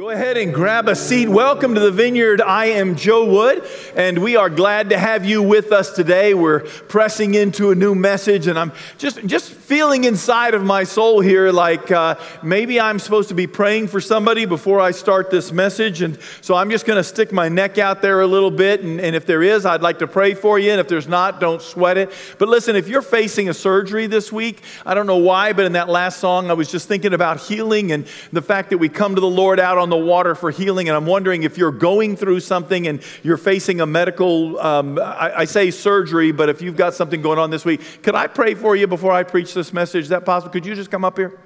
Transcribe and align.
Go 0.00 0.08
ahead 0.08 0.38
and 0.38 0.54
grab 0.54 0.88
a 0.88 0.96
seat. 0.96 1.28
Welcome 1.28 1.74
to 1.74 1.80
the 1.80 1.90
Vineyard. 1.90 2.40
I 2.40 2.64
am 2.68 2.96
Joe 2.96 3.26
Wood, 3.30 3.68
and 3.94 4.22
we 4.22 4.34
are 4.34 4.48
glad 4.48 4.88
to 4.88 4.98
have 4.98 5.26
you 5.26 5.42
with 5.42 5.72
us 5.72 5.90
today. 5.90 6.32
We're 6.32 6.60
pressing 6.60 7.34
into 7.34 7.70
a 7.70 7.74
new 7.74 7.94
message, 7.94 8.46
and 8.46 8.58
I'm 8.58 8.72
just 8.96 9.22
just 9.26 9.52
feeling 9.52 10.04
inside 10.04 10.54
of 10.54 10.64
my 10.64 10.84
soul 10.84 11.20
here 11.20 11.52
like 11.52 11.90
uh, 11.90 12.14
maybe 12.42 12.80
I'm 12.80 12.98
supposed 12.98 13.28
to 13.28 13.34
be 13.34 13.46
praying 13.46 13.88
for 13.88 14.00
somebody 14.00 14.46
before 14.46 14.80
I 14.80 14.92
start 14.92 15.30
this 15.30 15.52
message, 15.52 16.00
and 16.00 16.18
so 16.40 16.54
I'm 16.54 16.70
just 16.70 16.86
going 16.86 16.96
to 16.96 17.04
stick 17.04 17.30
my 17.30 17.50
neck 17.50 17.76
out 17.76 18.00
there 18.00 18.22
a 18.22 18.26
little 18.26 18.50
bit, 18.50 18.80
and, 18.80 19.02
and 19.02 19.14
if 19.14 19.26
there 19.26 19.42
is, 19.42 19.66
I'd 19.66 19.82
like 19.82 19.98
to 19.98 20.06
pray 20.06 20.32
for 20.32 20.58
you, 20.58 20.70
and 20.70 20.80
if 20.80 20.88
there's 20.88 21.08
not, 21.08 21.40
don't 21.40 21.60
sweat 21.60 21.98
it. 21.98 22.10
But 22.38 22.48
listen, 22.48 22.74
if 22.74 22.88
you're 22.88 23.02
facing 23.02 23.50
a 23.50 23.54
surgery 23.54 24.06
this 24.06 24.32
week, 24.32 24.62
I 24.86 24.94
don't 24.94 25.06
know 25.06 25.18
why, 25.18 25.52
but 25.52 25.66
in 25.66 25.72
that 25.72 25.90
last 25.90 26.20
song, 26.20 26.48
I 26.48 26.54
was 26.54 26.70
just 26.70 26.88
thinking 26.88 27.12
about 27.12 27.38
healing 27.38 27.92
and 27.92 28.06
the 28.32 28.40
fact 28.40 28.70
that 28.70 28.78
we 28.78 28.88
come 28.88 29.14
to 29.14 29.20
the 29.20 29.28
Lord 29.28 29.60
out 29.60 29.76
on 29.76 29.89
the 29.90 29.96
water 29.96 30.34
for 30.34 30.50
healing. 30.50 30.88
And 30.88 30.96
I'm 30.96 31.06
wondering 31.06 31.42
if 31.42 31.58
you're 31.58 31.70
going 31.70 32.16
through 32.16 32.40
something 32.40 32.86
and 32.86 33.02
you're 33.22 33.36
facing 33.36 33.80
a 33.80 33.86
medical, 33.86 34.58
um, 34.58 34.98
I, 34.98 35.40
I, 35.40 35.44
say 35.44 35.70
surgery, 35.70 36.32
but 36.32 36.48
if 36.48 36.62
you've 36.62 36.76
got 36.76 36.94
something 36.94 37.20
going 37.20 37.38
on 37.38 37.50
this 37.50 37.64
week, 37.64 38.02
could 38.02 38.14
I 38.14 38.26
pray 38.26 38.54
for 38.54 38.74
you 38.74 38.86
before 38.86 39.12
I 39.12 39.22
preach 39.22 39.52
this 39.54 39.72
message? 39.72 40.04
Is 40.04 40.08
that 40.08 40.24
possible? 40.24 40.52
Could 40.52 40.66
you 40.66 40.74
just 40.74 40.90
come 40.90 41.04
up 41.04 41.18
here? 41.18 41.38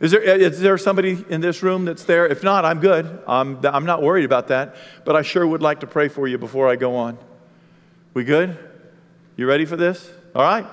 Is 0.00 0.12
there, 0.12 0.20
is 0.22 0.60
there 0.60 0.78
somebody 0.78 1.24
in 1.28 1.40
this 1.40 1.62
room 1.62 1.84
that's 1.84 2.04
there? 2.04 2.26
If 2.26 2.44
not, 2.44 2.64
I'm 2.64 2.78
good. 2.78 3.22
I'm, 3.26 3.64
I'm 3.66 3.84
not 3.84 4.00
worried 4.02 4.24
about 4.24 4.48
that, 4.48 4.76
but 5.04 5.16
I 5.16 5.22
sure 5.22 5.46
would 5.46 5.62
like 5.62 5.80
to 5.80 5.86
pray 5.86 6.08
for 6.08 6.28
you 6.28 6.38
before 6.38 6.68
I 6.68 6.76
go 6.76 6.96
on. 6.96 7.18
We 8.14 8.24
good? 8.24 8.56
You 9.36 9.46
ready 9.46 9.64
for 9.64 9.76
this? 9.76 10.08
All 10.34 10.42
right. 10.42 10.66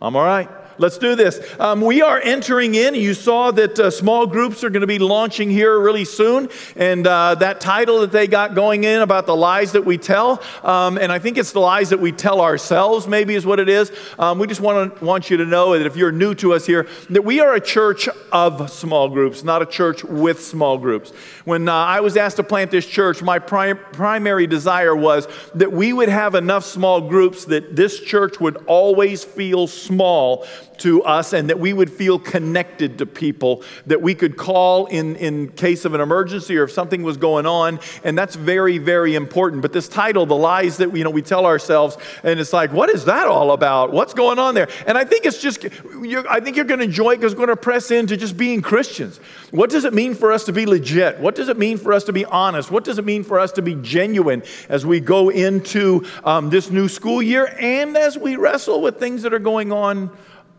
I'm 0.00 0.16
all 0.16 0.24
right. 0.24 0.48
Let's 0.76 0.98
do 0.98 1.14
this. 1.14 1.40
Um, 1.60 1.80
we 1.80 2.02
are 2.02 2.20
entering 2.20 2.74
in. 2.74 2.94
You 2.94 3.14
saw 3.14 3.52
that 3.52 3.78
uh, 3.78 3.90
small 3.90 4.26
groups 4.26 4.64
are 4.64 4.70
going 4.70 4.80
to 4.80 4.86
be 4.88 4.98
launching 4.98 5.48
here 5.48 5.78
really 5.78 6.04
soon. 6.04 6.48
And 6.74 7.06
uh, 7.06 7.36
that 7.36 7.60
title 7.60 8.00
that 8.00 8.10
they 8.10 8.26
got 8.26 8.54
going 8.54 8.82
in 8.82 9.00
about 9.00 9.26
the 9.26 9.36
lies 9.36 9.72
that 9.72 9.84
we 9.84 9.98
tell, 9.98 10.42
um, 10.64 10.98
and 10.98 11.12
I 11.12 11.20
think 11.20 11.38
it's 11.38 11.52
the 11.52 11.60
lies 11.60 11.90
that 11.90 12.00
we 12.00 12.10
tell 12.10 12.40
ourselves, 12.40 13.06
maybe 13.06 13.34
is 13.34 13.46
what 13.46 13.60
it 13.60 13.68
is. 13.68 13.92
Um, 14.18 14.38
we 14.38 14.48
just 14.48 14.60
want, 14.60 14.98
to, 14.98 15.04
want 15.04 15.30
you 15.30 15.36
to 15.36 15.44
know 15.44 15.78
that 15.78 15.86
if 15.86 15.96
you're 15.96 16.12
new 16.12 16.34
to 16.36 16.54
us 16.54 16.66
here, 16.66 16.88
that 17.10 17.24
we 17.24 17.40
are 17.40 17.54
a 17.54 17.60
church 17.60 18.08
of 18.32 18.68
small 18.70 19.08
groups, 19.08 19.44
not 19.44 19.62
a 19.62 19.66
church 19.66 20.02
with 20.02 20.42
small 20.42 20.76
groups. 20.78 21.10
When 21.44 21.68
uh, 21.68 21.72
I 21.72 22.00
was 22.00 22.16
asked 22.16 22.36
to 22.36 22.42
plant 22.42 22.72
this 22.72 22.86
church, 22.86 23.22
my 23.22 23.38
pri- 23.38 23.74
primary 23.74 24.48
desire 24.48 24.96
was 24.96 25.28
that 25.54 25.70
we 25.70 25.92
would 25.92 26.08
have 26.08 26.34
enough 26.34 26.64
small 26.64 27.00
groups 27.00 27.44
that 27.44 27.76
this 27.76 28.00
church 28.00 28.40
would 28.40 28.56
always 28.66 29.22
feel 29.22 29.68
small 29.68 30.46
to 30.78 31.02
us 31.02 31.32
and 31.32 31.50
that 31.50 31.58
we 31.58 31.72
would 31.72 31.90
feel 31.90 32.18
connected 32.18 32.98
to 32.98 33.06
people 33.06 33.62
that 33.86 34.00
we 34.00 34.14
could 34.14 34.36
call 34.36 34.86
in, 34.86 35.16
in 35.16 35.48
case 35.48 35.84
of 35.84 35.94
an 35.94 36.00
emergency 36.00 36.56
or 36.56 36.64
if 36.64 36.72
something 36.72 37.02
was 37.02 37.16
going 37.16 37.46
on. 37.46 37.80
And 38.02 38.16
that's 38.16 38.34
very, 38.34 38.78
very 38.78 39.14
important. 39.14 39.62
But 39.62 39.72
this 39.72 39.88
title, 39.88 40.26
The 40.26 40.36
Lies 40.36 40.78
That 40.78 40.96
you 40.96 41.04
know, 41.04 41.10
we 41.10 41.22
Tell 41.22 41.46
Ourselves, 41.46 41.96
and 42.22 42.38
it's 42.40 42.52
like, 42.52 42.72
what 42.72 42.90
is 42.90 43.04
that 43.06 43.26
all 43.26 43.52
about? 43.52 43.92
What's 43.92 44.14
going 44.14 44.38
on 44.38 44.54
there? 44.54 44.68
And 44.86 44.98
I 44.98 45.04
think 45.04 45.24
it's 45.26 45.40
just, 45.40 45.64
I 45.64 46.40
think 46.40 46.56
you're 46.56 46.64
going 46.64 46.80
to 46.80 46.84
enjoy 46.84 47.12
it 47.12 47.16
because 47.16 47.34
we're 47.34 47.46
going 47.46 47.56
to 47.56 47.62
press 47.62 47.90
into 47.90 48.16
just 48.16 48.36
being 48.36 48.62
Christians. 48.62 49.18
What 49.50 49.70
does 49.70 49.84
it 49.84 49.94
mean 49.94 50.14
for 50.14 50.32
us 50.32 50.44
to 50.44 50.52
be 50.52 50.66
legit? 50.66 51.20
What 51.20 51.34
does 51.34 51.48
it 51.48 51.58
mean 51.58 51.78
for 51.78 51.92
us 51.92 52.04
to 52.04 52.12
be 52.12 52.24
honest? 52.24 52.70
What 52.70 52.84
does 52.84 52.98
it 52.98 53.04
mean 53.04 53.24
for 53.24 53.38
us 53.38 53.52
to 53.52 53.62
be 53.62 53.74
genuine 53.76 54.42
as 54.68 54.84
we 54.84 55.00
go 55.00 55.28
into 55.28 56.04
um, 56.24 56.50
this 56.50 56.70
new 56.70 56.88
school 56.88 57.22
year 57.22 57.54
and 57.60 57.96
as 57.96 58.18
we 58.18 58.36
wrestle 58.36 58.82
with 58.82 58.98
things 58.98 59.22
that 59.22 59.32
are 59.32 59.38
going 59.38 59.72
on 59.72 60.10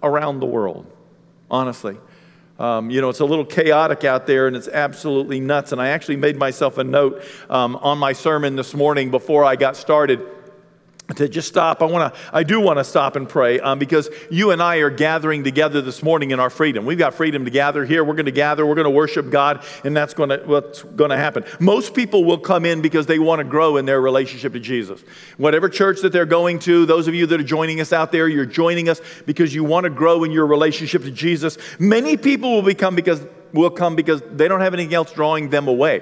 around 0.05 0.39
the 0.39 0.45
world, 0.45 0.85
honestly. 1.49 1.97
Um, 2.57 2.89
you 2.89 3.01
know, 3.01 3.09
it's 3.09 3.19
a 3.19 3.25
little 3.25 3.43
chaotic 3.43 4.05
out 4.05 4.27
there 4.27 4.47
and 4.47 4.55
it's 4.55 4.69
absolutely 4.69 5.41
nuts. 5.41 5.73
And 5.73 5.81
I 5.81 5.89
actually 5.89 6.15
made 6.15 6.37
myself 6.37 6.77
a 6.77 6.83
note 6.85 7.21
um, 7.49 7.75
on 7.75 7.97
my 7.97 8.13
sermon 8.13 8.55
this 8.55 8.73
morning 8.73 9.11
before 9.11 9.43
I 9.43 9.57
got 9.57 9.75
started 9.75 10.21
to 11.13 11.29
just 11.29 11.47
stop. 11.47 11.83
I 11.83 11.85
want 11.85 12.13
to 12.13 12.19
i 12.33 12.41
do 12.41 12.59
want 12.59 12.79
to 12.79 12.83
stop 12.83 13.15
and 13.15 13.29
pray 13.29 13.59
um, 13.59 13.77
because 13.77 14.09
you 14.31 14.49
and 14.49 14.61
i 14.61 14.77
are 14.77 14.89
gathering 14.89 15.43
together 15.43 15.81
this 15.81 16.01
morning 16.01 16.31
in 16.31 16.39
our 16.39 16.49
freedom. 16.49 16.85
We've 16.85 16.97
got 16.97 17.13
freedom 17.13 17.45
to 17.45 17.51
gather 17.51 17.85
here. 17.85 18.03
We're 18.03 18.15
going 18.15 18.25
to 18.25 18.31
gather. 18.31 18.65
We're 18.65 18.75
going 18.75 18.85
to 18.85 18.91
worship 18.91 19.29
god 19.29 19.63
and 19.83 19.95
that's 19.95 20.15
going 20.15 20.29
to 20.29 20.37
what's 20.45 20.81
going 20.81 21.11
to 21.11 21.17
happen. 21.17 21.45
Most 21.59 21.93
people 21.93 22.23
will 22.23 22.39
come 22.39 22.65
in 22.65 22.81
because 22.81 23.05
they 23.05 23.19
want 23.19 23.39
to 23.39 23.43
grow 23.43 23.77
in 23.77 23.85
their 23.85 24.01
relationship 24.01 24.53
to 24.53 24.59
jesus. 24.59 25.03
Whatever 25.37 25.69
church 25.69 26.01
that 26.01 26.11
they're 26.11 26.25
going 26.25 26.57
to 26.59 26.85
those 26.87 27.07
of 27.07 27.13
you 27.13 27.27
that 27.27 27.39
are 27.39 27.43
joining 27.43 27.81
us 27.81 27.93
out 27.93 28.11
there 28.11 28.27
you're 28.27 28.45
joining 28.45 28.89
us 28.89 28.99
because 29.27 29.53
you 29.53 29.63
want 29.63 29.83
to 29.83 29.91
grow 29.91 30.23
in 30.23 30.31
your 30.31 30.47
relationship 30.47 31.03
to 31.03 31.11
jesus. 31.11 31.57
Many 31.77 32.17
people 32.17 32.51
will 32.51 32.63
become 32.63 32.95
because 32.95 33.25
will 33.53 33.69
come 33.69 33.95
because 33.95 34.21
they 34.31 34.47
don't 34.47 34.61
have 34.61 34.73
anything 34.73 34.93
else 34.93 35.11
drawing 35.13 35.49
them 35.49 35.67
away 35.67 36.01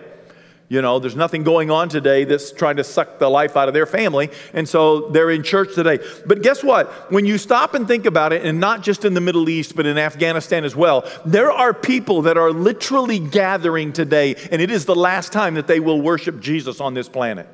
you 0.70 0.82
know, 0.82 0.98
there's 0.98 1.16
nothing 1.16 1.44
going 1.44 1.70
on 1.70 1.90
today 1.90 2.24
that's 2.24 2.52
trying 2.52 2.78
to 2.78 2.84
suck 2.84 3.20
the 3.20 3.30
life 3.30 3.56
out 3.56 3.68
of 3.68 3.74
their 3.74 3.86
family. 3.86 4.32
And 4.54 4.68
so 4.68 5.10
they're 5.10 5.30
in 5.30 5.44
church 5.44 5.76
today. 5.76 6.00
But 6.26 6.42
guess 6.42 6.64
what? 6.64 7.12
When 7.12 7.26
you 7.26 7.38
stop 7.38 7.74
and 7.74 7.88
think 7.88 8.06
about 8.06 8.34
it, 8.34 8.46
and 8.46 8.60
not 8.60 8.82
just 8.82 9.06
in 9.06 9.14
the 9.14 9.22
Middle 9.22 9.50
East, 9.50 9.76
but 9.76 9.86
in 9.86 9.98
Afghanistan 9.98 10.64
as 10.64 10.76
well, 10.76 11.10
there 11.26 11.52
are 11.52 11.74
people 11.74 12.24
that 12.24 12.38
are 12.38 12.52
literally 12.52 13.20
gathering 13.20 13.94
today, 13.94 14.36
and 14.52 14.62
it 14.62 14.72
is 14.72 14.86
the 14.86 14.96
last 14.96 15.32
time 15.32 15.56
that 15.56 15.68
they 15.68 15.80
will 15.80 16.02
worship 16.02 16.40
Jesus 16.40 16.80
on 16.80 16.94
this 16.94 17.10
planet. 17.10 17.48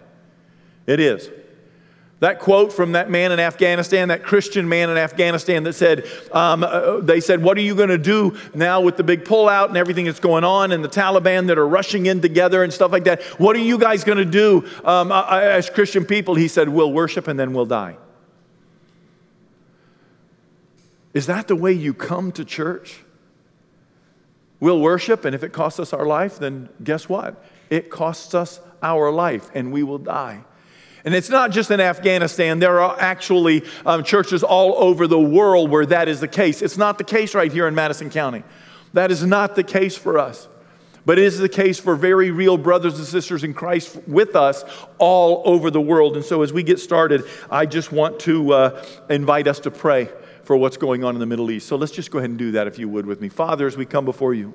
It 0.85 0.99
is. 0.99 1.29
That 2.19 2.39
quote 2.39 2.73
from 2.73 2.91
that 2.93 3.09
man 3.09 3.31
in 3.31 3.39
Afghanistan, 3.39 4.09
that 4.09 4.23
Christian 4.23 4.67
man 4.67 4.89
in 4.89 4.97
Afghanistan 4.97 5.63
that 5.63 5.73
said, 5.73 6.05
um, 6.33 6.65
uh, 6.65 6.99
they 6.99 7.21
said, 7.21 7.41
What 7.41 7.57
are 7.57 7.61
you 7.61 7.75
going 7.75 7.89
to 7.89 7.97
do 7.97 8.37
now 8.53 8.81
with 8.81 8.97
the 8.97 9.03
big 9.03 9.23
pullout 9.23 9.69
and 9.69 9.77
everything 9.77 10.03
that's 10.03 10.19
going 10.19 10.43
on 10.43 10.73
and 10.73 10.83
the 10.83 10.89
Taliban 10.89 11.47
that 11.47 11.57
are 11.57 11.67
rushing 11.67 12.07
in 12.07 12.19
together 12.21 12.61
and 12.61 12.73
stuff 12.73 12.91
like 12.91 13.05
that? 13.05 13.21
What 13.39 13.55
are 13.55 13.59
you 13.59 13.77
guys 13.77 14.03
going 14.03 14.17
to 14.17 14.25
do 14.25 14.67
um, 14.83 15.13
uh, 15.13 15.27
as 15.29 15.69
Christian 15.69 16.03
people? 16.03 16.35
He 16.35 16.49
said, 16.49 16.67
We'll 16.67 16.91
worship 16.91 17.29
and 17.29 17.39
then 17.39 17.53
we'll 17.53 17.65
die. 17.65 17.95
Is 21.13 21.25
that 21.27 21.47
the 21.47 21.55
way 21.55 21.71
you 21.71 21.93
come 21.93 22.33
to 22.33 22.43
church? 22.43 22.99
We'll 24.59 24.81
worship, 24.81 25.23
and 25.23 25.33
if 25.33 25.41
it 25.41 25.53
costs 25.53 25.79
us 25.79 25.93
our 25.93 26.05
life, 26.05 26.37
then 26.37 26.67
guess 26.83 27.07
what? 27.07 27.43
It 27.69 27.89
costs 27.89 28.35
us 28.35 28.59
our 28.83 29.09
life, 29.09 29.49
and 29.53 29.71
we 29.71 29.83
will 29.83 29.97
die. 29.97 30.43
And 31.05 31.15
it's 31.15 31.29
not 31.29 31.51
just 31.51 31.71
in 31.71 31.79
Afghanistan, 31.79 32.59
there 32.59 32.79
are 32.81 32.99
actually 32.99 33.63
um, 33.85 34.03
churches 34.03 34.43
all 34.43 34.75
over 34.77 35.07
the 35.07 35.19
world 35.19 35.69
where 35.69 35.85
that 35.85 36.07
is 36.07 36.19
the 36.19 36.27
case. 36.27 36.61
It's 36.61 36.77
not 36.77 36.97
the 36.97 37.03
case 37.03 37.33
right 37.33 37.51
here 37.51 37.67
in 37.67 37.75
Madison 37.75 38.09
County. 38.09 38.43
That 38.93 39.11
is 39.11 39.25
not 39.25 39.55
the 39.55 39.63
case 39.63 39.97
for 39.97 40.17
us. 40.17 40.47
But 41.05 41.17
it 41.17 41.25
is 41.25 41.39
the 41.39 41.49
case 41.49 41.79
for 41.79 41.95
very 41.95 42.29
real 42.29 42.57
brothers 42.57 42.97
and 42.97 43.07
sisters 43.07 43.43
in 43.43 43.53
Christ 43.53 43.97
with 44.05 44.35
us 44.35 44.63
all 44.97 45.41
over 45.45 45.71
the 45.71 45.81
world. 45.81 46.15
And 46.15 46.25
so, 46.25 46.41
as 46.41 46.51
we 46.51 46.61
get 46.61 46.79
started, 46.79 47.23
I 47.49 47.65
just 47.65 47.91
want 47.91 48.19
to 48.21 48.53
uh, 48.53 48.85
invite 49.09 49.47
us 49.47 49.59
to 49.61 49.71
pray 49.71 50.09
for 50.43 50.57
what's 50.57 50.77
going 50.77 51.03
on 51.03 51.15
in 51.15 51.19
the 51.19 51.25
Middle 51.25 51.49
East. 51.49 51.67
So, 51.67 51.77
let's 51.77 51.93
just 51.93 52.11
go 52.11 52.19
ahead 52.19 52.29
and 52.29 52.37
do 52.37 52.51
that 52.51 52.67
if 52.67 52.77
you 52.77 52.89
would 52.89 53.05
with 53.05 53.21
me. 53.21 53.29
Father, 53.29 53.65
as 53.65 53.77
we 53.77 53.85
come 53.85 54.05
before 54.05 54.33
you, 54.33 54.53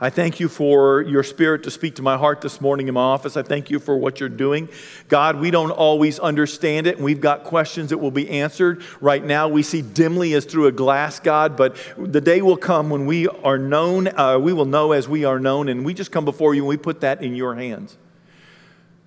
I 0.00 0.10
thank 0.10 0.38
you 0.38 0.48
for 0.48 1.02
your 1.02 1.24
spirit 1.24 1.64
to 1.64 1.72
speak 1.72 1.96
to 1.96 2.02
my 2.02 2.16
heart 2.16 2.40
this 2.40 2.60
morning 2.60 2.86
in 2.86 2.94
my 2.94 3.00
office. 3.00 3.36
I 3.36 3.42
thank 3.42 3.68
you 3.68 3.80
for 3.80 3.96
what 3.96 4.20
you're 4.20 4.28
doing. 4.28 4.68
God, 5.08 5.40
we 5.40 5.50
don't 5.50 5.72
always 5.72 6.20
understand 6.20 6.86
it, 6.86 6.96
and 6.96 7.04
we've 7.04 7.20
got 7.20 7.42
questions 7.42 7.90
that 7.90 7.98
will 7.98 8.12
be 8.12 8.30
answered. 8.30 8.84
Right 9.00 9.24
now, 9.24 9.48
we 9.48 9.64
see 9.64 9.82
dimly 9.82 10.34
as 10.34 10.44
through 10.44 10.66
a 10.66 10.72
glass, 10.72 11.18
God, 11.18 11.56
but 11.56 11.76
the 11.96 12.20
day 12.20 12.42
will 12.42 12.56
come 12.56 12.90
when 12.90 13.06
we 13.06 13.26
are 13.26 13.58
known, 13.58 14.06
uh, 14.16 14.38
we 14.38 14.52
will 14.52 14.66
know 14.66 14.92
as 14.92 15.08
we 15.08 15.24
are 15.24 15.40
known, 15.40 15.68
and 15.68 15.84
we 15.84 15.94
just 15.94 16.12
come 16.12 16.24
before 16.24 16.54
you 16.54 16.62
and 16.62 16.68
we 16.68 16.76
put 16.76 17.00
that 17.00 17.20
in 17.20 17.34
your 17.34 17.56
hands. 17.56 17.96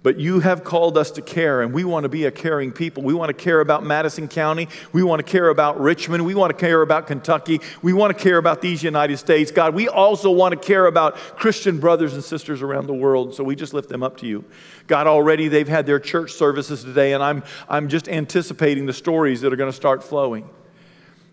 But 0.03 0.19
you 0.19 0.39
have 0.39 0.63
called 0.63 0.97
us 0.97 1.11
to 1.11 1.21
care, 1.21 1.61
and 1.61 1.73
we 1.73 1.83
want 1.83 2.05
to 2.05 2.09
be 2.09 2.25
a 2.25 2.31
caring 2.31 2.71
people. 2.71 3.03
We 3.03 3.13
want 3.13 3.29
to 3.29 3.35
care 3.35 3.59
about 3.59 3.83
Madison 3.83 4.27
County. 4.27 4.67
We 4.93 5.03
want 5.03 5.19
to 5.19 5.31
care 5.31 5.49
about 5.49 5.79
Richmond. 5.79 6.25
We 6.25 6.33
want 6.33 6.49
to 6.49 6.57
care 6.57 6.81
about 6.81 7.05
Kentucky. 7.05 7.61
We 7.83 7.93
want 7.93 8.17
to 8.17 8.23
care 8.23 8.37
about 8.37 8.61
these 8.61 8.81
United 8.81 9.17
States. 9.17 9.51
God, 9.51 9.75
we 9.75 9.87
also 9.87 10.31
want 10.31 10.53
to 10.53 10.59
care 10.59 10.87
about 10.87 11.15
Christian 11.15 11.79
brothers 11.79 12.15
and 12.15 12.23
sisters 12.23 12.63
around 12.63 12.87
the 12.87 12.95
world. 12.95 13.35
So 13.35 13.43
we 13.43 13.55
just 13.55 13.75
lift 13.75 13.89
them 13.89 14.01
up 14.01 14.17
to 14.17 14.25
you. 14.25 14.43
God, 14.87 15.05
already 15.05 15.47
they've 15.49 15.67
had 15.67 15.85
their 15.85 15.99
church 15.99 16.31
services 16.31 16.83
today, 16.83 17.13
and 17.13 17.21
I'm, 17.21 17.43
I'm 17.69 17.87
just 17.87 18.09
anticipating 18.09 18.87
the 18.87 18.93
stories 18.93 19.41
that 19.41 19.53
are 19.53 19.57
going 19.57 19.71
to 19.71 19.75
start 19.75 20.03
flowing. 20.03 20.49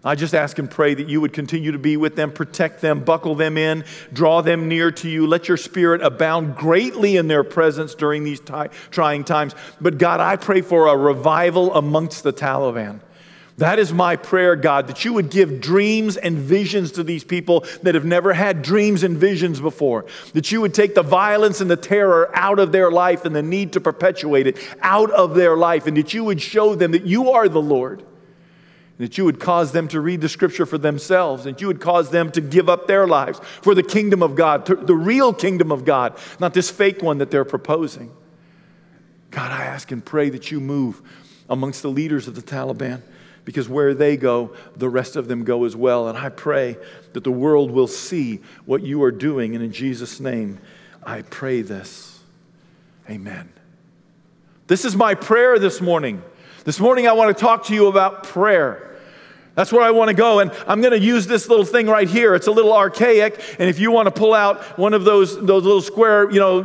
I 0.08 0.14
just 0.14 0.34
ask 0.34 0.58
and 0.58 0.70
pray 0.70 0.94
that 0.94 1.06
you 1.06 1.20
would 1.20 1.34
continue 1.34 1.72
to 1.72 1.78
be 1.78 1.98
with 1.98 2.16
them, 2.16 2.32
protect 2.32 2.80
them, 2.80 3.04
buckle 3.04 3.34
them 3.34 3.58
in, 3.58 3.84
draw 4.10 4.40
them 4.40 4.66
near 4.66 4.90
to 4.90 5.06
you. 5.06 5.26
Let 5.26 5.48
your 5.48 5.58
spirit 5.58 6.00
abound 6.00 6.56
greatly 6.56 7.18
in 7.18 7.28
their 7.28 7.44
presence 7.44 7.94
during 7.94 8.24
these 8.24 8.40
t- 8.40 8.54
trying 8.90 9.24
times. 9.24 9.54
But 9.82 9.98
God, 9.98 10.20
I 10.20 10.36
pray 10.36 10.62
for 10.62 10.86
a 10.86 10.96
revival 10.96 11.74
amongst 11.74 12.22
the 12.22 12.32
Taliban. 12.32 13.00
That 13.58 13.78
is 13.78 13.92
my 13.92 14.16
prayer, 14.16 14.56
God, 14.56 14.86
that 14.86 15.04
you 15.04 15.12
would 15.12 15.28
give 15.28 15.60
dreams 15.60 16.16
and 16.16 16.38
visions 16.38 16.92
to 16.92 17.04
these 17.04 17.22
people 17.22 17.66
that 17.82 17.94
have 17.94 18.06
never 18.06 18.32
had 18.32 18.62
dreams 18.62 19.02
and 19.02 19.18
visions 19.18 19.60
before. 19.60 20.06
That 20.32 20.50
you 20.50 20.62
would 20.62 20.72
take 20.72 20.94
the 20.94 21.02
violence 21.02 21.60
and 21.60 21.70
the 21.70 21.76
terror 21.76 22.30
out 22.32 22.60
of 22.60 22.72
their 22.72 22.90
life 22.90 23.26
and 23.26 23.36
the 23.36 23.42
need 23.42 23.74
to 23.74 23.80
perpetuate 23.82 24.46
it 24.46 24.56
out 24.80 25.10
of 25.10 25.34
their 25.34 25.54
life. 25.54 25.86
And 25.86 25.98
that 25.98 26.14
you 26.14 26.24
would 26.24 26.40
show 26.40 26.74
them 26.74 26.92
that 26.92 27.04
you 27.04 27.32
are 27.32 27.46
the 27.46 27.60
Lord 27.60 28.02
that 28.98 29.16
you 29.16 29.24
would 29.24 29.40
cause 29.40 29.72
them 29.72 29.88
to 29.88 30.00
read 30.00 30.20
the 30.20 30.28
scripture 30.28 30.66
for 30.66 30.78
themselves, 30.78 31.46
and 31.46 31.60
you 31.60 31.68
would 31.68 31.80
cause 31.80 32.10
them 32.10 32.30
to 32.32 32.40
give 32.40 32.68
up 32.68 32.86
their 32.86 33.06
lives 33.06 33.40
for 33.62 33.74
the 33.74 33.82
kingdom 33.82 34.22
of 34.22 34.34
God, 34.34 34.66
the 34.66 34.94
real 34.94 35.32
kingdom 35.32 35.72
of 35.72 35.84
God, 35.84 36.18
not 36.40 36.52
this 36.52 36.70
fake 36.70 37.02
one 37.02 37.18
that 37.18 37.30
they're 37.30 37.44
proposing. 37.44 38.10
God, 39.30 39.52
I 39.52 39.64
ask 39.64 39.90
and 39.92 40.04
pray 40.04 40.30
that 40.30 40.50
you 40.50 40.60
move 40.60 41.00
amongst 41.48 41.82
the 41.82 41.90
leaders 41.90 42.28
of 42.28 42.34
the 42.34 42.42
Taliban 42.42 43.02
because 43.44 43.68
where 43.68 43.94
they 43.94 44.16
go, 44.16 44.54
the 44.76 44.88
rest 44.88 45.16
of 45.16 45.28
them 45.28 45.44
go 45.44 45.64
as 45.64 45.74
well. 45.74 46.08
And 46.08 46.18
I 46.18 46.28
pray 46.28 46.76
that 47.14 47.24
the 47.24 47.32
world 47.32 47.70
will 47.70 47.86
see 47.86 48.40
what 48.66 48.82
you 48.82 49.02
are 49.02 49.10
doing. 49.10 49.54
And 49.54 49.64
in 49.64 49.72
Jesus' 49.72 50.20
name, 50.20 50.58
I 51.02 51.22
pray 51.22 51.62
this. 51.62 52.20
Amen. 53.08 53.50
This 54.66 54.84
is 54.84 54.94
my 54.96 55.14
prayer 55.14 55.58
this 55.58 55.80
morning. 55.80 56.22
This 56.64 56.78
morning, 56.78 57.08
I 57.08 57.12
want 57.12 57.34
to 57.34 57.40
talk 57.42 57.64
to 57.64 57.74
you 57.74 57.86
about 57.86 58.24
prayer. 58.24 58.87
That's 59.58 59.72
where 59.72 59.82
I 59.82 59.90
want 59.90 60.06
to 60.06 60.14
go. 60.14 60.38
And 60.38 60.52
I'm 60.68 60.80
going 60.80 60.92
to 60.92 61.00
use 61.00 61.26
this 61.26 61.48
little 61.48 61.64
thing 61.64 61.88
right 61.88 62.08
here. 62.08 62.36
It's 62.36 62.46
a 62.46 62.52
little 62.52 62.72
archaic. 62.72 63.42
And 63.58 63.68
if 63.68 63.80
you 63.80 63.90
want 63.90 64.06
to 64.06 64.12
pull 64.12 64.32
out 64.32 64.62
one 64.78 64.94
of 64.94 65.02
those, 65.02 65.34
those 65.34 65.64
little 65.64 65.82
square, 65.82 66.30
you 66.30 66.38
know, 66.38 66.62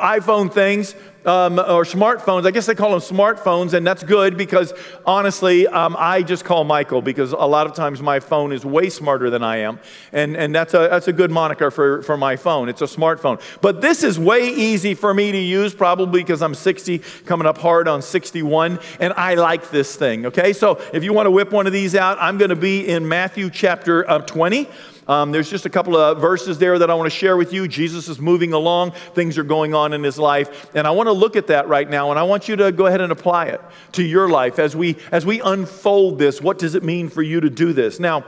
iPhone 0.00 0.50
things, 0.50 0.94
um, 1.24 1.58
or 1.58 1.84
smartphones. 1.84 2.46
I 2.46 2.50
guess 2.50 2.66
they 2.66 2.74
call 2.74 2.90
them 2.90 3.00
smartphones, 3.00 3.72
and 3.72 3.86
that's 3.86 4.02
good 4.02 4.36
because 4.36 4.72
honestly, 5.06 5.66
um, 5.66 5.96
I 5.98 6.22
just 6.22 6.44
call 6.44 6.64
Michael 6.64 7.02
because 7.02 7.32
a 7.32 7.36
lot 7.36 7.66
of 7.66 7.74
times 7.74 8.02
my 8.02 8.20
phone 8.20 8.52
is 8.52 8.64
way 8.64 8.90
smarter 8.90 9.30
than 9.30 9.42
I 9.42 9.58
am, 9.58 9.80
and, 10.12 10.36
and 10.36 10.54
that's, 10.54 10.74
a, 10.74 10.88
that's 10.90 11.08
a 11.08 11.12
good 11.12 11.30
moniker 11.30 11.70
for, 11.70 12.02
for 12.02 12.16
my 12.16 12.36
phone. 12.36 12.68
It's 12.68 12.82
a 12.82 12.86
smartphone. 12.86 13.40
But 13.60 13.80
this 13.80 14.02
is 14.02 14.18
way 14.18 14.48
easy 14.48 14.94
for 14.94 15.14
me 15.14 15.32
to 15.32 15.38
use, 15.38 15.74
probably 15.74 16.22
because 16.22 16.42
I'm 16.42 16.54
60, 16.54 16.98
coming 17.24 17.46
up 17.46 17.58
hard 17.58 17.88
on 17.88 18.02
61, 18.02 18.78
and 19.00 19.12
I 19.14 19.34
like 19.34 19.70
this 19.70 19.96
thing, 19.96 20.26
okay? 20.26 20.52
So 20.52 20.80
if 20.92 21.04
you 21.04 21.12
want 21.12 21.26
to 21.26 21.30
whip 21.30 21.52
one 21.52 21.66
of 21.66 21.72
these 21.72 21.94
out, 21.94 22.18
I'm 22.20 22.38
going 22.38 22.50
to 22.50 22.56
be 22.56 22.88
in 22.88 23.08
Matthew 23.08 23.50
chapter 23.50 24.08
uh, 24.08 24.18
20. 24.20 24.68
Um, 25.08 25.32
there's 25.32 25.50
just 25.50 25.66
a 25.66 25.70
couple 25.70 25.96
of 25.96 26.20
verses 26.20 26.58
there 26.58 26.78
that 26.78 26.90
I 26.90 26.94
want 26.94 27.10
to 27.10 27.16
share 27.16 27.36
with 27.36 27.52
you. 27.52 27.66
Jesus 27.66 28.08
is 28.08 28.20
moving 28.20 28.52
along, 28.52 28.92
things 29.14 29.36
are 29.38 29.44
going 29.44 29.74
on 29.74 29.92
in 29.92 30.02
his 30.02 30.18
life, 30.18 30.70
and 30.74 30.86
I 30.86 30.90
want 30.90 31.08
to 31.08 31.12
look 31.12 31.36
at 31.36 31.48
that 31.48 31.68
right 31.68 31.88
now, 31.88 32.10
and 32.10 32.18
I 32.18 32.22
want 32.22 32.48
you 32.48 32.56
to 32.56 32.70
go 32.72 32.86
ahead 32.86 33.00
and 33.00 33.10
apply 33.10 33.46
it 33.46 33.60
to 33.92 34.02
your 34.02 34.28
life 34.28 34.58
as 34.58 34.76
we 34.76 34.96
as 35.10 35.26
we 35.26 35.40
unfold 35.40 36.18
this. 36.18 36.40
What 36.40 36.58
does 36.58 36.74
it 36.74 36.82
mean 36.82 37.08
for 37.08 37.22
you 37.22 37.40
to 37.40 37.50
do 37.50 37.72
this? 37.72 37.98
Now, 37.98 38.24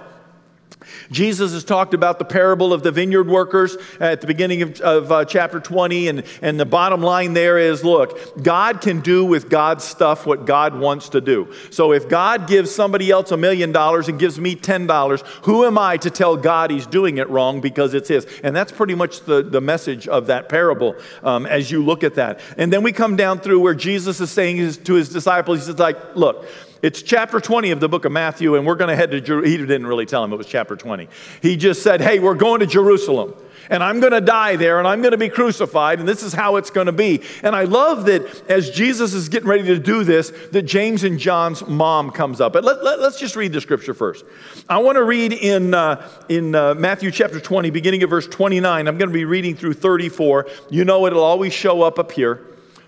Jesus 1.10 1.52
has 1.52 1.64
talked 1.64 1.94
about 1.94 2.19
the 2.19 2.25
parable 2.25 2.72
of 2.72 2.82
the 2.82 2.90
vineyard 2.90 3.28
workers 3.28 3.76
at 4.00 4.20
the 4.20 4.26
beginning 4.26 4.62
of, 4.62 4.81
of 4.81 5.12
uh, 5.12 5.25
chapter 5.25 5.60
20, 5.60 6.08
and, 6.08 6.25
and 6.42 6.58
the 6.58 6.66
bottom 6.66 7.02
line 7.02 7.34
there 7.34 7.58
is 7.58 7.84
look, 7.84 8.42
God 8.42 8.81
can 8.81 9.00
do 9.00 9.25
with 9.25 9.48
God's 9.48 9.84
stuff 9.84 10.26
what 10.26 10.46
God 10.46 10.78
wants 10.78 11.10
to 11.10 11.20
do. 11.20 11.52
So 11.70 11.92
if 11.92 12.08
God 12.08 12.48
gives 12.48 12.70
somebody 12.70 13.10
else 13.10 13.31
a 13.31 13.36
million 13.36 13.72
dollars 13.72 14.08
and 14.08 14.19
gives 14.19 14.38
me 14.38 14.56
$10, 14.56 15.26
who 15.44 15.64
am 15.64 15.78
I 15.78 15.96
to 15.98 16.10
tell 16.10 16.36
God 16.36 16.70
he's 16.70 16.87
doing 16.87 17.19
it 17.19 17.28
wrong 17.28 17.60
because 17.60 17.94
it's 17.94 18.08
his? 18.08 18.26
And 18.42 18.54
that's 18.54 18.72
pretty 18.72 18.94
much 18.94 19.20
the, 19.22 19.42
the 19.42 19.60
message 19.60 20.08
of 20.08 20.26
that 20.26 20.48
parable 20.48 20.96
um, 21.22 21.46
as 21.46 21.70
you 21.70 21.84
look 21.84 22.04
at 22.04 22.14
that. 22.14 22.40
And 22.56 22.72
then 22.72 22.82
we 22.82 22.92
come 22.92 23.16
down 23.16 23.40
through 23.40 23.60
where 23.60 23.75
Jesus 23.75 24.20
is 24.20 24.30
saying 24.30 24.72
to 24.72 24.94
his 24.94 25.08
disciples, 25.08 25.60
he 25.60 25.64
says, 25.66 25.78
like, 25.78 26.16
look, 26.16 26.46
it's 26.84 27.00
chapter 27.00 27.40
20 27.40 27.70
of 27.70 27.81
the 27.81 27.88
book 27.88 28.04
of 28.04 28.12
Matthew, 28.12 28.56
and 28.56 28.66
we're 28.66 28.75
going 28.75 28.90
to 28.90 28.94
head 28.94 29.10
to 29.12 29.19
Jerusalem. 29.19 29.50
He 29.50 29.56
didn't 29.56 29.86
really 29.86 30.04
tell 30.04 30.22
him 30.22 30.34
it 30.34 30.36
was 30.36 30.46
chapter 30.46 30.76
20. 30.76 31.08
He 31.40 31.56
just 31.56 31.82
said, 31.82 32.02
Hey, 32.02 32.19
we're 32.19 32.34
going 32.34 32.60
to 32.60 32.66
Jerusalem, 32.66 33.32
and 33.70 33.82
I'm 33.82 34.00
going 34.00 34.12
to 34.12 34.20
die 34.20 34.56
there, 34.56 34.81
and 34.81 34.86
I'm 34.86 35.00
going 35.00 35.12
to 35.12 35.16
be 35.16 35.31
crucified, 35.31 35.98
and 35.98 36.06
this 36.06 36.22
is 36.22 36.34
how 36.34 36.56
it's 36.56 36.69
going 36.69 36.84
to 36.84 36.92
be. 36.92 37.22
And 37.42 37.56
I 37.56 37.64
love 37.64 38.04
that 38.04 38.50
as 38.50 38.69
Jesus 38.69 39.14
is 39.14 39.31
getting 39.31 39.48
ready 39.48 39.62
to 39.62 39.78
do 39.78 40.04
this, 40.04 40.31
that 40.52 40.64
James 40.64 41.04
and 41.04 41.19
John's 41.19 41.66
mom 41.66 42.10
comes 42.10 42.42
up. 42.42 42.52
But 42.52 42.64
let, 42.64 42.76
us 42.76 43.00
let, 43.00 43.19
just 43.19 43.34
read 43.34 43.54
the 43.54 43.62
scripture 43.62 43.94
first. 43.94 44.26
I 44.69 44.76
want 44.76 44.96
to 44.96 45.04
read 45.04 45.32
in, 45.32 45.72
uh, 45.72 46.06
in 46.28 46.54
uh, 46.54 46.75
Matthew 46.75 47.10
chapter 47.10 47.40
20, 47.40 47.70
beginning 47.70 48.02
of 48.02 48.10
verse 48.10 48.26
29. 48.26 48.87
I'm 48.87 48.98
going 48.98 49.08
to 49.08 49.14
be 49.14 49.25
reading 49.25 49.56
through 49.56 49.72
34. 49.72 50.48
You 50.69 50.84
know, 50.84 51.06
it'll 51.06 51.25
always 51.25 51.54
show 51.54 51.80
up 51.80 51.98
up 51.98 52.12
here 52.12 52.44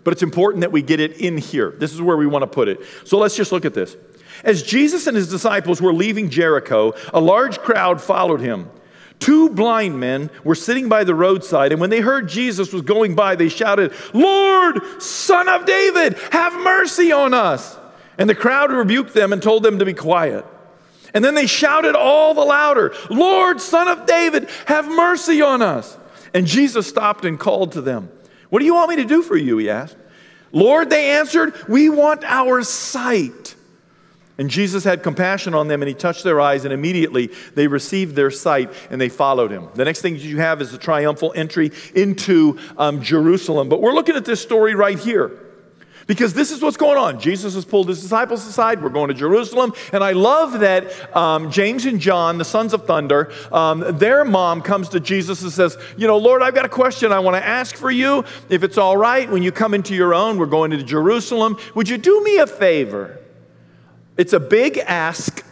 but 0.06 0.12
it's 0.12 0.22
important 0.22 0.60
that 0.60 0.70
we 0.70 0.82
get 0.82 1.00
it 1.00 1.16
in 1.16 1.36
here. 1.36 1.74
This 1.78 1.92
is 1.92 2.00
where 2.00 2.16
we 2.16 2.28
want 2.28 2.44
to 2.44 2.46
put 2.46 2.68
it. 2.68 2.80
So 3.02 3.18
let's 3.18 3.34
just 3.34 3.50
look 3.50 3.64
at 3.64 3.74
this. 3.74 3.96
As 4.44 4.62
Jesus 4.62 5.08
and 5.08 5.16
his 5.16 5.28
disciples 5.28 5.82
were 5.82 5.92
leaving 5.92 6.30
Jericho, 6.30 6.94
a 7.12 7.18
large 7.18 7.58
crowd 7.58 8.00
followed 8.00 8.40
him. 8.40 8.70
Two 9.18 9.50
blind 9.50 9.98
men 9.98 10.30
were 10.44 10.54
sitting 10.54 10.88
by 10.88 11.02
the 11.02 11.12
roadside, 11.12 11.72
and 11.72 11.80
when 11.80 11.90
they 11.90 11.98
heard 11.98 12.28
Jesus 12.28 12.72
was 12.72 12.82
going 12.82 13.16
by, 13.16 13.34
they 13.34 13.48
shouted, 13.48 13.92
Lord, 14.14 14.80
son 15.02 15.48
of 15.48 15.66
David, 15.66 16.16
have 16.30 16.52
mercy 16.54 17.10
on 17.10 17.34
us. 17.34 17.76
And 18.16 18.30
the 18.30 18.36
crowd 18.36 18.70
rebuked 18.70 19.12
them 19.12 19.32
and 19.32 19.42
told 19.42 19.64
them 19.64 19.80
to 19.80 19.84
be 19.84 19.92
quiet. 19.92 20.46
And 21.14 21.24
then 21.24 21.34
they 21.34 21.48
shouted 21.48 21.96
all 21.96 22.32
the 22.32 22.44
louder, 22.44 22.94
Lord, 23.10 23.60
son 23.60 23.88
of 23.88 24.06
David, 24.06 24.48
have 24.66 24.86
mercy 24.86 25.42
on 25.42 25.62
us. 25.62 25.98
And 26.32 26.46
Jesus 26.46 26.86
stopped 26.86 27.24
and 27.24 27.40
called 27.40 27.72
to 27.72 27.80
them. 27.80 28.12
What 28.50 28.60
do 28.60 28.64
you 28.64 28.74
want 28.74 28.90
me 28.90 28.96
to 28.96 29.04
do 29.04 29.22
for 29.22 29.36
you? 29.36 29.58
He 29.58 29.70
asked. 29.70 29.96
Lord, 30.52 30.90
they 30.90 31.10
answered, 31.12 31.54
We 31.68 31.88
want 31.88 32.24
our 32.24 32.62
sight. 32.62 33.54
And 34.38 34.50
Jesus 34.50 34.84
had 34.84 35.02
compassion 35.02 35.54
on 35.54 35.68
them 35.68 35.80
and 35.80 35.88
he 35.88 35.94
touched 35.94 36.22
their 36.22 36.40
eyes, 36.40 36.64
and 36.64 36.72
immediately 36.72 37.30
they 37.54 37.66
received 37.66 38.14
their 38.14 38.30
sight 38.30 38.70
and 38.90 39.00
they 39.00 39.08
followed 39.08 39.50
him. 39.50 39.68
The 39.74 39.84
next 39.84 40.02
thing 40.02 40.16
you 40.16 40.38
have 40.38 40.60
is 40.60 40.72
the 40.72 40.78
triumphal 40.78 41.32
entry 41.34 41.72
into 41.94 42.58
um, 42.76 43.02
Jerusalem. 43.02 43.68
But 43.68 43.80
we're 43.80 43.94
looking 43.94 44.16
at 44.16 44.24
this 44.24 44.42
story 44.42 44.74
right 44.74 44.98
here. 44.98 45.45
Because 46.06 46.34
this 46.34 46.52
is 46.52 46.62
what's 46.62 46.76
going 46.76 46.96
on. 46.96 47.18
Jesus 47.18 47.54
has 47.54 47.64
pulled 47.64 47.88
his 47.88 48.00
disciples 48.00 48.46
aside. 48.46 48.80
We're 48.80 48.90
going 48.90 49.08
to 49.08 49.14
Jerusalem. 49.14 49.72
And 49.92 50.04
I 50.04 50.12
love 50.12 50.60
that 50.60 51.16
um, 51.16 51.50
James 51.50 51.84
and 51.84 52.00
John, 52.00 52.38
the 52.38 52.44
sons 52.44 52.72
of 52.72 52.86
thunder, 52.86 53.32
um, 53.50 53.98
their 53.98 54.24
mom 54.24 54.62
comes 54.62 54.88
to 54.90 55.00
Jesus 55.00 55.42
and 55.42 55.50
says, 55.50 55.76
You 55.96 56.06
know, 56.06 56.16
Lord, 56.18 56.42
I've 56.42 56.54
got 56.54 56.64
a 56.64 56.68
question 56.68 57.10
I 57.10 57.18
want 57.18 57.36
to 57.36 57.44
ask 57.44 57.74
for 57.74 57.90
you. 57.90 58.24
If 58.48 58.62
it's 58.62 58.78
all 58.78 58.96
right, 58.96 59.28
when 59.28 59.42
you 59.42 59.50
come 59.50 59.74
into 59.74 59.94
your 59.94 60.14
own, 60.14 60.38
we're 60.38 60.46
going 60.46 60.70
to 60.70 60.82
Jerusalem. 60.82 61.58
Would 61.74 61.88
you 61.88 61.98
do 61.98 62.22
me 62.22 62.38
a 62.38 62.46
favor? 62.46 63.18
It's 64.16 64.32
a 64.32 64.40
big 64.40 64.78
ask, 64.78 65.44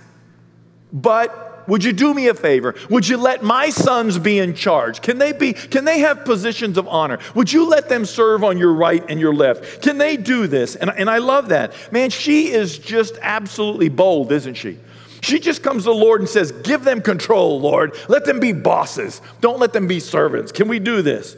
but 0.92 1.53
would 1.66 1.84
you 1.84 1.92
do 1.92 2.12
me 2.12 2.28
a 2.28 2.34
favor? 2.34 2.74
Would 2.90 3.08
you 3.08 3.16
let 3.16 3.42
my 3.42 3.70
sons 3.70 4.18
be 4.18 4.38
in 4.38 4.54
charge? 4.54 5.00
Can 5.00 5.18
they 5.18 5.32
be 5.32 5.52
can 5.52 5.84
they 5.84 6.00
have 6.00 6.24
positions 6.24 6.78
of 6.78 6.86
honor? 6.88 7.18
Would 7.34 7.52
you 7.52 7.68
let 7.68 7.88
them 7.88 8.04
serve 8.04 8.44
on 8.44 8.58
your 8.58 8.72
right 8.72 9.04
and 9.08 9.18
your 9.18 9.34
left? 9.34 9.82
Can 9.82 9.98
they 9.98 10.16
do 10.16 10.46
this? 10.46 10.76
And, 10.76 10.90
and 10.90 11.08
I 11.08 11.18
love 11.18 11.48
that. 11.48 11.72
Man, 11.92 12.10
she 12.10 12.50
is 12.52 12.78
just 12.78 13.18
absolutely 13.22 13.88
bold, 13.88 14.32
isn't 14.32 14.54
she? 14.54 14.78
She 15.22 15.40
just 15.40 15.62
comes 15.62 15.84
to 15.84 15.90
the 15.90 15.94
Lord 15.94 16.20
and 16.20 16.28
says, 16.28 16.52
Give 16.52 16.84
them 16.84 17.00
control, 17.00 17.58
Lord. 17.58 17.96
Let 18.08 18.26
them 18.26 18.40
be 18.40 18.52
bosses. 18.52 19.22
Don't 19.40 19.58
let 19.58 19.72
them 19.72 19.86
be 19.86 20.00
servants. 20.00 20.52
Can 20.52 20.68
we 20.68 20.78
do 20.78 21.00
this? 21.00 21.36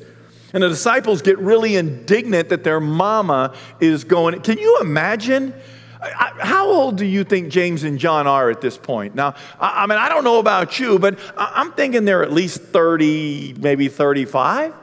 And 0.52 0.62
the 0.62 0.68
disciples 0.68 1.22
get 1.22 1.38
really 1.38 1.76
indignant 1.76 2.48
that 2.48 2.64
their 2.64 2.80
mama 2.80 3.54
is 3.78 4.04
going. 4.04 4.40
Can 4.40 4.58
you 4.58 4.78
imagine? 4.80 5.54
How 6.00 6.66
old 6.66 6.96
do 6.96 7.06
you 7.06 7.24
think 7.24 7.48
James 7.48 7.82
and 7.82 7.98
John 7.98 8.26
are 8.26 8.50
at 8.50 8.60
this 8.60 8.76
point? 8.76 9.14
Now, 9.14 9.34
I 9.58 9.86
mean, 9.86 9.98
I 9.98 10.08
don't 10.08 10.24
know 10.24 10.38
about 10.38 10.78
you, 10.78 10.98
but 10.98 11.18
I'm 11.36 11.72
thinking 11.72 12.04
they're 12.04 12.22
at 12.22 12.32
least 12.32 12.60
30, 12.60 13.54
maybe 13.58 13.88
35. 13.88 14.74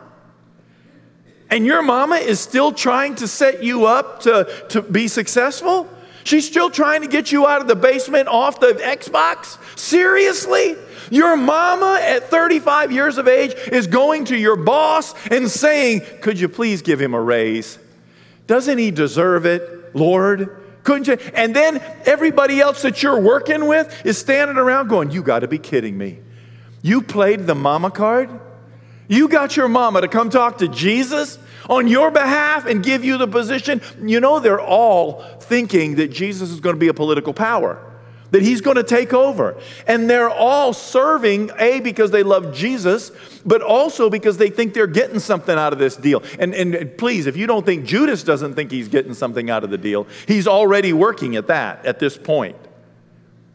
And 1.50 1.65
your 1.65 1.84
mama 1.84 2.15
is 2.15 2.39
still 2.39 2.72
trying 2.72 3.15
to 3.15 3.27
set 3.27 3.63
you 3.63 3.86
up 3.86 4.22
to, 4.22 4.65
to 4.70 4.82
be 4.82 5.08
successful? 5.08 5.88
She's 6.24 6.48
still 6.48 6.72
trying 6.72 7.01
to 7.01 7.08
get 7.08 7.32
you 7.32 7.46
out 7.46 7.62
of 7.62 7.67
the 7.67 7.75
basement 7.75 8.27
off 8.27 8.60
the 8.60 8.67
Xbox? 8.67 9.60
Seriously? 9.77 10.75
Your 11.12 11.36
mama 11.36 12.00
at 12.01 12.29
35 12.29 12.91
years 12.91 13.17
of 13.17 13.27
age 13.27 13.53
is 13.72 13.86
going 13.88 14.25
to 14.25 14.38
your 14.38 14.55
boss 14.55 15.13
and 15.27 15.50
saying, 15.51 16.01
Could 16.22 16.39
you 16.39 16.50
please 16.50 16.82
give 16.82 17.00
him 17.00 17.13
a 17.13 17.22
raise? 17.22 17.77
Doesn't 18.48 18.77
he 18.77 18.89
deserve 18.89 19.46
it, 19.46 19.93
Lord? 19.96 20.62
Couldn't 20.83 21.07
you? 21.07 21.13
And 21.33 21.55
then 21.55 21.81
everybody 22.05 22.59
else 22.59 22.81
that 22.81 23.01
you're 23.01 23.19
working 23.19 23.67
with 23.67 24.05
is 24.05 24.17
standing 24.17 24.57
around 24.57 24.89
going, 24.89 25.11
You 25.11 25.23
got 25.23 25.39
to 25.39 25.47
be 25.47 25.57
kidding 25.57 25.97
me. 25.97 26.19
You 26.81 27.01
played 27.01 27.47
the 27.47 27.55
mama 27.55 27.91
card? 27.91 28.29
You 29.07 29.27
got 29.27 29.55
your 29.55 29.67
mama 29.67 30.01
to 30.01 30.07
come 30.07 30.29
talk 30.29 30.59
to 30.59 30.67
Jesus 30.67 31.37
on 31.69 31.87
your 31.87 32.11
behalf 32.11 32.65
and 32.65 32.83
give 32.83 33.03
you 33.03 33.17
the 33.17 33.27
position? 33.27 33.81
You 34.01 34.19
know, 34.19 34.39
they're 34.39 34.61
all 34.61 35.21
thinking 35.39 35.95
that 35.95 36.09
Jesus 36.09 36.49
is 36.49 36.59
going 36.59 36.75
to 36.75 36.79
be 36.79 36.87
a 36.87 36.93
political 36.93 37.33
power 37.33 37.92
that 38.33 38.41
he's 38.41 38.61
going 38.61 38.77
to 38.77 38.83
take 38.83 39.13
over. 39.13 39.55
And 39.85 40.09
they're 40.09 40.29
all 40.29 40.73
serving, 40.73 41.51
A, 41.59 41.79
because 41.81 42.09
they 42.09 42.23
love 42.23 42.53
Jesus, 42.53 43.11
but 43.45 43.61
also 43.61 44.09
because 44.09 44.37
they 44.37 44.49
think 44.49 44.73
they're 44.73 44.87
getting 44.87 45.19
something 45.19 45.55
out 45.55 45.71
of 45.71 45.77
this 45.77 45.95
deal. 45.95 46.23
And, 46.39 46.55
and 46.55 46.97
please, 46.97 47.27
if 47.27 47.37
you 47.37 47.45
don't 47.45 47.63
think 47.63 47.85
Judas 47.85 48.23
doesn't 48.23 48.55
think 48.55 48.71
he's 48.71 48.87
getting 48.87 49.13
something 49.13 49.51
out 49.51 49.63
of 49.63 49.69
the 49.69 49.77
deal, 49.77 50.07
he's 50.27 50.47
already 50.47 50.93
working 50.93 51.35
at 51.35 51.45
that 51.47 51.85
at 51.85 51.99
this 51.99 52.17
point. 52.17 52.57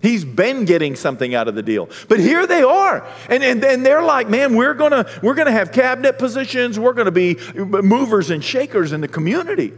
He's 0.01 0.25
been 0.25 0.65
getting 0.65 0.95
something 0.95 1.35
out 1.35 1.49
of 1.49 1.57
the 1.57 1.63
deal. 1.63 1.89
But 2.07 2.21
here 2.21 2.47
they 2.47 2.63
are. 2.63 3.05
And, 3.29 3.43
and, 3.43 3.65
and 3.65 3.85
they're 3.85 4.05
like, 4.05 4.29
man, 4.29 4.55
we're 4.55 4.75
going 4.75 4.93
to 4.93 5.11
we're 5.25 5.35
gonna 5.35 5.51
have 5.51 5.73
cabinet 5.73 6.21
positions. 6.21 6.79
We're 6.79 6.93
going 6.93 7.07
to 7.07 7.11
be 7.11 7.37
movers 7.57 8.31
and 8.31 8.45
shakers 8.45 8.93
in 8.93 9.01
the 9.01 9.09
community. 9.09 9.73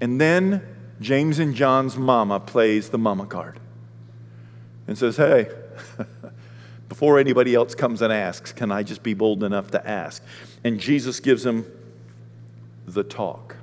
And 0.00 0.20
then 0.20 0.66
James 1.00 1.38
and 1.38 1.54
John's 1.54 1.96
mama 1.96 2.40
plays 2.40 2.88
the 2.88 2.98
mama 2.98 3.26
card. 3.26 3.60
And 4.90 4.98
says, 4.98 5.16
Hey, 5.16 5.48
before 6.88 7.20
anybody 7.20 7.54
else 7.54 7.76
comes 7.76 8.02
and 8.02 8.12
asks, 8.12 8.52
can 8.52 8.72
I 8.72 8.82
just 8.82 9.04
be 9.04 9.14
bold 9.14 9.44
enough 9.44 9.70
to 9.70 9.88
ask? 9.88 10.22
And 10.64 10.80
Jesus 10.80 11.20
gives 11.20 11.46
him 11.46 11.64
the 12.86 13.04
talk. 13.04 13.54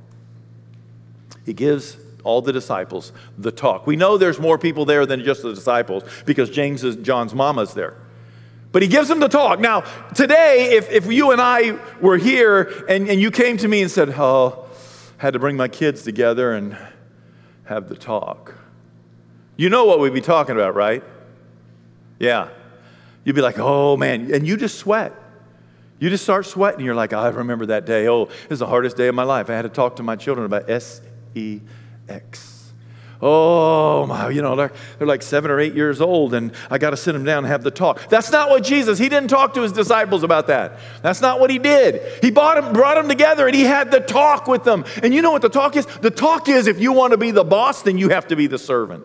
He 1.46 1.52
gives 1.52 1.98
all 2.24 2.42
the 2.42 2.54
disciples 2.54 3.12
the 3.38 3.52
talk. 3.52 3.86
We 3.86 3.98
know 3.98 4.18
there's 4.18 4.40
more 4.40 4.58
people 4.58 4.86
there 4.86 5.06
than 5.06 5.26
just 5.26 5.42
the 5.42 5.54
disciples 5.54 6.04
because 6.26 6.50
James 6.50 6.86
is 6.86 6.96
John's 6.96 7.36
mama's 7.36 7.74
there. 7.74 7.98
But 8.72 8.82
he 8.82 8.88
gives 8.88 9.10
them 9.10 9.20
the 9.20 9.28
talk. 9.28 9.60
Now, 9.60 9.82
today, 10.16 10.78
if, 10.78 10.90
if 10.90 11.12
you 11.12 11.32
and 11.32 11.42
I 11.42 11.78
were 12.00 12.18
here 12.18 12.86
and, 12.88 13.10
and 13.10 13.20
you 13.20 13.32
came 13.32 13.58
to 13.58 13.68
me 13.68 13.82
and 13.82 13.92
said, 13.92 14.14
Oh, 14.18 14.66
had 15.18 15.34
to 15.34 15.40
bring 15.40 15.58
my 15.58 15.68
kids 15.68 16.04
together 16.04 16.54
and 16.54 16.78
have 17.66 17.90
the 17.90 17.98
talk, 17.98 18.56
you 19.58 19.70
know 19.70 19.84
what 19.84 20.00
we'd 20.00 20.14
be 20.14 20.22
talking 20.22 20.56
about, 20.56 20.74
right? 20.74 21.04
Yeah. 22.20 22.50
You'd 23.24 23.36
be 23.36 23.42
like, 23.42 23.60
Oh 23.60 23.98
man. 23.98 24.34
And 24.34 24.48
you 24.48 24.58
just 24.58 24.80
sweat. 24.80 25.14
You 26.00 26.10
just 26.10 26.24
start 26.24 26.46
sweating. 26.46 26.86
You're 26.86 26.96
like, 26.96 27.14
oh, 27.14 27.20
I 27.20 27.30
remember 27.30 27.66
that 27.68 27.86
day. 27.86 28.08
Oh, 28.08 28.26
this 28.26 28.52
is 28.52 28.60
the 28.60 28.68
hardest 28.68 28.98
day 28.98 29.08
of 29.08 29.16
my 29.16 29.24
life. 29.24 29.50
I 29.50 29.54
had 29.54 29.64
to 29.64 29.70
talk 29.70 29.96
to 29.96 30.04
my 30.04 30.16
children 30.16 30.46
about 30.46 30.70
S 30.70 31.02
E 31.34 31.60
X. 32.08 32.72
Oh, 33.20 34.06
my, 34.06 34.30
you 34.30 34.44
know, 34.44 34.56
they're, 34.56 34.72
they're 35.00 35.08
like 35.08 35.24
seven 35.24 35.50
or 35.50 35.60
eight 35.60 35.74
years 35.74 36.02
old, 36.02 36.36
and 36.36 36.52
I 36.70 36.78
got 36.78 36.92
to 36.92 36.98
sit 36.98 37.14
them 37.14 37.24
down 37.24 37.40
and 37.40 37.48
have 37.48 37.64
the 37.64 37.72
talk. 37.72 38.10
That's 38.10 38.32
not 38.32 38.52
what 38.52 38.64
Jesus, 38.64 39.00
he 39.00 39.10
didn't 39.10 39.30
talk 39.30 39.56
to 39.56 39.64
his 39.64 39.72
disciples 39.72 40.22
about 40.22 40.46
that. 40.48 40.78
That's 41.02 41.20
not 41.20 41.40
what 41.40 41.50
he 41.50 41.58
did. 41.58 42.24
He 42.24 42.30
brought 42.30 42.62
them, 42.62 42.74
brought 42.74 42.94
them 42.94 43.08
together 43.08 43.48
and 43.48 43.56
he 43.56 43.64
had 43.64 43.90
the 43.90 44.02
talk 44.02 44.48
with 44.48 44.64
them. 44.64 44.86
And 45.02 45.16
you 45.16 45.24
know 45.24 45.32
what 45.32 45.42
the 45.42 45.50
talk 45.50 45.76
is? 45.76 45.88
The 45.88 46.12
talk 46.12 46.48
is 46.48 46.68
if 46.68 46.80
you 46.80 46.94
want 46.94 47.10
to 47.10 47.18
be 47.18 47.32
the 47.32 47.44
boss, 47.44 47.82
then 47.82 47.98
you 47.98 48.10
have 48.10 48.28
to 48.28 48.36
be 48.36 48.46
the 48.46 48.60
servant. 48.60 49.04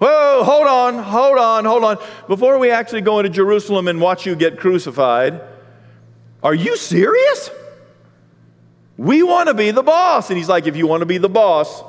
Whoa, 0.00 0.42
hold 0.44 0.66
on, 0.66 0.98
hold 0.98 1.36
on, 1.36 1.66
hold 1.66 1.84
on. 1.84 1.98
Before 2.26 2.58
we 2.58 2.70
actually 2.70 3.02
go 3.02 3.18
into 3.18 3.28
Jerusalem 3.28 3.86
and 3.86 4.00
watch 4.00 4.24
you 4.24 4.34
get 4.34 4.58
crucified, 4.58 5.42
are 6.42 6.54
you 6.54 6.78
serious? 6.78 7.50
We 8.96 9.22
want 9.22 9.48
to 9.48 9.54
be 9.54 9.72
the 9.72 9.82
boss. 9.82 10.30
And 10.30 10.38
he's 10.38 10.48
like, 10.48 10.66
if 10.66 10.74
you 10.74 10.86
want 10.86 11.02
to 11.02 11.06
be 11.06 11.18
the 11.18 11.28
boss, 11.28 11.82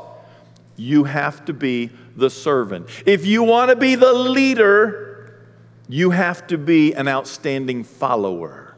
you 0.76 1.06
have 1.06 1.46
to 1.46 1.54
be 1.54 1.90
the 2.18 2.30
servant. 2.30 2.88
If 3.06 3.26
you 3.26 3.44
want 3.44 3.70
to 3.70 3.78
be 3.78 3.96
the 3.96 4.12
leader, 4.12 5.48
you 5.88 6.10
have 6.10 6.46
to 6.48 6.58
be 6.58 6.94
an 6.94 7.08
outstanding 7.08 7.86
follower. 7.86 8.76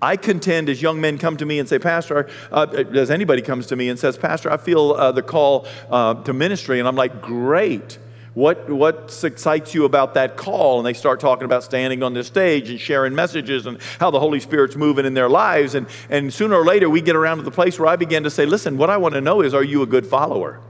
I 0.00 0.16
contend 0.16 0.70
as 0.70 0.80
young 0.80 0.98
men 0.98 1.18
come 1.18 1.36
to 1.36 1.44
me 1.44 1.58
and 1.58 1.68
say, 1.68 1.78
Pastor, 1.78 2.28
uh, 2.50 2.84
as 2.94 3.10
anybody 3.10 3.42
comes 3.42 3.66
to 3.66 3.76
me 3.76 3.90
and 3.90 3.98
says, 3.98 4.16
Pastor, 4.16 4.50
I 4.50 4.56
feel 4.56 4.92
uh, 4.92 5.12
the 5.12 5.22
call 5.22 5.66
uh, 5.90 6.22
to 6.24 6.32
ministry, 6.32 6.78
and 6.78 6.88
I'm 6.88 6.96
like, 6.96 7.20
great. 7.20 7.98
What, 8.34 8.68
what 8.68 9.20
excites 9.22 9.74
you 9.74 9.84
about 9.84 10.14
that 10.14 10.36
call? 10.36 10.80
And 10.80 10.86
they 10.86 10.92
start 10.92 11.20
talking 11.20 11.44
about 11.44 11.62
standing 11.62 12.02
on 12.02 12.14
the 12.14 12.24
stage 12.24 12.68
and 12.68 12.80
sharing 12.80 13.14
messages 13.14 13.66
and 13.66 13.78
how 14.00 14.10
the 14.10 14.18
Holy 14.18 14.40
Spirit's 14.40 14.74
moving 14.74 15.06
in 15.06 15.14
their 15.14 15.28
lives. 15.28 15.76
And, 15.76 15.86
and 16.10 16.34
sooner 16.34 16.56
or 16.56 16.64
later, 16.64 16.90
we 16.90 17.00
get 17.00 17.14
around 17.14 17.36
to 17.38 17.44
the 17.44 17.52
place 17.52 17.78
where 17.78 17.88
I 17.88 17.94
begin 17.94 18.24
to 18.24 18.30
say, 18.30 18.44
listen, 18.44 18.76
what 18.76 18.90
I 18.90 18.96
want 18.96 19.14
to 19.14 19.20
know 19.20 19.40
is, 19.40 19.54
are 19.54 19.62
you 19.62 19.82
a 19.82 19.86
good 19.86 20.04
follower? 20.04 20.60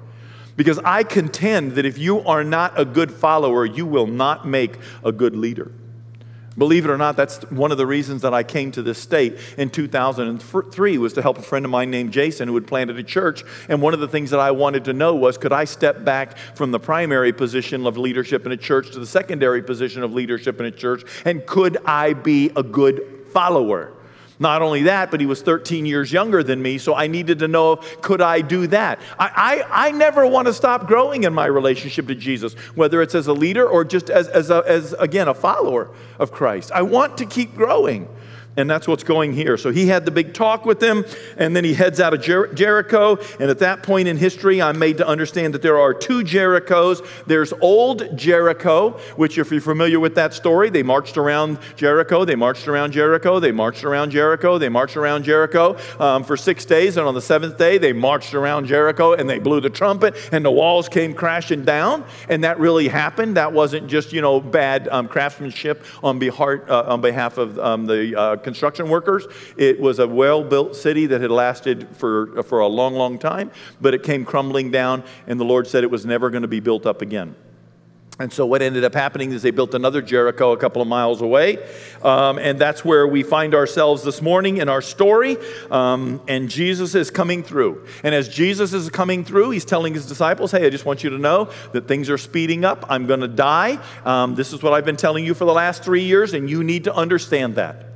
Because 0.56 0.78
I 0.80 1.04
contend 1.04 1.72
that 1.72 1.86
if 1.86 1.96
you 1.96 2.20
are 2.20 2.44
not 2.44 2.78
a 2.78 2.84
good 2.84 3.10
follower, 3.10 3.64
you 3.64 3.86
will 3.86 4.06
not 4.06 4.46
make 4.46 4.78
a 5.02 5.10
good 5.10 5.34
leader. 5.34 5.72
Believe 6.56 6.84
it 6.84 6.90
or 6.90 6.98
not, 6.98 7.16
that's 7.16 7.42
one 7.50 7.72
of 7.72 7.78
the 7.78 7.86
reasons 7.86 8.22
that 8.22 8.32
I 8.32 8.44
came 8.44 8.70
to 8.72 8.82
this 8.82 8.98
state 8.98 9.38
in 9.56 9.70
2003 9.70 10.98
was 10.98 11.12
to 11.14 11.22
help 11.22 11.38
a 11.38 11.42
friend 11.42 11.64
of 11.64 11.70
mine 11.70 11.90
named 11.90 12.12
Jason 12.12 12.46
who 12.46 12.54
had 12.54 12.66
planted 12.66 12.96
a 12.98 13.02
church. 13.02 13.42
And 13.68 13.82
one 13.82 13.94
of 13.94 14.00
the 14.00 14.06
things 14.06 14.30
that 14.30 14.40
I 14.40 14.52
wanted 14.52 14.84
to 14.84 14.92
know 14.92 15.14
was 15.16 15.36
could 15.36 15.52
I 15.52 15.64
step 15.64 16.04
back 16.04 16.36
from 16.54 16.70
the 16.70 16.78
primary 16.78 17.32
position 17.32 17.86
of 17.86 17.96
leadership 17.96 18.46
in 18.46 18.52
a 18.52 18.56
church 18.56 18.92
to 18.92 19.00
the 19.00 19.06
secondary 19.06 19.62
position 19.62 20.02
of 20.02 20.12
leadership 20.12 20.60
in 20.60 20.66
a 20.66 20.70
church? 20.70 21.02
And 21.24 21.44
could 21.46 21.78
I 21.84 22.12
be 22.12 22.50
a 22.54 22.62
good 22.62 23.26
follower? 23.32 23.93
Not 24.38 24.62
only 24.62 24.82
that, 24.84 25.10
but 25.10 25.20
he 25.20 25.26
was 25.26 25.42
13 25.42 25.86
years 25.86 26.12
younger 26.12 26.42
than 26.42 26.60
me, 26.60 26.78
so 26.78 26.94
I 26.94 27.06
needed 27.06 27.38
to 27.38 27.48
know 27.48 27.76
could 28.00 28.20
I 28.20 28.40
do 28.40 28.66
that? 28.68 28.98
I, 29.18 29.64
I, 29.70 29.88
I 29.88 29.90
never 29.92 30.26
want 30.26 30.46
to 30.46 30.52
stop 30.52 30.86
growing 30.86 31.22
in 31.22 31.32
my 31.32 31.46
relationship 31.46 32.08
to 32.08 32.14
Jesus, 32.14 32.54
whether 32.74 33.00
it's 33.00 33.14
as 33.14 33.28
a 33.28 33.32
leader 33.32 33.66
or 33.66 33.84
just 33.84 34.10
as, 34.10 34.26
as, 34.28 34.50
a, 34.50 34.64
as 34.66 34.92
again, 34.94 35.28
a 35.28 35.34
follower 35.34 35.90
of 36.18 36.32
Christ. 36.32 36.72
I 36.72 36.82
want 36.82 37.18
to 37.18 37.26
keep 37.26 37.54
growing. 37.54 38.08
And 38.56 38.70
that's 38.70 38.86
what's 38.86 39.02
going 39.02 39.32
here. 39.32 39.56
So 39.56 39.70
he 39.70 39.88
had 39.88 40.04
the 40.04 40.10
big 40.10 40.32
talk 40.32 40.64
with 40.64 40.78
them, 40.78 41.04
and 41.36 41.56
then 41.56 41.64
he 41.64 41.74
heads 41.74 41.98
out 41.98 42.14
of 42.14 42.22
Jer- 42.22 42.52
Jericho. 42.54 43.18
And 43.40 43.50
at 43.50 43.58
that 43.58 43.82
point 43.82 44.06
in 44.06 44.16
history, 44.16 44.62
I'm 44.62 44.78
made 44.78 44.98
to 44.98 45.06
understand 45.06 45.54
that 45.54 45.62
there 45.62 45.78
are 45.78 45.92
two 45.92 46.22
Jerichos. 46.22 47.04
There's 47.26 47.52
Old 47.60 48.16
Jericho, 48.16 48.90
which, 49.16 49.38
if 49.38 49.50
you're 49.50 49.60
familiar 49.60 49.98
with 49.98 50.14
that 50.14 50.34
story, 50.34 50.70
they 50.70 50.84
marched 50.84 51.16
around 51.16 51.58
Jericho, 51.74 52.24
they 52.24 52.36
marched 52.36 52.68
around 52.68 52.92
Jericho, 52.92 53.40
they 53.40 53.50
marched 53.50 53.82
around 53.82 54.10
Jericho, 54.10 54.58
they 54.58 54.68
marched 54.68 54.96
around 54.96 55.24
Jericho 55.24 55.76
um, 55.98 56.22
for 56.22 56.36
six 56.36 56.64
days. 56.64 56.96
And 56.96 57.08
on 57.08 57.14
the 57.14 57.22
seventh 57.22 57.58
day, 57.58 57.78
they 57.78 57.92
marched 57.92 58.34
around 58.34 58.66
Jericho 58.66 59.14
and 59.14 59.28
they 59.28 59.40
blew 59.40 59.60
the 59.60 59.70
trumpet, 59.70 60.14
and 60.30 60.44
the 60.44 60.50
walls 60.50 60.88
came 60.88 61.12
crashing 61.12 61.64
down. 61.64 62.04
And 62.28 62.44
that 62.44 62.60
really 62.60 62.86
happened. 62.86 63.36
That 63.36 63.52
wasn't 63.52 63.88
just, 63.88 64.12
you 64.12 64.20
know, 64.20 64.40
bad 64.40 64.86
um, 64.88 65.08
craftsmanship 65.08 65.84
on 66.04 66.20
behalf, 66.20 66.60
uh, 66.68 66.84
on 66.86 67.00
behalf 67.00 67.38
of 67.38 67.58
um, 67.58 67.86
the 67.86 68.16
uh, 68.16 68.36
construction 68.44 68.88
workers. 68.88 69.26
It 69.56 69.80
was 69.80 69.98
a 69.98 70.06
well 70.06 70.44
built 70.44 70.76
city 70.76 71.06
that 71.06 71.20
had 71.20 71.30
lasted 71.30 71.88
for, 71.96 72.42
for 72.44 72.60
a 72.60 72.68
long, 72.68 72.94
long 72.94 73.18
time, 73.18 73.50
but 73.80 73.94
it 73.94 74.02
came 74.02 74.24
crumbling 74.24 74.70
down, 74.70 75.02
and 75.26 75.40
the 75.40 75.44
Lord 75.44 75.66
said 75.66 75.82
it 75.82 75.90
was 75.90 76.06
never 76.06 76.30
going 76.30 76.42
to 76.42 76.48
be 76.48 76.60
built 76.60 76.86
up 76.86 77.02
again. 77.02 77.34
And 78.20 78.32
so, 78.32 78.46
what 78.46 78.62
ended 78.62 78.84
up 78.84 78.94
happening 78.94 79.32
is 79.32 79.42
they 79.42 79.50
built 79.50 79.74
another 79.74 80.00
Jericho 80.00 80.52
a 80.52 80.56
couple 80.56 80.80
of 80.80 80.86
miles 80.86 81.20
away. 81.20 81.58
Um, 82.00 82.38
and 82.38 82.60
that's 82.60 82.84
where 82.84 83.08
we 83.08 83.24
find 83.24 83.56
ourselves 83.56 84.04
this 84.04 84.22
morning 84.22 84.58
in 84.58 84.68
our 84.68 84.82
story. 84.82 85.36
Um, 85.68 86.20
and 86.28 86.48
Jesus 86.48 86.94
is 86.94 87.10
coming 87.10 87.42
through. 87.42 87.84
And 88.04 88.14
as 88.14 88.28
Jesus 88.28 88.72
is 88.72 88.88
coming 88.88 89.24
through, 89.24 89.50
he's 89.50 89.64
telling 89.64 89.94
his 89.94 90.06
disciples, 90.06 90.52
Hey, 90.52 90.64
I 90.64 90.70
just 90.70 90.84
want 90.84 91.02
you 91.02 91.10
to 91.10 91.18
know 91.18 91.50
that 91.72 91.88
things 91.88 92.08
are 92.08 92.18
speeding 92.18 92.64
up. 92.64 92.86
I'm 92.88 93.08
going 93.08 93.20
to 93.20 93.28
die. 93.28 93.80
Um, 94.04 94.36
this 94.36 94.52
is 94.52 94.62
what 94.62 94.72
I've 94.72 94.84
been 94.84 94.96
telling 94.96 95.26
you 95.26 95.34
for 95.34 95.44
the 95.44 95.52
last 95.52 95.82
three 95.82 96.04
years, 96.04 96.34
and 96.34 96.48
you 96.48 96.62
need 96.62 96.84
to 96.84 96.94
understand 96.94 97.56
that. 97.56 97.93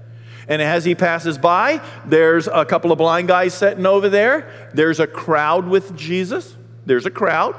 And 0.49 0.63
as 0.63 0.85
he 0.85 0.95
passes 0.95 1.37
by, 1.37 1.81
there's 2.07 2.49
a 2.49 2.65
couple 2.65 2.91
of 2.91 2.99
blind 2.99 3.29
guys 3.29 3.53
sitting 3.53 3.85
over 3.85 4.09
there. 4.09 4.71
There's 4.73 4.99
a 4.99 5.07
crowd 5.07 5.69
with 5.69 5.95
Jesus. 5.95 6.57
There's 6.87 7.05
a 7.05 7.11
crowd. 7.11 7.55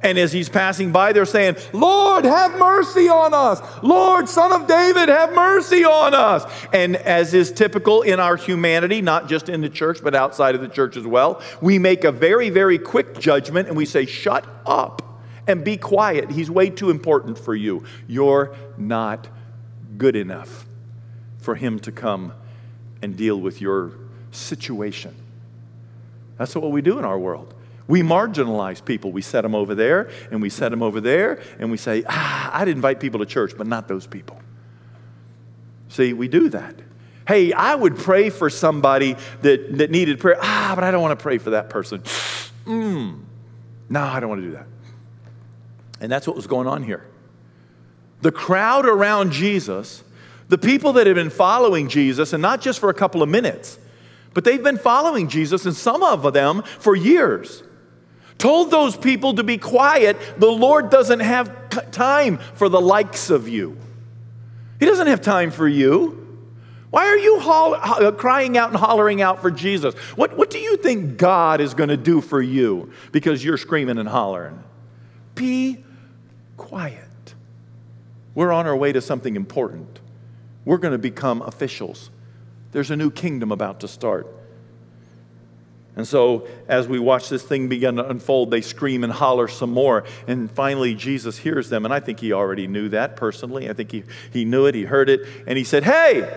And 0.00 0.16
as 0.16 0.30
he's 0.32 0.48
passing 0.48 0.92
by, 0.92 1.12
they're 1.12 1.24
saying, 1.24 1.56
Lord, 1.72 2.24
have 2.24 2.56
mercy 2.56 3.08
on 3.08 3.34
us. 3.34 3.60
Lord, 3.82 4.28
son 4.28 4.52
of 4.52 4.68
David, 4.68 5.08
have 5.08 5.34
mercy 5.34 5.84
on 5.84 6.14
us. 6.14 6.44
And 6.72 6.94
as 6.96 7.34
is 7.34 7.50
typical 7.50 8.02
in 8.02 8.20
our 8.20 8.36
humanity, 8.36 9.02
not 9.02 9.28
just 9.28 9.48
in 9.48 9.60
the 9.60 9.68
church, 9.68 9.98
but 10.02 10.14
outside 10.14 10.54
of 10.54 10.60
the 10.60 10.68
church 10.68 10.96
as 10.96 11.04
well, 11.04 11.42
we 11.60 11.80
make 11.80 12.04
a 12.04 12.12
very, 12.12 12.50
very 12.50 12.78
quick 12.78 13.18
judgment 13.18 13.66
and 13.66 13.76
we 13.76 13.86
say, 13.86 14.06
Shut 14.06 14.46
up 14.66 15.02
and 15.48 15.64
be 15.64 15.76
quiet. 15.76 16.30
He's 16.30 16.50
way 16.50 16.70
too 16.70 16.90
important 16.90 17.36
for 17.38 17.54
you. 17.54 17.82
You're 18.06 18.54
not 18.76 19.28
good 19.96 20.14
enough 20.14 20.67
for 21.48 21.54
Him 21.54 21.78
to 21.78 21.90
come 21.90 22.34
and 23.00 23.16
deal 23.16 23.40
with 23.40 23.62
your 23.62 23.92
situation. 24.32 25.14
That's 26.36 26.54
what 26.54 26.70
we 26.70 26.82
do 26.82 26.98
in 26.98 27.06
our 27.06 27.18
world. 27.18 27.54
We 27.86 28.02
marginalize 28.02 28.84
people. 28.84 29.12
We 29.12 29.22
set 29.22 29.44
them 29.44 29.54
over 29.54 29.74
there 29.74 30.10
and 30.30 30.42
we 30.42 30.50
set 30.50 30.68
them 30.68 30.82
over 30.82 31.00
there 31.00 31.40
and 31.58 31.70
we 31.70 31.78
say, 31.78 32.04
ah, 32.06 32.50
I'd 32.52 32.68
invite 32.68 33.00
people 33.00 33.20
to 33.20 33.24
church, 33.24 33.54
but 33.56 33.66
not 33.66 33.88
those 33.88 34.06
people. 34.06 34.38
See, 35.88 36.12
we 36.12 36.28
do 36.28 36.50
that. 36.50 36.74
Hey, 37.26 37.54
I 37.54 37.74
would 37.74 37.96
pray 37.96 38.28
for 38.28 38.50
somebody 38.50 39.16
that, 39.40 39.78
that 39.78 39.90
needed 39.90 40.20
prayer. 40.20 40.36
Ah, 40.42 40.72
but 40.74 40.84
I 40.84 40.90
don't 40.90 41.00
want 41.00 41.18
to 41.18 41.22
pray 41.22 41.38
for 41.38 41.50
that 41.50 41.70
person. 41.70 42.02
Mm. 42.66 43.20
No, 43.88 44.02
I 44.02 44.20
don't 44.20 44.28
want 44.28 44.42
to 44.42 44.46
do 44.48 44.52
that. 44.52 44.66
And 46.02 46.12
that's 46.12 46.26
what 46.26 46.36
was 46.36 46.46
going 46.46 46.66
on 46.66 46.82
here. 46.82 47.06
The 48.20 48.30
crowd 48.30 48.84
around 48.84 49.30
Jesus 49.32 50.04
the 50.48 50.58
people 50.58 50.94
that 50.94 51.06
have 51.06 51.16
been 51.16 51.30
following 51.30 51.88
Jesus, 51.88 52.32
and 52.32 52.42
not 52.42 52.60
just 52.60 52.80
for 52.80 52.88
a 52.88 52.94
couple 52.94 53.22
of 53.22 53.28
minutes, 53.28 53.78
but 54.34 54.44
they've 54.44 54.62
been 54.62 54.78
following 54.78 55.28
Jesus, 55.28 55.66
and 55.66 55.74
some 55.74 56.02
of 56.02 56.32
them 56.32 56.62
for 56.62 56.94
years, 56.94 57.62
told 58.38 58.70
those 58.70 58.96
people 58.96 59.34
to 59.34 59.42
be 59.42 59.58
quiet. 59.58 60.16
The 60.38 60.50
Lord 60.50 60.90
doesn't 60.90 61.20
have 61.20 61.90
time 61.90 62.38
for 62.54 62.68
the 62.68 62.80
likes 62.80 63.30
of 63.30 63.48
you, 63.48 63.76
He 64.80 64.86
doesn't 64.86 65.06
have 65.06 65.20
time 65.20 65.50
for 65.50 65.68
you. 65.68 66.24
Why 66.90 67.04
are 67.04 67.18
you 67.18 67.38
uh, 67.38 68.12
crying 68.12 68.56
out 68.56 68.70
and 68.70 68.78
hollering 68.78 69.20
out 69.20 69.42
for 69.42 69.50
Jesus? 69.50 69.94
What, 70.16 70.38
what 70.38 70.48
do 70.48 70.58
you 70.58 70.78
think 70.78 71.18
God 71.18 71.60
is 71.60 71.74
going 71.74 71.90
to 71.90 71.98
do 71.98 72.22
for 72.22 72.40
you 72.40 72.90
because 73.12 73.44
you're 73.44 73.58
screaming 73.58 73.98
and 73.98 74.08
hollering? 74.08 74.64
Be 75.34 75.84
quiet. 76.56 77.04
We're 78.34 78.52
on 78.52 78.66
our 78.66 78.74
way 78.74 78.92
to 78.92 79.02
something 79.02 79.36
important. 79.36 80.00
We're 80.68 80.76
going 80.76 80.92
to 80.92 80.98
become 80.98 81.40
officials. 81.40 82.10
There's 82.72 82.90
a 82.90 82.96
new 82.96 83.10
kingdom 83.10 83.52
about 83.52 83.80
to 83.80 83.88
start. 83.88 84.26
And 85.96 86.06
so, 86.06 86.46
as 86.68 86.86
we 86.86 86.98
watch 86.98 87.30
this 87.30 87.42
thing 87.42 87.70
begin 87.70 87.96
to 87.96 88.06
unfold, 88.06 88.50
they 88.50 88.60
scream 88.60 89.02
and 89.02 89.10
holler 89.10 89.48
some 89.48 89.70
more. 89.70 90.04
And 90.26 90.50
finally, 90.50 90.94
Jesus 90.94 91.38
hears 91.38 91.70
them. 91.70 91.86
And 91.86 91.94
I 91.94 92.00
think 92.00 92.20
he 92.20 92.34
already 92.34 92.66
knew 92.66 92.90
that 92.90 93.16
personally. 93.16 93.70
I 93.70 93.72
think 93.72 93.92
he, 93.92 94.04
he 94.30 94.44
knew 94.44 94.66
it, 94.66 94.74
he 94.74 94.82
heard 94.82 95.08
it. 95.08 95.22
And 95.46 95.56
he 95.56 95.64
said, 95.64 95.84
Hey, 95.84 96.28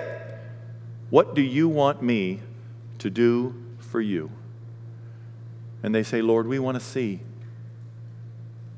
what 1.10 1.36
do 1.36 1.42
you 1.42 1.68
want 1.68 2.02
me 2.02 2.40
to 3.00 3.10
do 3.10 3.54
for 3.80 4.00
you? 4.00 4.32
And 5.84 5.94
they 5.94 6.04
say, 6.04 6.22
Lord, 6.22 6.48
we 6.48 6.58
want 6.58 6.80
to 6.80 6.84
see. 6.84 7.20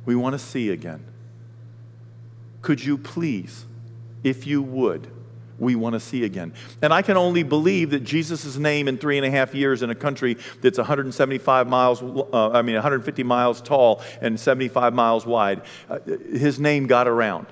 We 0.04 0.16
want 0.16 0.34
to 0.34 0.40
see 0.40 0.72
again. 0.72 1.06
Could 2.64 2.84
you 2.84 2.98
please, 2.98 3.68
if 4.24 4.48
you 4.48 4.64
would, 4.64 5.13
we 5.60 5.76
want 5.76 5.94
to 5.94 6.00
see 6.00 6.24
again. 6.24 6.54
And 6.82 6.94
I 6.94 7.02
can 7.02 7.18
only 7.18 7.44
believe 7.44 7.92
that 7.92 8.02
Jesus' 8.02 8.58
name 8.58 8.88
in 8.88 8.98
three 8.98 9.18
and 9.18 9.26
a 9.26 9.32
half 9.32 9.54
years 9.54 9.84
in 9.84 9.90
a 9.90 9.96
country 9.96 10.38
that's 10.62 10.78
175 10.78 11.68
miles, 11.68 12.02
uh, 12.02 12.50
I 12.52 12.62
mean, 12.62 12.76
150 12.76 13.24
miles 13.24 13.62
tall 13.62 14.02
and 14.22 14.40
75 14.40 14.94
miles 14.94 15.26
wide, 15.26 15.62
uh, 15.90 16.00
his 16.06 16.60
name 16.60 16.88
got 16.88 17.08
around. 17.08 17.48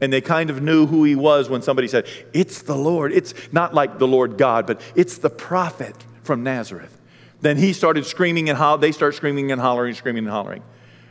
And 0.00 0.12
they 0.12 0.20
kind 0.20 0.48
of 0.48 0.62
knew 0.62 0.86
who 0.86 1.04
he 1.04 1.14
was 1.14 1.50
when 1.50 1.62
somebody 1.62 1.86
said, 1.86 2.06
It's 2.32 2.62
the 2.62 2.76
Lord. 2.76 3.12
It's 3.12 3.34
not 3.52 3.74
like 3.74 3.98
the 3.98 4.08
Lord 4.08 4.38
God, 4.38 4.66
but 4.66 4.80
it's 4.94 5.18
the 5.18 5.28
prophet 5.28 5.94
from 6.22 6.42
Nazareth. 6.42 6.98
Then 7.42 7.56
he 7.56 7.72
started 7.72 8.06
screaming 8.06 8.48
and 8.48 8.56
hollering. 8.56 8.80
They 8.80 8.92
start 8.92 9.14
screaming 9.14 9.52
and 9.52 9.60
hollering, 9.60 9.94
screaming 9.94 10.24
and 10.24 10.32
hollering. 10.32 10.62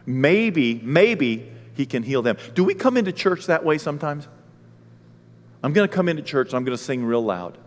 Maybe, 0.06 0.82
maybe 0.84 1.52
he 1.76 1.86
can 1.86 2.04
heal 2.04 2.22
them. 2.22 2.38
Do 2.56 2.64
we 2.64 2.74
come 2.74 2.98
into 2.98 3.12
church 3.12 3.46
that 3.46 3.64
way 3.64 3.78
sometimes? 3.78 4.28
I'm 5.62 5.74
going 5.74 5.88
to 5.88 5.94
come 5.94 6.08
into 6.08 6.22
church 6.22 6.50
and 6.50 6.56
I'm 6.56 6.64
going 6.64 6.78
to 6.78 6.84
sing 6.84 7.04
real 7.04 7.24
loud. 7.24 7.58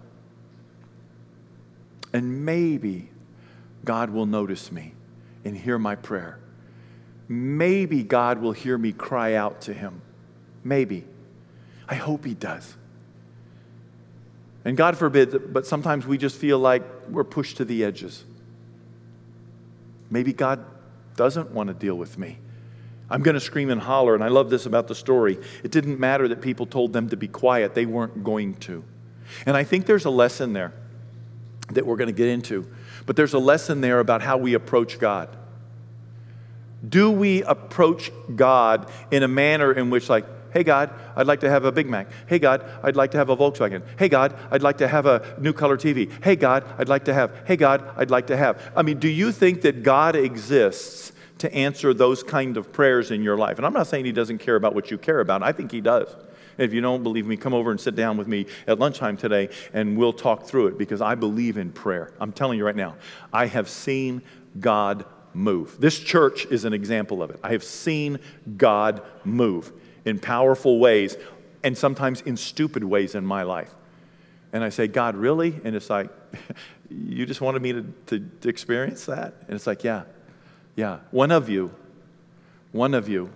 And 2.13 2.45
maybe 2.45 3.11
God 3.85 4.11
will 4.11 4.27
notice 4.27 4.71
me 4.73 4.95
and 5.45 5.57
hear 5.57 5.79
my 5.79 5.97
prayer. 5.97 6.39
Maybe 7.29 8.03
God 8.03 8.41
will 8.41 8.53
hear 8.53 8.77
me 8.77 8.93
cry 8.93 9.35
out 9.35 9.63
to 9.63 9.73
him. 9.73 10.03
Maybe. 10.65 11.05
I 11.89 11.95
hope 11.97 12.25
he 12.25 12.35
does. 12.35 12.77
And 14.65 14.77
God 14.77 14.97
forbid, 14.97 15.53
but 15.53 15.67
sometimes 15.67 16.07
we 16.07 16.19
just 16.19 16.37
feel 16.37 16.59
like 16.59 16.83
we're 17.09 17.25
pushed 17.25 17.57
to 17.57 17.65
the 17.65 17.85
edges. 17.85 18.25
Maybe 20.09 20.33
God 20.33 20.65
doesn't 21.17 21.51
want 21.51 21.69
to 21.69 21.75
deal 21.75 21.97
with 21.97 22.19
me. 22.19 22.39
I'm 23.13 23.23
going 23.23 23.35
to 23.35 23.41
scream 23.41 23.69
and 23.69 23.81
holler. 23.81 24.15
And 24.15 24.25
I 24.25 24.29
love 24.29 24.49
this 24.49 24.65
about 24.65 24.89
the 24.89 24.95
story. 24.95 25.39
It 25.63 25.71
didn't 25.71 26.01
matter 26.01 26.27
that 26.29 26.41
people 26.41 26.65
told 26.65 26.95
them 26.95 27.11
to 27.11 27.17
be 27.17 27.29
quiet, 27.29 27.75
they 27.75 27.85
weren't 27.85 28.25
going 28.25 28.55
to. 28.55 28.83
And 29.45 29.57
I 29.57 29.65
think 29.65 29.85
there's 29.85 30.07
a 30.07 30.11
lesson 30.11 30.55
there 30.55 30.73
that 31.73 31.87
we're 31.87 31.97
going 31.97 32.09
to 32.09 32.15
get 32.15 32.29
into. 32.29 32.67
But 33.05 33.17
there's 33.17 33.35
a 33.35 33.39
lesson 33.39 33.83
there 33.83 34.01
about 34.01 34.23
how 34.23 34.39
we 34.39 34.55
approach 34.55 34.99
God. 34.99 35.29
Do 36.87 37.11
we 37.11 37.43
approach 37.43 38.11
God 38.35 38.91
in 39.11 39.23
a 39.23 39.29
manner 39.29 39.73
in 39.73 39.91
which, 39.91 40.09
like, 40.09 40.25
hey 40.53 40.65
God, 40.65 40.91
I'd 41.15 41.27
like 41.27 41.41
to 41.41 41.51
have 41.51 41.65
a 41.65 41.73
Big 41.73 41.89
Mac. 41.89 42.09
Hey 42.27 42.39
God, 42.39 42.65
I'd 42.83 42.97
like 42.97 43.13
to 43.13 43.19
have 43.19 43.29
a 43.29 43.37
Volkswagen. 43.37 43.83
Hey 43.99 44.09
God, 44.09 44.37
I'd 44.51 44.63
like 44.63 44.79
to 44.79 44.89
have 44.89 45.07
a 45.07 45.37
new 45.39 45.53
color 45.53 45.77
TV. 45.77 46.11
Hey 46.25 46.37
God, 46.37 46.65
I'd 46.79 46.89
like 46.89 47.05
to 47.05 47.15
have. 47.15 47.43
Hey 47.47 47.57
God, 47.57 47.89
I'd 47.97 48.11
like 48.11 48.27
to 48.29 48.37
have. 48.37 48.73
I 48.75 48.83
mean, 48.83 48.99
do 48.99 49.09
you 49.09 49.33
think 49.33 49.63
that 49.63 49.83
God 49.83 50.17
exists 50.17 51.13
to 51.43 51.53
answer 51.53 51.93
those 51.93 52.23
kind 52.23 52.57
of 52.57 52.73
prayers 52.73 53.11
in 53.11 53.23
your 53.23 53.37
life. 53.37 53.59
And 53.59 53.67
I'm 53.67 53.73
not 53.73 53.89
saying 53.89 54.05
he 54.05 54.13
doesn't 54.13 54.39
care 54.39 54.55
about 54.55 54.75
what 54.77 54.91
you 54.91 54.99
care 54.99 55.21
about, 55.21 55.43
I 55.43 55.53
think 55.53 55.71
he 55.71 55.81
does. 55.81 56.09
If 56.57 56.73
you 56.73 56.81
don't 56.81 57.03
believe 57.03 57.27
me, 57.27 57.37
come 57.37 57.55
over 57.55 57.71
and 57.71 57.81
sit 57.81 57.97
down 57.97 58.17
with 58.17 58.29
me 58.29 58.47
at 58.67 58.79
lunchtime 58.79 59.17
today 59.17 59.49
and 59.73 59.97
we'll 59.97 60.13
talk 60.13 60.45
through 60.45 60.69
it 60.69 60.79
because 60.79 61.01
I 61.01 61.15
believe 61.15 61.57
in 61.57 61.73
prayer. 61.73 62.13
I'm 62.21 62.31
telling 62.31 62.59
you 62.59 62.65
right 62.65 62.77
now, 62.77 62.95
I 63.33 63.47
have 63.47 63.69
seen 63.69 64.23
God 64.61 65.05
move. 65.35 65.81
This 65.81 65.99
church 65.99 66.47
is 66.47 66.65
an 66.65 66.73
example 66.73 67.23
of 67.23 67.31
it. 67.31 67.41
I 67.43 67.53
have 67.53 67.65
seen 67.65 68.21
God 68.57 69.03
move 69.25 69.73
in 70.05 70.19
powerful 70.19 70.79
ways 70.79 71.17
and 71.65 71.77
sometimes 71.77 72.21
in 72.21 72.37
stupid 72.37 72.85
ways 72.85 73.15
in 73.17 73.27
my 73.27 73.43
life. 73.43 73.75
And 74.53 74.63
I 74.63 74.69
say, 74.69 74.87
God, 74.87 75.17
really? 75.17 75.61
And 75.65 75.75
it's 75.75 75.91
like, 75.91 76.11
you 76.91 77.27
just 77.27 77.41
wanted 77.41 77.63
me 77.63 77.73
to, 77.73 77.83
to, 78.07 78.21
to 78.43 78.49
experience 78.49 79.07
that? 79.07 79.35
And 79.49 79.57
it's 79.57 79.67
like, 79.67 79.83
yeah. 79.83 80.03
Yeah, 80.75 81.01
one 81.11 81.31
of 81.31 81.49
you, 81.49 81.75
one 82.73 82.95
of 82.95 83.09
you 83.09 83.31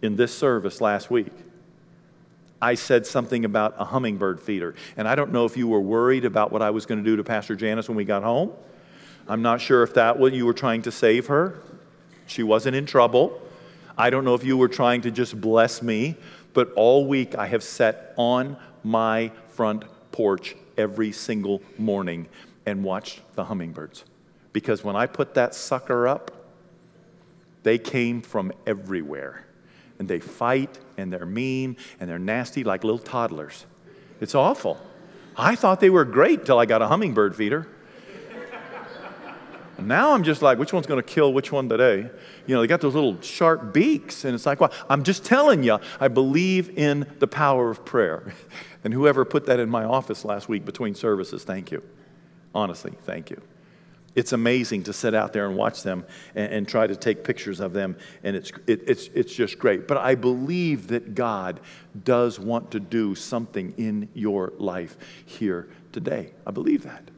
in 0.00 0.16
this 0.16 0.36
service 0.36 0.80
last 0.80 1.10
week, 1.10 1.32
I 2.60 2.74
said 2.74 3.06
something 3.06 3.44
about 3.44 3.74
a 3.78 3.84
hummingbird 3.84 4.40
feeder. 4.40 4.74
And 4.96 5.06
I 5.08 5.14
don't 5.14 5.32
know 5.32 5.44
if 5.44 5.56
you 5.56 5.68
were 5.68 5.80
worried 5.80 6.24
about 6.24 6.52
what 6.52 6.62
I 6.62 6.70
was 6.70 6.86
going 6.86 7.02
to 7.02 7.08
do 7.08 7.16
to 7.16 7.24
Pastor 7.24 7.54
Janice 7.54 7.88
when 7.88 7.96
we 7.96 8.04
got 8.04 8.22
home. 8.22 8.52
I'm 9.28 9.42
not 9.42 9.60
sure 9.60 9.82
if 9.82 9.94
that 9.94 10.18
what 10.18 10.32
you 10.32 10.46
were 10.46 10.54
trying 10.54 10.82
to 10.82 10.92
save 10.92 11.26
her. 11.26 11.58
She 12.26 12.42
wasn't 12.42 12.76
in 12.76 12.86
trouble. 12.86 13.40
I 13.96 14.10
don't 14.10 14.24
know 14.24 14.34
if 14.34 14.44
you 14.44 14.56
were 14.56 14.68
trying 14.68 15.02
to 15.02 15.10
just 15.10 15.40
bless 15.40 15.82
me, 15.82 16.16
but 16.52 16.72
all 16.74 17.06
week 17.06 17.34
I 17.36 17.46
have 17.46 17.62
sat 17.62 18.14
on 18.16 18.56
my 18.84 19.30
front 19.48 19.84
porch 20.12 20.56
every 20.76 21.12
single 21.12 21.62
morning 21.76 22.28
and 22.66 22.84
watched 22.84 23.20
the 23.34 23.44
hummingbirds. 23.44 24.04
Because 24.52 24.82
when 24.82 24.96
I 24.96 25.06
put 25.06 25.34
that 25.34 25.54
sucker 25.54 26.08
up, 26.08 26.30
they 27.62 27.78
came 27.78 28.22
from 28.22 28.52
everywhere. 28.66 29.44
And 29.98 30.08
they 30.08 30.20
fight 30.20 30.78
and 30.96 31.12
they're 31.12 31.26
mean 31.26 31.76
and 31.98 32.08
they're 32.08 32.18
nasty 32.18 32.64
like 32.64 32.84
little 32.84 32.98
toddlers. 32.98 33.66
It's 34.20 34.34
awful. 34.34 34.80
I 35.36 35.54
thought 35.54 35.80
they 35.80 35.90
were 35.90 36.04
great 36.04 36.46
till 36.46 36.58
I 36.58 36.66
got 36.66 36.82
a 36.82 36.88
hummingbird 36.88 37.36
feeder. 37.36 37.68
now 39.78 40.12
I'm 40.12 40.22
just 40.22 40.40
like, 40.40 40.58
which 40.58 40.72
one's 40.72 40.86
going 40.86 41.02
to 41.02 41.06
kill 41.06 41.32
which 41.32 41.52
one 41.52 41.68
today? 41.68 42.10
You 42.46 42.54
know, 42.54 42.60
they 42.60 42.66
got 42.66 42.80
those 42.80 42.94
little 42.94 43.20
sharp 43.20 43.72
beaks, 43.72 44.24
and 44.24 44.34
it's 44.34 44.46
like, 44.46 44.60
well, 44.60 44.72
I'm 44.88 45.02
just 45.04 45.24
telling 45.24 45.62
you, 45.62 45.78
I 46.00 46.08
believe 46.08 46.76
in 46.76 47.06
the 47.18 47.28
power 47.28 47.70
of 47.70 47.84
prayer. 47.84 48.32
And 48.84 48.94
whoever 48.94 49.24
put 49.24 49.46
that 49.46 49.58
in 49.58 49.68
my 49.68 49.82
office 49.82 50.24
last 50.24 50.48
week 50.48 50.64
between 50.64 50.94
services, 50.94 51.42
thank 51.42 51.72
you. 51.72 51.82
Honestly, 52.54 52.92
thank 53.04 53.28
you 53.28 53.42
it's 54.18 54.32
amazing 54.32 54.82
to 54.82 54.92
sit 54.92 55.14
out 55.14 55.32
there 55.32 55.46
and 55.46 55.56
watch 55.56 55.84
them 55.84 56.04
and, 56.34 56.52
and 56.52 56.68
try 56.68 56.88
to 56.88 56.96
take 56.96 57.22
pictures 57.22 57.60
of 57.60 57.72
them, 57.72 57.96
and 58.24 58.34
it's, 58.34 58.50
it, 58.66 58.82
it's, 58.88 59.08
it's 59.14 59.32
just 59.32 59.58
great. 59.58 59.86
But 59.86 59.98
I 59.98 60.16
believe 60.16 60.88
that 60.88 61.14
God 61.14 61.60
does 62.04 62.40
want 62.40 62.72
to 62.72 62.80
do 62.80 63.14
something 63.14 63.74
in 63.76 64.08
your 64.14 64.52
life 64.58 64.96
here 65.24 65.68
today. 65.92 66.32
I 66.44 66.50
believe 66.50 66.82
that. 66.82 67.10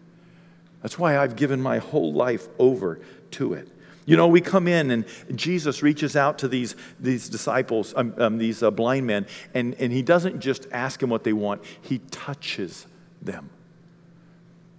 That's 0.83 0.99
why 0.99 1.19
I've 1.19 1.37
given 1.37 1.61
my 1.61 1.79
whole 1.79 2.13
life 2.13 2.49
over 2.59 3.01
to 3.33 3.55
it. 3.55 3.69
You 4.05 4.17
know, 4.17 4.29
we 4.29 4.41
come 4.43 4.69
in 4.69 4.91
and 4.91 5.05
Jesus 5.35 5.83
reaches 5.83 6.17
out 6.17 6.39
to 6.39 6.49
these, 6.49 6.75
these 6.99 7.29
disciples, 7.29 7.95
um, 7.97 8.15
um, 8.19 8.39
these 8.39 8.63
uh, 8.63 8.71
blind 8.71 9.07
men, 9.07 9.27
and, 9.55 9.75
and 9.75 9.93
he 9.93 10.03
doesn't 10.03 10.41
just 10.41 10.67
ask 10.71 11.01
them 11.01 11.11
what 11.11 11.25
they 11.25 11.33
want, 11.33 11.63
he 11.81 11.99
touches 12.11 12.87
them. 13.23 13.51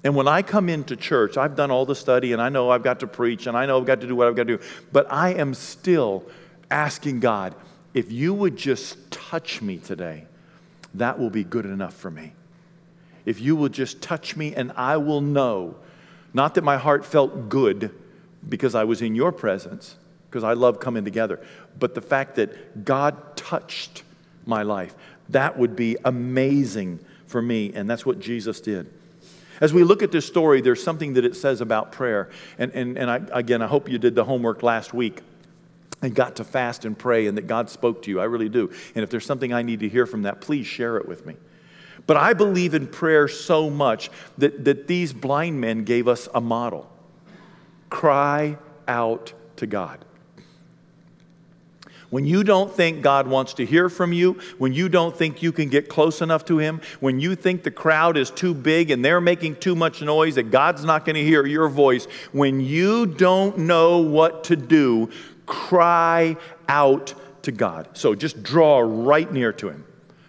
And 0.04 0.16
when 0.16 0.28
I 0.28 0.42
come 0.42 0.68
into 0.68 0.96
church, 0.96 1.38
I've 1.38 1.56
done 1.56 1.70
all 1.70 1.86
the 1.86 1.96
study 1.96 2.34
and 2.34 2.42
I 2.42 2.50
know 2.50 2.72
I've 2.72 2.84
got 2.84 3.02
to 3.02 3.08
preach 3.08 3.46
and 3.46 3.56
I 3.56 3.66
know 3.66 3.80
I've 3.80 3.86
got 3.86 4.02
to 4.02 4.08
do 4.08 4.16
what 4.16 4.28
I've 4.28 4.36
got 4.36 4.48
to 4.48 4.58
do, 4.58 4.64
but 4.92 5.12
I 5.12 5.34
am 5.34 5.54
still 5.54 6.24
asking 6.72 7.20
God, 7.20 7.54
if 7.94 8.12
you 8.12 8.34
would 8.34 8.56
just 8.56 9.12
touch 9.12 9.62
me 9.62 9.78
today, 9.78 10.26
that 10.96 11.20
will 11.20 11.30
be 11.30 11.44
good 11.44 11.66
enough 11.66 11.94
for 11.94 12.10
me. 12.10 12.34
If 13.26 13.40
you 13.40 13.56
will 13.56 13.70
just 13.70 14.02
touch 14.02 14.36
me 14.36 14.56
and 14.56 14.72
I 14.76 14.98
will 14.98 15.22
know, 15.22 15.76
not 16.34 16.56
that 16.56 16.64
my 16.64 16.78
heart 16.78 17.06
felt 17.06 17.50
good 17.50 17.94
because 18.48 18.74
I 18.74 18.86
was 18.86 19.02
in 19.02 19.14
your 19.14 19.32
presence, 19.32 19.98
because 20.30 20.44
I 20.44 20.54
love 20.54 20.80
coming 20.80 21.04
together, 21.04 21.40
but 21.78 21.94
the 21.94 22.02
fact 22.02 22.36
that 22.36 22.86
God 22.86 23.36
touched 23.36 24.04
my 24.46 24.64
life, 24.64 24.96
that 25.30 25.60
would 25.60 25.76
be 25.76 25.98
amazing 26.04 27.00
for 27.28 27.42
me. 27.42 27.72
And 27.74 27.90
that's 27.90 28.06
what 28.06 28.20
Jesus 28.20 28.60
did. 28.60 28.92
As 29.62 29.71
we 29.74 29.84
look 29.84 30.02
at 30.02 30.12
this 30.12 30.26
story, 30.26 30.60
there's 30.60 30.84
something 30.84 31.13
that 31.13 31.24
it 31.24 31.36
says 31.36 31.62
about 31.62 31.91
prayer. 31.91 32.30
And, 32.58 32.71
and, 32.74 32.97
and 32.97 33.10
I, 33.10 33.21
again, 33.32 33.62
I 33.62 33.67
hope 33.67 33.88
you 33.88 34.00
did 34.00 34.15
the 34.15 34.24
homework 34.24 34.63
last 34.63 34.93
week 34.93 35.21
and 36.02 36.15
got 36.15 36.38
to 36.38 36.43
fast 36.43 36.84
and 36.84 36.97
pray 36.97 37.28
and 37.28 37.38
that 37.38 37.45
God 37.45 37.69
spoke 37.69 38.02
to 38.04 38.10
you. 38.10 38.19
I 38.19 38.24
really 38.24 38.50
do. 38.50 38.71
And 38.95 39.04
if 39.04 39.12
there's 39.12 39.26
something 39.26 39.54
I 39.54 39.62
need 39.62 39.82
to 39.82 39.88
hear 39.89 40.08
from 40.08 40.24
that, 40.24 40.41
please 40.41 40.65
share 40.65 40.97
it 40.97 41.08
with 41.08 41.28
me. 41.28 41.36
But 42.08 42.17
I 42.17 42.34
believe 42.34 42.74
in 42.74 42.88
prayer 42.88 43.28
so 43.28 43.69
much 43.69 44.10
that, 44.39 44.65
that 44.65 44.88
these 44.88 45.13
blind 45.13 45.62
men 45.62 45.84
gave 45.84 46.08
us 46.08 46.28
a 46.34 46.41
model 46.41 46.89
cry 47.91 48.58
out 48.88 49.34
to 49.58 49.67
God. 49.67 50.04
When 52.12 52.26
you 52.26 52.43
don't 52.43 52.69
think 52.69 53.02
God 53.02 53.26
wants 53.26 53.54
to 53.54 53.65
hear 53.65 53.88
from 53.88 54.12
you, 54.12 54.34
when 54.58 54.74
you 54.74 54.89
don't 54.89 55.15
think 55.15 55.41
you 55.41 55.54
can 55.54 55.69
get 55.69 55.88
close 55.88 56.21
enough 56.21 56.43
to 56.45 56.58
Him, 56.58 56.82
when 57.00 57.21
you 57.21 57.36
think 57.36 57.63
the 57.63 57.71
crowd 57.71 58.17
is 58.17 58.30
too 58.30 58.54
big 58.54 58.91
and 58.91 59.04
they're 59.04 59.21
making 59.21 59.56
too 59.56 59.76
much 59.76 60.02
noise 60.02 60.36
that 60.36 60.52
God's 60.52 60.84
not 60.84 61.06
going 61.06 61.15
to 61.15 61.24
hear 61.24 61.45
your 61.45 61.69
voice, 61.69 62.06
when 62.34 62.60
you 62.60 63.06
don't 63.06 63.60
know 63.60 64.00
what 64.00 64.43
to 64.45 64.58
do, 64.58 65.10
cry 65.45 66.36
out 66.67 67.13
to 67.43 67.54
God. 67.54 67.88
So 67.93 68.13
just 68.13 68.43
draw 68.43 68.80
right 68.80 69.32
near 69.32 69.54
to 69.54 69.69
Him. 69.69 69.86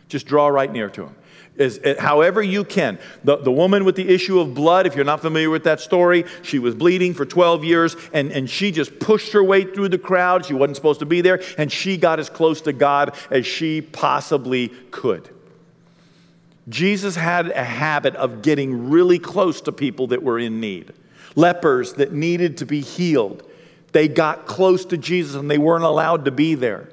Just 0.09 0.27
draw 0.27 0.47
right 0.47 0.73
near 0.73 0.89
to 0.91 1.07
Him. 1.07 1.17
As, 1.59 1.79
eh, 1.85 1.95
however 1.99 2.43
you 2.43 2.65
can. 2.65 2.99
The, 3.25 3.37
the 3.37 3.53
woman 3.53 3.85
with 3.85 3.95
the 3.95 4.09
issue 4.09 4.41
of 4.41 4.55
blood, 4.55 4.87
if 4.87 4.97
you're 4.97 5.05
not 5.05 5.21
familiar 5.21 5.51
with 5.51 5.65
that 5.65 5.81
story, 5.81 6.25
she 6.43 6.59
was 6.59 6.75
bleeding 6.75 7.13
for 7.13 7.27
12 7.27 7.65
years 7.65 7.97
and, 8.13 8.33
and 8.33 8.49
she 8.49 8.71
just 8.71 8.99
pushed 8.99 9.33
her 9.33 9.45
way 9.45 9.65
through 9.65 9.91
the 9.91 9.99
crowd. 9.99 10.47
She 10.47 10.55
wasn't 10.55 10.77
supposed 10.77 11.01
to 11.01 11.07
be 11.07 11.21
there, 11.21 11.43
and 11.59 11.71
she 11.71 11.97
got 11.97 12.19
as 12.19 12.31
close 12.31 12.63
to 12.63 12.73
God 12.73 13.15
as 13.31 13.47
she 13.47 13.83
possibly 13.83 14.69
could. 14.91 15.29
Jesus 16.69 17.17
had 17.17 17.51
a 17.51 17.65
habit 17.65 18.15
of 18.17 18.43
getting 18.43 18.91
really 18.91 19.19
close 19.19 19.61
to 19.63 19.73
people 19.73 20.07
that 20.09 20.23
were 20.23 20.39
in 20.39 20.61
need, 20.61 20.93
lepers 21.35 21.95
that 21.95 22.13
needed 22.13 22.57
to 22.59 22.67
be 22.67 22.81
healed. 22.81 23.43
They 23.93 24.09
got 24.09 24.47
close 24.47 24.85
to 24.87 24.97
Jesus 24.97 25.35
and 25.35 25.51
they 25.51 25.59
weren't 25.59 25.85
allowed 25.85 26.25
to 26.25 26.31
be 26.31 26.55
there. 26.55 26.89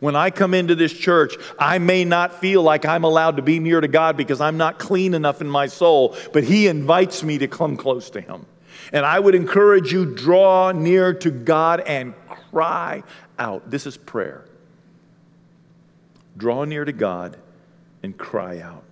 When 0.00 0.14
I 0.14 0.30
come 0.30 0.54
into 0.54 0.74
this 0.74 0.92
church, 0.92 1.34
I 1.58 1.78
may 1.78 2.04
not 2.04 2.40
feel 2.40 2.62
like 2.62 2.84
I'm 2.84 3.04
allowed 3.04 3.36
to 3.36 3.42
be 3.42 3.58
near 3.58 3.80
to 3.80 3.88
God 3.88 4.16
because 4.16 4.40
I'm 4.40 4.56
not 4.56 4.78
clean 4.78 5.14
enough 5.14 5.40
in 5.40 5.48
my 5.48 5.66
soul, 5.66 6.16
but 6.32 6.44
He 6.44 6.66
invites 6.66 7.22
me 7.22 7.38
to 7.38 7.48
come 7.48 7.76
close 7.76 8.10
to 8.10 8.20
Him. 8.20 8.46
And 8.92 9.06
I 9.06 9.18
would 9.18 9.34
encourage 9.34 9.92
you 9.92 10.14
draw 10.14 10.72
near 10.72 11.14
to 11.14 11.30
God 11.30 11.80
and 11.80 12.14
cry 12.50 13.02
out. 13.38 13.70
This 13.70 13.86
is 13.86 13.96
prayer. 13.96 14.44
Draw 16.36 16.64
near 16.64 16.84
to 16.84 16.92
God 16.92 17.36
and 18.02 18.16
cry 18.16 18.60
out. 18.60 18.84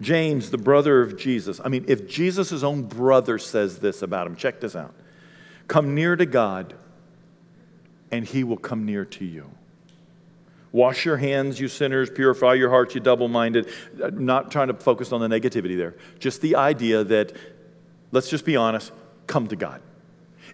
James, 0.00 0.50
the 0.50 0.58
brother 0.58 1.02
of 1.02 1.16
Jesus. 1.16 1.60
I 1.62 1.68
mean, 1.68 1.84
if 1.86 2.08
Jesus' 2.08 2.62
own 2.62 2.82
brother 2.82 3.38
says 3.38 3.78
this 3.78 4.02
about 4.02 4.26
him, 4.26 4.34
check 4.34 4.60
this 4.60 4.74
out. 4.74 4.94
Come 5.68 5.94
near 5.94 6.16
to 6.16 6.26
God, 6.26 6.74
and 8.10 8.24
he 8.24 8.42
will 8.42 8.56
come 8.56 8.86
near 8.86 9.04
to 9.04 9.24
you. 9.24 9.50
Wash 10.72 11.04
your 11.04 11.16
hands, 11.16 11.58
you 11.58 11.68
sinners. 11.68 12.10
Purify 12.10 12.54
your 12.54 12.70
hearts, 12.70 12.94
you 12.94 13.00
double 13.00 13.28
minded. 13.28 13.68
Uh, 14.02 14.10
not 14.12 14.52
trying 14.52 14.68
to 14.68 14.74
focus 14.74 15.12
on 15.12 15.20
the 15.20 15.28
negativity 15.28 15.76
there. 15.76 15.96
Just 16.18 16.40
the 16.40 16.56
idea 16.56 17.02
that, 17.04 17.32
let's 18.12 18.28
just 18.28 18.44
be 18.44 18.56
honest, 18.56 18.92
come 19.26 19.48
to 19.48 19.56
God. 19.56 19.82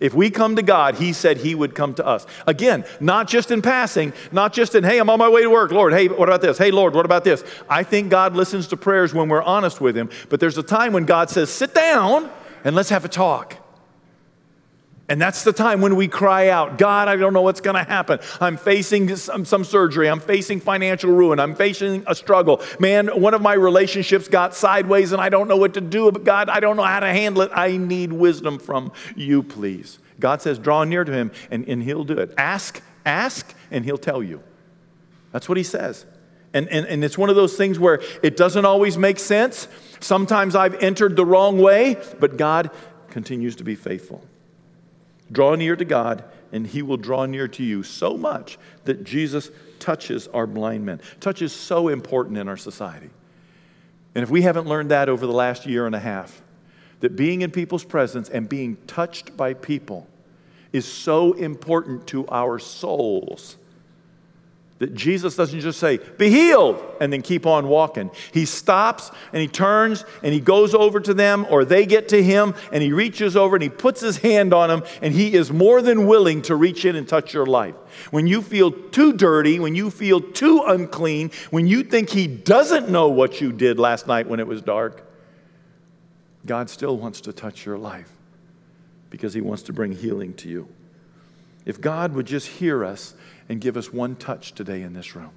If 0.00 0.14
we 0.14 0.30
come 0.30 0.56
to 0.56 0.62
God, 0.62 0.96
He 0.96 1.12
said 1.12 1.38
He 1.38 1.54
would 1.54 1.74
come 1.74 1.94
to 1.94 2.06
us. 2.06 2.26
Again, 2.46 2.84
not 3.00 3.28
just 3.28 3.50
in 3.50 3.62
passing, 3.62 4.12
not 4.32 4.52
just 4.52 4.74
in, 4.74 4.84
hey, 4.84 4.98
I'm 4.98 5.10
on 5.10 5.18
my 5.18 5.28
way 5.28 5.42
to 5.42 5.50
work, 5.50 5.70
Lord, 5.70 5.92
hey, 5.92 6.08
what 6.08 6.28
about 6.28 6.42
this? 6.42 6.58
Hey, 6.58 6.70
Lord, 6.70 6.94
what 6.94 7.04
about 7.04 7.24
this? 7.24 7.44
I 7.68 7.82
think 7.82 8.10
God 8.10 8.34
listens 8.34 8.68
to 8.68 8.76
prayers 8.76 9.14
when 9.14 9.28
we're 9.28 9.42
honest 9.42 9.80
with 9.80 9.96
Him, 9.96 10.10
but 10.28 10.40
there's 10.40 10.58
a 10.58 10.62
time 10.62 10.92
when 10.92 11.04
God 11.04 11.30
says, 11.30 11.50
sit 11.50 11.74
down 11.74 12.30
and 12.64 12.74
let's 12.76 12.90
have 12.90 13.04
a 13.04 13.08
talk. 13.08 13.56
And 15.08 15.22
that's 15.22 15.44
the 15.44 15.52
time 15.52 15.80
when 15.80 15.94
we 15.94 16.08
cry 16.08 16.48
out, 16.48 16.78
God, 16.78 17.06
I 17.06 17.14
don't 17.14 17.32
know 17.32 17.42
what's 17.42 17.60
going 17.60 17.76
to 17.76 17.88
happen. 17.88 18.18
I'm 18.40 18.56
facing 18.56 19.14
some, 19.14 19.44
some, 19.44 19.62
surgery. 19.62 20.08
I'm 20.10 20.18
facing 20.18 20.58
financial 20.58 21.12
ruin. 21.12 21.38
I'm 21.38 21.54
facing 21.54 22.02
a 22.08 22.14
struggle. 22.14 22.60
Man, 22.80 23.08
one 23.08 23.32
of 23.32 23.40
my 23.40 23.54
relationships 23.54 24.26
got 24.26 24.52
sideways 24.52 25.12
and 25.12 25.22
I 25.22 25.28
don't 25.28 25.46
know 25.46 25.56
what 25.56 25.74
to 25.74 25.80
do. 25.80 26.10
But 26.10 26.24
God, 26.24 26.48
I 26.48 26.58
don't 26.58 26.76
know 26.76 26.82
how 26.82 26.98
to 27.00 27.06
handle 27.06 27.42
it. 27.42 27.52
I 27.54 27.76
need 27.76 28.12
wisdom 28.12 28.58
from 28.58 28.90
you, 29.14 29.44
please. 29.44 30.00
God 30.18 30.42
says, 30.42 30.58
draw 30.58 30.82
near 30.82 31.04
to 31.04 31.12
him 31.12 31.30
and, 31.52 31.68
and 31.68 31.82
he'll 31.84 32.04
do 32.04 32.18
it. 32.18 32.34
Ask, 32.36 32.82
ask, 33.04 33.54
and 33.70 33.84
he'll 33.84 33.98
tell 33.98 34.24
you. 34.24 34.42
That's 35.30 35.48
what 35.48 35.56
he 35.56 35.64
says. 35.64 36.04
And, 36.52 36.68
and, 36.68 36.84
and 36.86 37.04
it's 37.04 37.18
one 37.18 37.30
of 37.30 37.36
those 37.36 37.56
things 37.56 37.78
where 37.78 38.00
it 38.24 38.36
doesn't 38.36 38.64
always 38.64 38.98
make 38.98 39.20
sense. 39.20 39.68
Sometimes 40.00 40.56
I've 40.56 40.74
entered 40.82 41.14
the 41.14 41.24
wrong 41.24 41.58
way, 41.58 41.96
but 42.18 42.36
God 42.36 42.70
continues 43.10 43.56
to 43.56 43.64
be 43.64 43.76
faithful. 43.76 44.24
Draw 45.30 45.56
near 45.56 45.76
to 45.76 45.84
God, 45.84 46.24
and 46.52 46.66
He 46.66 46.82
will 46.82 46.96
draw 46.96 47.26
near 47.26 47.48
to 47.48 47.64
you 47.64 47.82
so 47.82 48.16
much 48.16 48.58
that 48.84 49.04
Jesus 49.04 49.50
touches 49.78 50.28
our 50.28 50.46
blind 50.46 50.84
men. 50.84 51.00
Touch 51.20 51.42
is 51.42 51.52
so 51.52 51.88
important 51.88 52.38
in 52.38 52.48
our 52.48 52.56
society. 52.56 53.10
And 54.14 54.22
if 54.22 54.30
we 54.30 54.42
haven't 54.42 54.66
learned 54.66 54.90
that 54.90 55.08
over 55.08 55.26
the 55.26 55.32
last 55.32 55.66
year 55.66 55.86
and 55.86 55.94
a 55.94 56.00
half, 56.00 56.42
that 57.00 57.16
being 57.16 57.42
in 57.42 57.50
people's 57.50 57.84
presence 57.84 58.28
and 58.28 58.48
being 58.48 58.76
touched 58.86 59.36
by 59.36 59.52
people 59.54 60.08
is 60.72 60.86
so 60.86 61.32
important 61.34 62.06
to 62.08 62.26
our 62.28 62.58
souls 62.58 63.56
that 64.78 64.94
Jesus 64.94 65.36
doesn't 65.36 65.60
just 65.60 65.80
say, 65.80 65.98
be 66.18 66.28
healed, 66.28 66.82
and 67.00 67.10
then 67.12 67.22
keep 67.22 67.46
on 67.46 67.66
walking. 67.68 68.10
He 68.32 68.44
stops 68.44 69.10
and 69.32 69.40
he 69.40 69.48
turns 69.48 70.04
and 70.22 70.34
he 70.34 70.40
goes 70.40 70.74
over 70.74 71.00
to 71.00 71.14
them, 71.14 71.46
or 71.48 71.64
they 71.64 71.86
get 71.86 72.08
to 72.10 72.22
him, 72.22 72.54
and 72.72 72.82
he 72.82 72.92
reaches 72.92 73.36
over 73.36 73.56
and 73.56 73.62
he 73.62 73.70
puts 73.70 74.00
his 74.00 74.18
hand 74.18 74.52
on 74.52 74.68
them, 74.68 74.82
and 75.00 75.14
he 75.14 75.34
is 75.34 75.50
more 75.50 75.80
than 75.80 76.06
willing 76.06 76.42
to 76.42 76.56
reach 76.56 76.84
in 76.84 76.94
and 76.94 77.08
touch 77.08 77.32
your 77.32 77.46
life. 77.46 77.74
When 78.10 78.26
you 78.26 78.42
feel 78.42 78.70
too 78.70 79.14
dirty, 79.14 79.58
when 79.58 79.74
you 79.74 79.90
feel 79.90 80.20
too 80.20 80.62
unclean, 80.66 81.30
when 81.50 81.66
you 81.66 81.82
think 81.82 82.10
he 82.10 82.26
doesn't 82.26 82.90
know 82.90 83.08
what 83.08 83.40
you 83.40 83.52
did 83.52 83.78
last 83.78 84.06
night 84.06 84.28
when 84.28 84.40
it 84.40 84.46
was 84.46 84.60
dark, 84.60 85.02
God 86.44 86.68
still 86.68 86.96
wants 86.96 87.22
to 87.22 87.32
touch 87.32 87.64
your 87.64 87.78
life 87.78 88.10
because 89.08 89.32
he 89.32 89.40
wants 89.40 89.62
to 89.64 89.72
bring 89.72 89.92
healing 89.92 90.34
to 90.34 90.48
you. 90.48 90.68
If 91.66 91.80
God 91.80 92.14
would 92.14 92.26
just 92.26 92.46
hear 92.46 92.84
us, 92.84 93.14
and 93.48 93.60
give 93.60 93.76
us 93.76 93.92
one 93.92 94.16
touch 94.16 94.52
today 94.52 94.82
in 94.82 94.92
this 94.92 95.14
room 95.14 95.30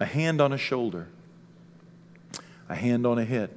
a 0.00 0.04
hand 0.04 0.40
on 0.40 0.52
a 0.52 0.58
shoulder, 0.58 1.06
a 2.68 2.74
hand 2.74 3.06
on 3.06 3.18
a 3.18 3.24
head. 3.24 3.50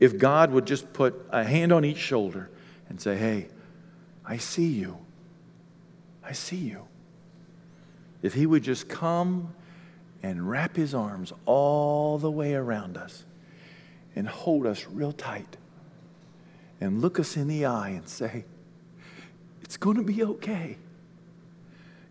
If 0.00 0.16
God 0.16 0.52
would 0.52 0.66
just 0.66 0.92
put 0.94 1.26
a 1.30 1.44
hand 1.44 1.70
on 1.70 1.84
each 1.84 1.98
shoulder 1.98 2.48
and 2.88 3.00
say, 3.00 3.16
Hey, 3.16 3.48
I 4.24 4.38
see 4.38 4.68
you. 4.68 4.98
I 6.24 6.32
see 6.32 6.56
you. 6.56 6.86
If 8.22 8.34
He 8.34 8.46
would 8.46 8.62
just 8.62 8.88
come 8.88 9.54
and 10.22 10.48
wrap 10.48 10.76
His 10.76 10.94
arms 10.94 11.32
all 11.44 12.16
the 12.16 12.30
way 12.30 12.54
around 12.54 12.96
us 12.96 13.24
and 14.16 14.26
hold 14.26 14.66
us 14.66 14.86
real 14.90 15.12
tight 15.12 15.58
and 16.80 17.02
look 17.02 17.20
us 17.20 17.36
in 17.36 17.48
the 17.48 17.66
eye 17.66 17.90
and 17.90 18.08
say, 18.08 18.44
It's 19.72 19.78
going 19.78 19.96
to 19.96 20.02
be 20.02 20.22
okay. 20.22 20.76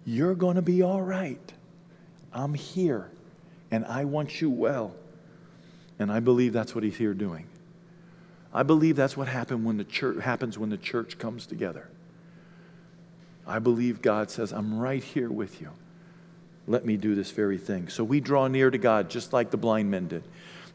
You're 0.03 0.33
going 0.33 0.55
to 0.55 0.63
be 0.63 0.81
all 0.81 0.99
right. 0.99 1.53
I'm 2.33 2.55
here, 2.55 3.11
and 3.69 3.85
I 3.85 4.05
want 4.05 4.41
you 4.41 4.49
well. 4.49 4.95
And 5.99 6.11
I 6.11 6.21
believe 6.21 6.53
that's 6.53 6.73
what 6.73 6.83
he's 6.83 6.97
here 6.97 7.13
doing. 7.13 7.45
I 8.51 8.63
believe 8.63 8.95
that's 8.95 9.15
what 9.15 9.27
happened 9.27 9.63
when 9.63 9.77
the 9.77 9.83
church, 9.83 10.23
happens 10.23 10.57
when 10.57 10.71
the 10.71 10.77
church 10.77 11.19
comes 11.19 11.45
together. 11.45 11.87
I 13.45 13.59
believe 13.59 14.01
God 14.01 14.31
says, 14.31 14.51
I'm 14.51 14.79
right 14.79 15.03
here 15.03 15.29
with 15.29 15.61
you. 15.61 15.69
Let 16.67 16.83
me 16.83 16.97
do 16.97 17.13
this 17.13 17.29
very 17.29 17.59
thing. 17.59 17.89
So 17.89 18.03
we 18.03 18.21
draw 18.21 18.47
near 18.47 18.71
to 18.71 18.79
God 18.79 19.07
just 19.07 19.33
like 19.33 19.51
the 19.51 19.57
blind 19.57 19.91
men 19.91 20.07
did. 20.07 20.23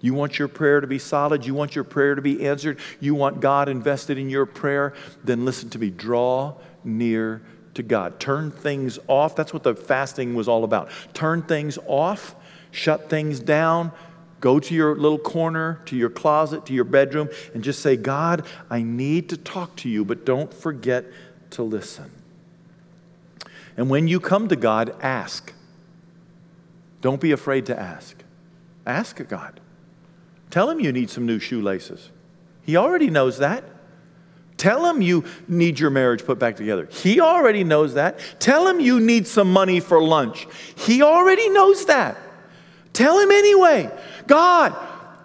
You 0.01 0.14
want 0.14 0.38
your 0.38 0.46
prayer 0.46 0.81
to 0.81 0.87
be 0.87 1.01
solid? 1.01 1.44
You 1.44 1.55
want 1.55 1.75
your 1.75 1.83
prayer 1.83 2.14
to 2.14 2.22
be 2.22 2.46
answered? 2.46 2.79
You 3.01 3.16
want 3.16 3.40
God 3.40 3.68
invested 3.68 4.18
in 4.18 4.31
your 4.31 4.46
prayer? 4.46 4.94
Then 5.25 5.44
listen 5.44 5.68
to 5.70 5.81
me. 5.81 5.90
Draw 5.90 6.55
near 6.87 7.42
to 7.75 7.83
God. 7.83 8.18
Turn 8.18 8.51
things 8.51 8.99
off. 9.07 9.37
That's 9.37 9.53
what 9.53 9.62
the 9.62 9.75
fasting 9.75 10.35
was 10.35 10.49
all 10.49 10.64
about. 10.64 10.90
Turn 11.12 11.42
things 11.42 11.79
off, 11.87 12.35
shut 12.70 13.11
things 13.11 13.40
down, 13.40 13.92
go 14.40 14.59
to 14.59 14.75
your 14.75 14.96
little 14.96 15.18
corner, 15.18 15.81
to 15.87 15.96
your 15.96 16.11
closet, 16.11 16.66
to 16.66 16.72
your 16.72 16.85
bedroom, 16.85 17.29
and 17.55 17.62
just 17.62 17.81
say, 17.81 17.96
God, 17.96 18.46
I 18.70 18.83
need 18.83 19.29
to 19.31 19.37
talk 19.37 19.77
to 19.77 19.88
you, 19.88 20.05
but 20.05 20.25
don't 20.25 20.53
forget 20.53 21.05
to 21.51 21.62
listen. 21.62 22.11
And 23.77 23.90
when 23.90 24.09
you 24.09 24.20
come 24.20 24.49
to 24.49 24.57
God, 24.57 24.94
ask. 25.03 25.53
Don't 27.03 27.20
be 27.20 27.33
afraid 27.33 27.66
to 27.66 27.79
ask. 27.79 28.22
Ask 28.87 29.27
God. 29.29 29.61
Tell 30.51 30.70
him 30.70 30.81
you 30.81 30.92
need 30.92 31.11
some 31.11 31.27
new 31.27 31.38
shoelaces. 31.38 32.11
He 32.62 32.77
already 32.77 33.11
knows 33.11 33.38
that. 33.38 33.64
Tell 34.57 34.88
him 34.88 35.03
you 35.03 35.25
need 35.49 35.79
your 35.79 35.90
marriage 35.90 36.25
put 36.25 36.38
back 36.38 36.57
together. 36.57 36.88
He 36.90 37.21
already 37.21 37.62
knows 37.62 37.95
that. 37.95 38.19
Tell 38.38 38.66
him 38.66 38.81
you 38.81 39.01
need 39.01 39.27
some 39.27 39.53
money 39.53 39.81
for 39.81 40.03
lunch. 40.03 40.47
He 40.77 41.03
already 41.03 41.49
knows 41.51 41.87
that. 41.87 42.16
Tell 42.92 43.19
him 43.19 43.31
anyway. 43.31 43.90
God, 44.27 44.75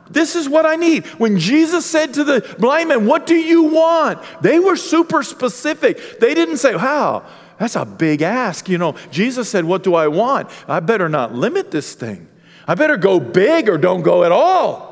this 0.10 0.36
is 0.36 0.50
what 0.50 0.65
I 0.65 0.76
need. 0.76 1.06
When 1.06 1.39
Jesus 1.39 1.86
said 1.86 2.15
to 2.15 2.26
the 2.26 2.56
blind 2.60 2.89
man, 2.89 3.06
What 3.06 3.26
do 3.26 3.36
you 3.36 3.63
want? 3.63 4.20
They 4.41 4.60
were 4.60 4.76
super 4.76 5.24
specific. 5.24 6.20
They 6.20 6.34
didn't 6.34 6.58
say, 6.58 6.76
Wow, 6.76 7.26
that's 7.58 7.78
a 7.78 7.86
big 7.86 8.22
ask. 8.22 8.67
You 8.67 8.78
know, 8.78 8.96
Jesus 9.12 9.50
said, 9.50 9.63
What 9.63 9.84
do 9.84 9.96
I 9.96 10.10
want? 10.10 10.50
I 10.67 10.82
better 10.82 11.08
not 11.08 11.34
limit 11.34 11.72
this 11.72 11.94
thing. 11.94 12.28
I 12.67 12.76
better 12.76 12.98
go 12.98 13.20
big 13.20 13.70
or 13.70 13.78
don't 13.78 14.02
go 14.02 14.26
at 14.26 14.34
all. 14.34 14.90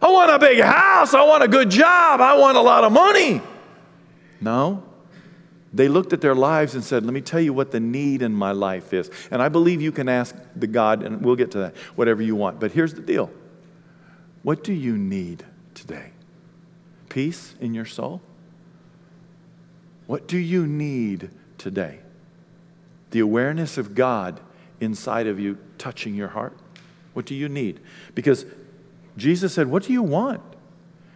I 0.00 0.10
want 0.10 0.30
a 0.30 0.38
big 0.38 0.60
house. 0.60 1.14
I 1.14 1.24
want 1.24 1.42
a 1.42 1.48
good 1.48 1.70
job. 1.70 2.20
I 2.20 2.36
want 2.38 2.56
a 2.56 2.60
lot 2.60 2.84
of 2.84 2.92
money. 2.92 3.40
No. 4.40 4.84
They 5.72 5.88
looked 5.88 6.12
at 6.12 6.20
their 6.20 6.34
lives 6.34 6.74
and 6.74 6.82
said, 6.82 7.04
Let 7.04 7.12
me 7.12 7.20
tell 7.20 7.40
you 7.40 7.52
what 7.52 7.70
the 7.70 7.80
need 7.80 8.22
in 8.22 8.32
my 8.32 8.52
life 8.52 8.92
is. 8.92 9.10
And 9.30 9.42
I 9.42 9.48
believe 9.48 9.82
you 9.82 9.92
can 9.92 10.08
ask 10.08 10.34
the 10.56 10.66
God, 10.66 11.02
and 11.02 11.22
we'll 11.22 11.36
get 11.36 11.50
to 11.52 11.58
that, 11.58 11.76
whatever 11.94 12.22
you 12.22 12.36
want. 12.36 12.58
But 12.60 12.72
here's 12.72 12.94
the 12.94 13.02
deal 13.02 13.30
What 14.42 14.64
do 14.64 14.72
you 14.72 14.96
need 14.96 15.44
today? 15.74 16.12
Peace 17.08 17.54
in 17.60 17.74
your 17.74 17.84
soul? 17.84 18.20
What 20.06 20.26
do 20.26 20.38
you 20.38 20.66
need 20.66 21.30
today? 21.58 22.00
The 23.10 23.20
awareness 23.20 23.76
of 23.76 23.94
God 23.94 24.40
inside 24.80 25.26
of 25.26 25.38
you 25.38 25.58
touching 25.76 26.14
your 26.14 26.28
heart? 26.28 26.56
What 27.12 27.26
do 27.26 27.34
you 27.34 27.48
need? 27.48 27.80
Because 28.14 28.46
Jesus 29.18 29.52
said, 29.52 29.68
What 29.68 29.84
do 29.84 29.92
you 29.92 30.02
want? 30.02 30.40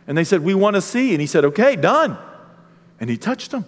And 0.06 0.18
they 0.18 0.24
said, 0.24 0.42
We 0.42 0.54
want 0.54 0.76
to 0.76 0.82
see. 0.82 1.12
And 1.12 1.20
he 1.20 1.26
said, 1.26 1.44
Okay, 1.44 1.76
done. 1.76 2.18
And 3.00 3.08
he 3.08 3.16
touched 3.16 3.50
them. 3.50 3.64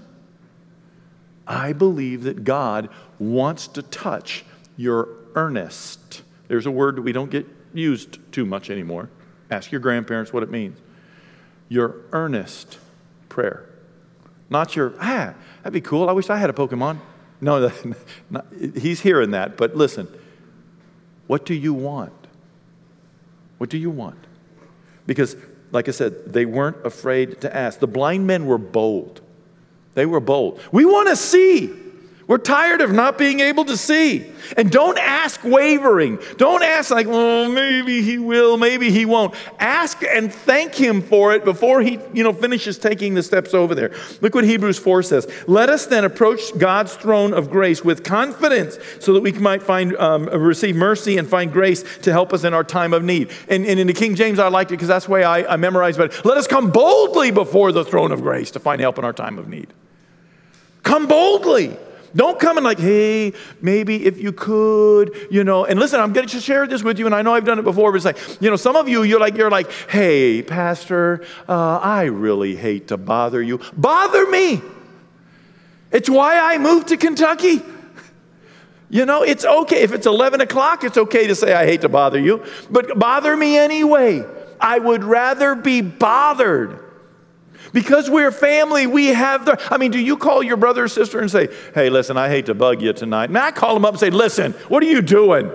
I 1.47 1.73
believe 1.73 2.23
that 2.25 2.45
God 2.45 2.89
wants 3.19 3.69
to 3.69 3.83
touch 3.83 4.45
your 4.77 5.09
earnest. 5.35 6.23
There's 6.49 6.67
a 6.67 6.71
word 6.71 6.97
that 6.97 7.03
we 7.03 7.13
don't 7.13 7.31
get 7.31 7.47
used 7.73 8.19
too 8.33 8.47
much 8.47 8.71
anymore. 8.71 9.11
Ask 9.51 9.73
your 9.73 9.81
grandparents 9.81 10.33
what 10.33 10.43
it 10.43 10.51
means. 10.51 10.79
Your 11.69 11.97
earnest 12.13 12.79
prayer. 13.29 13.69
Not 14.51 14.77
your, 14.77 14.95
ah, 15.01 15.35
that'd 15.63 15.73
be 15.73 15.81
cool. 15.81 16.09
I 16.09 16.13
wish 16.13 16.31
I 16.31 16.37
had 16.37 16.51
a 16.51 16.53
Pokemon. 16.53 16.99
No, 17.41 17.71
not, 18.31 18.47
he's 18.77 19.01
hearing 19.01 19.33
that. 19.33 19.57
But 19.57 19.77
listen, 19.77 20.09
what 21.27 21.45
do 21.45 21.55
you 21.55 21.75
want? 21.75 22.13
What 23.65 23.71
do 23.71 23.79
you 23.79 23.89
want? 23.89 24.19
Because, 25.07 25.37
like 25.73 25.89
I 25.89 25.93
said, 25.93 26.35
they 26.35 26.45
weren't 26.45 26.85
afraid 26.85 27.41
to 27.41 27.57
ask. 27.57 27.79
The 27.79 27.87
blind 27.87 28.27
men 28.27 28.45
were 28.45 28.59
bold. 28.59 29.23
They 29.95 30.05
were 30.05 30.21
bold. 30.21 30.61
We 30.71 30.85
want 30.85 31.09
to 31.09 31.17
see. 31.17 31.73
We're 32.27 32.39
tired 32.39 32.81
of 32.81 32.91
not 32.91 33.19
being 33.19 33.41
able 33.41 33.67
to 33.67 33.77
see. 33.77 34.31
And 34.57 34.71
don't 34.71 34.99
ask 34.99 35.43
wavering. 35.45 36.19
Don't 36.37 36.63
ask 36.63 36.91
like, 36.91 37.07
well, 37.07 37.51
maybe 37.51 38.03
he 38.03 38.19
will, 38.19 38.57
maybe 38.57 38.91
he 38.91 39.05
won't. 39.05 39.35
Ask 39.59 40.03
and 40.03 40.33
thank 40.33 40.75
him 40.75 41.03
for 41.03 41.35
it 41.35 41.45
before 41.45 41.83
he, 41.83 41.99
you 42.15 42.23
know, 42.23 42.33
finishes 42.33 42.79
taking 42.79 43.15
the 43.15 43.23
steps 43.23 43.53
over 43.53 43.75
there. 43.75 43.93
Look 44.23 44.35
what 44.35 44.45
Hebrews 44.45 44.79
4 44.79 45.03
says. 45.03 45.31
Let 45.47 45.69
us 45.69 45.87
then 45.87 46.05
approach 46.05 46.41
God's 46.57 46.95
throne 46.95 47.35
of 47.35 47.51
grace 47.51 47.85
with 47.85 48.05
confidence 48.05 48.79
so 49.01 49.13
that 49.13 49.23
we 49.23 49.33
might 49.33 49.63
find, 49.63 49.95
um, 49.97 50.25
receive 50.27 50.77
mercy 50.77 51.19
and 51.19 51.29
find 51.29 51.53
grace 51.53 51.85
to 52.03 52.13
help 52.13 52.33
us 52.33 52.45
in 52.45 52.55
our 52.55 52.65
time 52.65 52.95
of 52.95 53.03
need. 53.03 53.31
And, 53.49 53.67
and 53.67 53.79
in 53.79 53.87
the 53.87 53.93
King 53.93 54.15
James, 54.15 54.39
I 54.39 54.49
liked 54.49 54.71
it 54.71 54.75
because 54.75 54.89
that's 54.89 55.07
the 55.07 55.13
way 55.13 55.25
I, 55.25 55.55
I 55.55 55.57
memorized 55.57 56.01
it. 56.01 56.25
Let 56.25 56.39
us 56.39 56.47
come 56.47 56.71
boldly 56.71 57.33
before 57.33 57.73
the 57.73 57.85
throne 57.85 58.13
of 58.13 58.23
grace 58.23 58.51
to 58.53 58.61
find 58.61 58.81
help 58.81 58.99
in 58.99 59.05
our 59.05 59.13
time 59.13 59.39
of 59.39 59.47
need. 59.49 59.69
Come 60.83 61.07
boldly. 61.07 61.77
Don't 62.17 62.39
come 62.39 62.57
and 62.57 62.65
like, 62.65 62.79
hey, 62.79 63.33
maybe 63.61 64.07
if 64.07 64.21
you 64.21 64.33
could, 64.33 65.29
you 65.31 65.43
know. 65.43 65.65
And 65.65 65.81
listen, 65.81 66.01
I'm 66.01 66.13
going 66.13 66.29
to 66.29 66.41
share 66.41 66.67
this 66.67 66.83
with 66.83 66.99
you, 66.99 67.07
and 67.07 67.15
I 67.15 67.23
know 67.23 67.35
I've 67.35 67.45
done 67.45 67.59
it 67.59 67.65
before, 67.65 67.91
but 67.91 67.97
it's 67.97 68.05
like, 68.05 68.41
you 68.41 68.51
know, 68.51 68.57
some 68.57 68.77
of 68.77 68.89
you, 68.89 69.03
you're 69.03 69.19
like, 69.19 69.37
you're 69.37 69.51
like, 69.51 69.71
hey, 69.89 70.43
pastor, 70.43 71.25
uh, 71.49 71.79
I 71.79 72.05
really 72.05 72.55
hate 72.55 72.89
to 72.89 72.97
bother 72.97 73.43
you. 73.43 73.61
Bother 73.77 74.27
me. 74.31 74.63
It's 75.91 76.09
why 76.09 76.39
I 76.39 76.59
moved 76.59 76.89
to 76.89 76.97
Kentucky. 76.97 77.63
You 78.91 79.07
know, 79.07 79.23
it's 79.23 79.45
okay. 79.45 79.83
If 79.83 79.93
it's 79.93 80.07
11 80.07 80.41
o'clock, 80.41 80.85
it's 80.85 80.97
okay 80.97 81.27
to 81.27 81.35
say, 81.35 81.53
I 81.53 81.67
hate 81.67 81.81
to 81.81 81.89
bother 81.89 82.19
you, 82.19 82.45
but 82.71 82.97
bother 82.97 83.37
me 83.37 83.57
anyway. 83.57 84.25
I 84.61 84.79
would 84.79 85.03
rather 85.03 85.57
be 85.57 85.81
bothered 85.81 86.84
because 87.75 88.09
we're 88.09 88.31
family, 88.31 88.87
we 88.87 89.09
have 89.09 89.45
the. 89.45 89.61
I 89.71 89.77
mean, 89.77 89.91
do 89.91 89.99
you 89.99 90.17
call 90.17 90.43
your 90.43 90.57
brother 90.57 90.85
or 90.85 90.89
sister 90.89 91.21
and 91.21 91.31
say, 91.31 91.49
hey, 91.75 91.91
listen, 91.91 92.17
I 92.17 92.29
hate 92.29 92.47
to 92.47 92.55
bug 92.55 92.81
you 92.81 92.95
tonight? 92.95 93.25
And 93.29 93.37
I 93.37 93.51
call 93.51 93.75
them 93.75 93.85
up 93.85 93.91
and 93.91 94.01
say, 94.01 94.09
listen, 94.09 94.53
what 94.69 94.83
are 94.83 94.87
you 94.87 95.03
doing? 95.03 95.51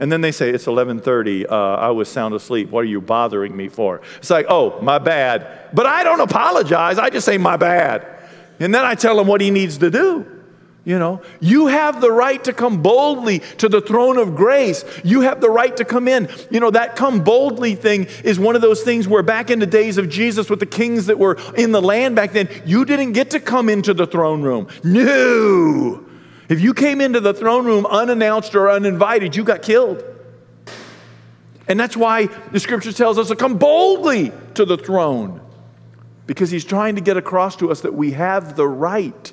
And 0.00 0.10
then 0.10 0.20
they 0.20 0.32
say, 0.32 0.50
it's 0.50 0.66
1130. 0.66 1.46
Uh, 1.46 1.56
I 1.56 1.90
was 1.90 2.08
sound 2.08 2.34
asleep. 2.34 2.68
What 2.70 2.80
are 2.80 2.88
you 2.88 3.00
bothering 3.00 3.56
me 3.56 3.68
for? 3.68 4.02
It's 4.18 4.28
like, 4.28 4.46
oh, 4.48 4.80
my 4.82 4.98
bad. 4.98 5.70
But 5.72 5.86
I 5.86 6.02
don't 6.02 6.20
apologize. 6.20 6.98
I 6.98 7.10
just 7.10 7.24
say, 7.24 7.38
my 7.38 7.56
bad. 7.56 8.04
And 8.58 8.74
then 8.74 8.84
I 8.84 8.96
tell 8.96 9.18
him 9.18 9.28
what 9.28 9.40
he 9.40 9.50
needs 9.52 9.78
to 9.78 9.90
do. 9.90 10.33
You 10.84 10.98
know, 10.98 11.22
you 11.40 11.68
have 11.68 12.02
the 12.02 12.12
right 12.12 12.42
to 12.44 12.52
come 12.52 12.82
boldly 12.82 13.38
to 13.56 13.70
the 13.70 13.80
throne 13.80 14.18
of 14.18 14.36
grace. 14.36 14.84
You 15.02 15.22
have 15.22 15.40
the 15.40 15.48
right 15.48 15.74
to 15.78 15.84
come 15.84 16.06
in. 16.08 16.28
You 16.50 16.60
know, 16.60 16.70
that 16.70 16.94
come 16.94 17.24
boldly 17.24 17.74
thing 17.74 18.06
is 18.22 18.38
one 18.38 18.54
of 18.54 18.60
those 18.60 18.82
things 18.82 19.08
where 19.08 19.22
back 19.22 19.50
in 19.50 19.60
the 19.60 19.66
days 19.66 19.96
of 19.96 20.10
Jesus 20.10 20.50
with 20.50 20.60
the 20.60 20.66
kings 20.66 21.06
that 21.06 21.18
were 21.18 21.38
in 21.56 21.72
the 21.72 21.80
land 21.80 22.16
back 22.16 22.32
then, 22.32 22.50
you 22.66 22.84
didn't 22.84 23.12
get 23.12 23.30
to 23.30 23.40
come 23.40 23.70
into 23.70 23.94
the 23.94 24.06
throne 24.06 24.42
room. 24.42 24.68
No. 24.82 26.04
If 26.50 26.60
you 26.60 26.74
came 26.74 27.00
into 27.00 27.20
the 27.20 27.32
throne 27.32 27.64
room 27.64 27.86
unannounced 27.86 28.54
or 28.54 28.68
uninvited, 28.68 29.34
you 29.34 29.42
got 29.42 29.62
killed. 29.62 30.04
And 31.66 31.80
that's 31.80 31.96
why 31.96 32.26
the 32.52 32.60
scripture 32.60 32.92
tells 32.92 33.18
us 33.18 33.28
to 33.28 33.36
come 33.36 33.56
boldly 33.56 34.32
to 34.52 34.66
the 34.66 34.76
throne 34.76 35.40
because 36.26 36.50
he's 36.50 36.64
trying 36.64 36.96
to 36.96 37.00
get 37.00 37.16
across 37.16 37.56
to 37.56 37.70
us 37.70 37.80
that 37.82 37.94
we 37.94 38.12
have 38.12 38.56
the 38.56 38.68
right 38.68 39.32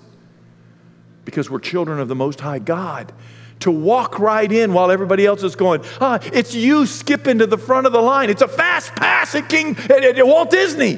because 1.25 1.49
we're 1.49 1.59
children 1.59 1.99
of 1.99 2.07
the 2.07 2.15
Most 2.15 2.39
High 2.39 2.59
God. 2.59 3.13
To 3.61 3.71
walk 3.71 4.17
right 4.17 4.51
in 4.51 4.73
while 4.73 4.89
everybody 4.89 5.23
else 5.23 5.43
is 5.43 5.55
going, 5.55 5.83
ah, 5.99 6.19
it's 6.33 6.55
you 6.55 6.87
skipping 6.87 7.37
to 7.39 7.45
the 7.45 7.59
front 7.59 7.85
of 7.85 7.93
the 7.93 8.01
line. 8.01 8.31
It's 8.31 8.41
a 8.41 8.47
fast 8.47 8.91
pass 8.95 9.35
at 9.35 9.49
King 9.49 9.77
at, 9.77 10.03
at 10.03 10.25
Walt 10.25 10.49
Disney. 10.49 10.97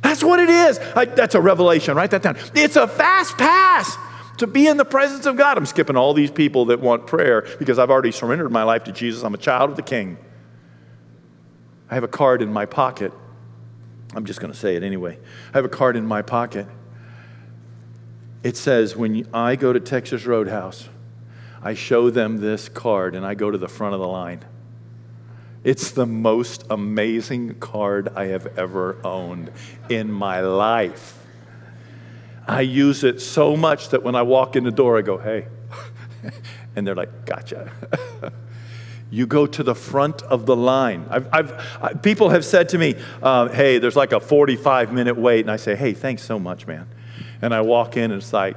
That's 0.00 0.24
what 0.24 0.40
it 0.40 0.48
is. 0.48 0.78
I, 0.78 1.04
that's 1.04 1.34
a 1.34 1.40
revelation. 1.40 1.94
Write 1.94 2.10
that 2.12 2.22
down. 2.22 2.38
It's 2.54 2.76
a 2.76 2.88
fast 2.88 3.36
pass 3.36 3.96
to 4.38 4.46
be 4.46 4.66
in 4.66 4.78
the 4.78 4.86
presence 4.86 5.26
of 5.26 5.36
God. 5.36 5.58
I'm 5.58 5.66
skipping 5.66 5.96
all 5.96 6.14
these 6.14 6.30
people 6.30 6.64
that 6.66 6.80
want 6.80 7.06
prayer 7.06 7.46
because 7.58 7.78
I've 7.78 7.90
already 7.90 8.10
surrendered 8.10 8.50
my 8.50 8.62
life 8.62 8.84
to 8.84 8.92
Jesus. 8.92 9.22
I'm 9.22 9.34
a 9.34 9.38
child 9.38 9.70
of 9.70 9.76
the 9.76 9.82
King. 9.82 10.16
I 11.90 11.94
have 11.94 12.04
a 12.04 12.08
card 12.08 12.40
in 12.40 12.50
my 12.50 12.64
pocket. 12.64 13.12
I'm 14.14 14.24
just 14.24 14.40
going 14.40 14.52
to 14.52 14.58
say 14.58 14.76
it 14.76 14.82
anyway. 14.82 15.18
I 15.52 15.58
have 15.58 15.66
a 15.66 15.70
card 15.70 15.96
in 15.96 16.06
my 16.06 16.22
pocket 16.22 16.66
it 18.42 18.56
says, 18.56 18.96
when 18.96 19.26
I 19.32 19.56
go 19.56 19.72
to 19.72 19.80
Texas 19.80 20.26
Roadhouse, 20.26 20.88
I 21.62 21.74
show 21.74 22.10
them 22.10 22.38
this 22.38 22.68
card 22.68 23.14
and 23.14 23.24
I 23.24 23.34
go 23.34 23.50
to 23.50 23.58
the 23.58 23.68
front 23.68 23.94
of 23.94 24.00
the 24.00 24.08
line. 24.08 24.44
It's 25.64 25.92
the 25.92 26.06
most 26.06 26.64
amazing 26.70 27.54
card 27.60 28.08
I 28.16 28.26
have 28.26 28.58
ever 28.58 28.98
owned 29.04 29.52
in 29.88 30.10
my 30.10 30.40
life. 30.40 31.18
I 32.48 32.62
use 32.62 33.04
it 33.04 33.20
so 33.20 33.56
much 33.56 33.90
that 33.90 34.02
when 34.02 34.16
I 34.16 34.22
walk 34.22 34.56
in 34.56 34.64
the 34.64 34.72
door, 34.72 34.98
I 34.98 35.02
go, 35.02 35.18
hey. 35.18 35.46
and 36.76 36.84
they're 36.84 36.96
like, 36.96 37.24
gotcha. 37.26 37.70
you 39.10 39.26
go 39.26 39.46
to 39.46 39.62
the 39.62 39.74
front 39.74 40.22
of 40.22 40.46
the 40.46 40.56
line. 40.56 41.06
I've, 41.08 41.28
I've 41.32 41.78
I, 41.80 41.92
people 41.92 42.30
have 42.30 42.44
said 42.44 42.70
to 42.70 42.78
me, 42.78 42.96
uh, 43.22 43.48
hey, 43.48 43.78
there's 43.78 43.94
like 43.94 44.10
a 44.10 44.18
45 44.18 44.92
minute 44.92 45.16
wait. 45.16 45.42
And 45.42 45.50
I 45.50 45.56
say, 45.56 45.76
hey, 45.76 45.92
thanks 45.92 46.24
so 46.24 46.40
much, 46.40 46.66
man. 46.66 46.88
And 47.42 47.52
I 47.52 47.60
walk 47.60 47.96
in 47.96 48.12
and 48.12 48.22
it's 48.22 48.32
like, 48.32 48.56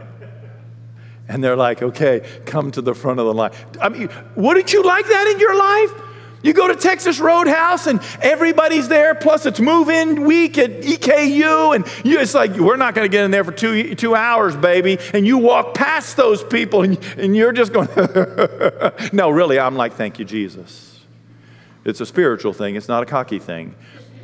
and 1.27 1.43
they're 1.43 1.55
like, 1.55 1.81
okay, 1.81 2.21
come 2.45 2.71
to 2.71 2.81
the 2.81 2.93
front 2.93 3.19
of 3.19 3.25
the 3.25 3.33
line. 3.33 3.51
I 3.81 3.89
mean, 3.89 4.09
wouldn't 4.35 4.71
you 4.71 4.83
like 4.83 5.07
that 5.07 5.27
in 5.27 5.39
your 5.39 5.57
life? 5.57 6.01
You 6.43 6.53
go 6.53 6.67
to 6.67 6.75
Texas 6.75 7.19
Roadhouse 7.19 7.87
and 7.87 7.99
everybody's 8.21 8.87
there, 8.87 9.15
plus 9.15 9.47
it's 9.47 9.59
move 9.59 9.89
in 9.89 10.25
week 10.25 10.59
at 10.59 10.81
EKU, 10.81 11.75
and 11.75 11.87
you, 12.05 12.19
it's 12.19 12.35
like, 12.35 12.51
we're 12.51 12.75
not 12.75 12.93
going 12.93 13.03
to 13.05 13.11
get 13.11 13.25
in 13.25 13.31
there 13.31 13.43
for 13.43 13.51
two, 13.51 13.95
two 13.95 14.13
hours, 14.13 14.55
baby. 14.55 14.99
And 15.15 15.25
you 15.25 15.39
walk 15.39 15.73
past 15.73 16.17
those 16.17 16.43
people 16.43 16.83
and, 16.83 16.99
and 17.17 17.35
you're 17.35 17.51
just 17.51 17.73
going, 17.73 17.87
no, 19.11 19.31
really, 19.31 19.57
I'm 19.57 19.75
like, 19.75 19.93
thank 19.93 20.19
you, 20.19 20.25
Jesus. 20.25 20.99
It's 21.83 22.01
a 22.01 22.05
spiritual 22.05 22.53
thing, 22.53 22.75
it's 22.75 22.87
not 22.87 23.01
a 23.01 23.07
cocky 23.07 23.39
thing. 23.39 23.73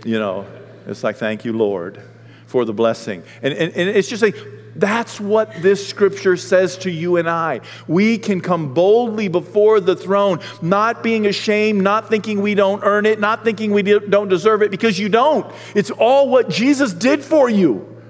You 0.06 0.19
know, 0.19 0.45
it's 0.86 1.04
like, 1.04 1.15
thank 1.15 1.43
you, 1.45 1.54
Lord 1.54 2.04
for 2.51 2.65
the 2.65 2.73
blessing. 2.73 3.23
And, 3.41 3.53
and, 3.53 3.73
and 3.73 3.89
it's 3.89 4.09
just 4.09 4.21
like, 4.21 4.35
that's 4.75 5.21
what 5.21 5.61
this 5.61 5.87
scripture 5.87 6.35
says 6.35 6.77
to 6.79 6.91
you 6.91 7.15
and 7.15 7.29
I. 7.29 7.61
We 7.87 8.17
can 8.17 8.41
come 8.41 8.73
boldly 8.73 9.29
before 9.29 9.79
the 9.79 9.95
throne, 9.95 10.41
not 10.61 11.01
being 11.01 11.25
ashamed, 11.27 11.81
not 11.81 12.09
thinking 12.09 12.41
we 12.41 12.55
don't 12.55 12.81
earn 12.83 13.05
it, 13.05 13.21
not 13.21 13.45
thinking 13.45 13.71
we 13.71 13.83
don't 13.83 14.27
deserve 14.27 14.61
it, 14.61 14.69
because 14.69 14.99
you 14.99 15.07
don't. 15.07 15.49
It's 15.75 15.91
all 15.91 16.29
what 16.29 16.49
Jesus 16.49 16.93
did 16.93 17.23
for 17.23 17.49
you 17.49 18.01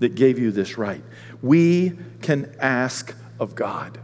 that 0.00 0.14
gave 0.14 0.38
you 0.38 0.50
this 0.52 0.78
right. 0.78 1.02
We 1.42 1.92
can 2.22 2.54
ask 2.58 3.14
of 3.38 3.54
God. 3.54 3.98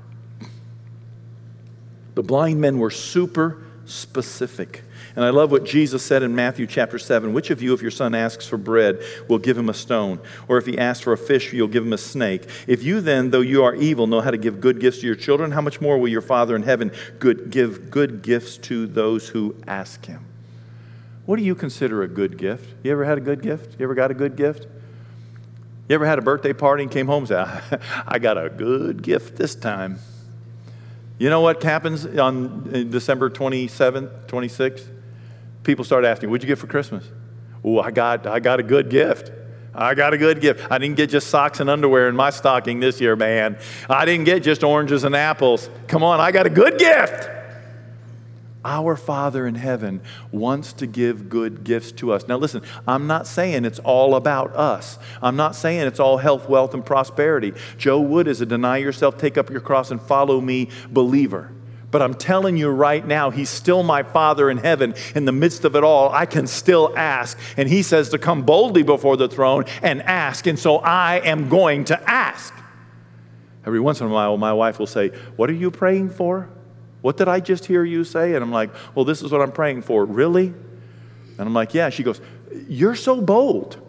The 2.14 2.22
blind 2.22 2.60
men 2.60 2.78
were 2.78 2.90
super 2.90 3.62
specific. 3.86 4.82
And 5.16 5.24
I 5.24 5.30
love 5.30 5.50
what 5.50 5.64
Jesus 5.64 6.04
said 6.04 6.22
in 6.22 6.34
Matthew 6.34 6.66
chapter 6.66 6.98
7 6.98 7.32
Which 7.32 7.50
of 7.50 7.62
you, 7.62 7.74
if 7.74 7.82
your 7.82 7.90
son 7.90 8.14
asks 8.14 8.46
for 8.46 8.56
bread, 8.56 9.02
will 9.28 9.38
give 9.38 9.56
him 9.56 9.68
a 9.68 9.74
stone? 9.74 10.20
Or 10.48 10.58
if 10.58 10.66
he 10.66 10.78
asks 10.78 11.02
for 11.02 11.12
a 11.12 11.18
fish, 11.18 11.52
you'll 11.52 11.68
give 11.68 11.84
him 11.84 11.92
a 11.92 11.98
snake? 11.98 12.48
If 12.66 12.82
you 12.82 13.00
then, 13.00 13.30
though 13.30 13.40
you 13.40 13.64
are 13.64 13.74
evil, 13.74 14.06
know 14.06 14.20
how 14.20 14.30
to 14.30 14.38
give 14.38 14.60
good 14.60 14.80
gifts 14.80 14.98
to 15.00 15.06
your 15.06 15.16
children, 15.16 15.52
how 15.52 15.60
much 15.60 15.80
more 15.80 15.98
will 15.98 16.08
your 16.08 16.22
Father 16.22 16.54
in 16.54 16.62
heaven 16.62 16.92
good, 17.18 17.50
give 17.50 17.90
good 17.90 18.22
gifts 18.22 18.56
to 18.58 18.86
those 18.86 19.28
who 19.28 19.56
ask 19.66 20.06
him? 20.06 20.24
What 21.26 21.36
do 21.36 21.42
you 21.42 21.54
consider 21.54 22.02
a 22.02 22.08
good 22.08 22.38
gift? 22.38 22.74
You 22.82 22.92
ever 22.92 23.04
had 23.04 23.18
a 23.18 23.20
good 23.20 23.42
gift? 23.42 23.78
You 23.78 23.84
ever 23.84 23.94
got 23.94 24.10
a 24.10 24.14
good 24.14 24.34
gift? 24.36 24.66
You 25.88 25.94
ever 25.94 26.06
had 26.06 26.18
a 26.18 26.22
birthday 26.22 26.52
party 26.52 26.82
and 26.82 26.92
came 26.92 27.06
home 27.06 27.24
and 27.24 27.28
said, 27.28 27.80
I 28.06 28.18
got 28.18 28.42
a 28.42 28.48
good 28.50 29.02
gift 29.02 29.36
this 29.36 29.54
time? 29.54 29.98
You 31.18 31.30
know 31.30 31.40
what 31.40 31.62
happens 31.62 32.06
on 32.06 32.70
uh, 32.72 32.82
December 32.90 33.28
27th, 33.28 34.26
26th? 34.26 34.86
People 35.68 35.84
start 35.84 36.06
asking, 36.06 36.30
What'd 36.30 36.42
you 36.42 36.46
get 36.46 36.58
for 36.58 36.66
Christmas? 36.66 37.04
Oh, 37.62 37.78
I 37.78 37.90
got, 37.90 38.26
I 38.26 38.40
got 38.40 38.58
a 38.58 38.62
good 38.62 38.88
gift. 38.88 39.30
I 39.74 39.94
got 39.94 40.14
a 40.14 40.18
good 40.18 40.40
gift. 40.40 40.66
I 40.70 40.78
didn't 40.78 40.96
get 40.96 41.10
just 41.10 41.26
socks 41.28 41.60
and 41.60 41.68
underwear 41.68 42.08
in 42.08 42.16
my 42.16 42.30
stocking 42.30 42.80
this 42.80 43.02
year, 43.02 43.16
man. 43.16 43.58
I 43.88 44.06
didn't 44.06 44.24
get 44.24 44.42
just 44.42 44.64
oranges 44.64 45.04
and 45.04 45.14
apples. 45.14 45.68
Come 45.86 46.02
on, 46.02 46.20
I 46.20 46.32
got 46.32 46.46
a 46.46 46.50
good 46.50 46.78
gift. 46.78 47.28
Our 48.64 48.96
Father 48.96 49.46
in 49.46 49.56
heaven 49.56 50.00
wants 50.32 50.72
to 50.74 50.86
give 50.86 51.28
good 51.28 51.64
gifts 51.64 51.92
to 51.92 52.12
us. 52.12 52.26
Now, 52.26 52.38
listen, 52.38 52.62
I'm 52.86 53.06
not 53.06 53.26
saying 53.26 53.66
it's 53.66 53.78
all 53.80 54.14
about 54.14 54.56
us. 54.56 54.98
I'm 55.20 55.36
not 55.36 55.54
saying 55.54 55.86
it's 55.86 56.00
all 56.00 56.16
health, 56.16 56.48
wealth, 56.48 56.72
and 56.72 56.84
prosperity. 56.84 57.52
Joe 57.76 58.00
Wood 58.00 58.26
is 58.26 58.40
a 58.40 58.46
deny 58.46 58.78
yourself, 58.78 59.18
take 59.18 59.36
up 59.36 59.50
your 59.50 59.60
cross, 59.60 59.90
and 59.90 60.00
follow 60.00 60.40
me 60.40 60.70
believer. 60.90 61.52
But 61.90 62.02
I'm 62.02 62.14
telling 62.14 62.56
you 62.56 62.68
right 62.68 63.06
now, 63.06 63.30
He's 63.30 63.48
still 63.48 63.82
my 63.82 64.02
Father 64.02 64.50
in 64.50 64.58
heaven. 64.58 64.94
In 65.14 65.24
the 65.24 65.32
midst 65.32 65.64
of 65.64 65.74
it 65.74 65.84
all, 65.84 66.12
I 66.12 66.26
can 66.26 66.46
still 66.46 66.92
ask. 66.96 67.38
And 67.56 67.68
He 67.68 67.82
says 67.82 68.10
to 68.10 68.18
come 68.18 68.42
boldly 68.42 68.82
before 68.82 69.16
the 69.16 69.28
throne 69.28 69.64
and 69.82 70.02
ask. 70.02 70.46
And 70.46 70.58
so 70.58 70.78
I 70.78 71.16
am 71.24 71.48
going 71.48 71.84
to 71.84 72.10
ask. 72.10 72.52
Every 73.64 73.80
once 73.80 74.00
in 74.00 74.06
a 74.06 74.10
while, 74.10 74.36
my 74.36 74.52
wife 74.52 74.78
will 74.78 74.86
say, 74.86 75.08
What 75.36 75.48
are 75.48 75.54
you 75.54 75.70
praying 75.70 76.10
for? 76.10 76.48
What 77.00 77.16
did 77.16 77.28
I 77.28 77.40
just 77.40 77.64
hear 77.64 77.84
you 77.84 78.04
say? 78.04 78.34
And 78.34 78.42
I'm 78.42 78.52
like, 78.52 78.70
Well, 78.94 79.04
this 79.04 79.22
is 79.22 79.30
what 79.30 79.40
I'm 79.40 79.52
praying 79.52 79.82
for. 79.82 80.04
Really? 80.04 80.46
And 80.46 81.40
I'm 81.40 81.54
like, 81.54 81.72
Yeah. 81.72 81.88
She 81.88 82.02
goes, 82.02 82.20
You're 82.68 82.94
so 82.94 83.20
bold. 83.20 83.80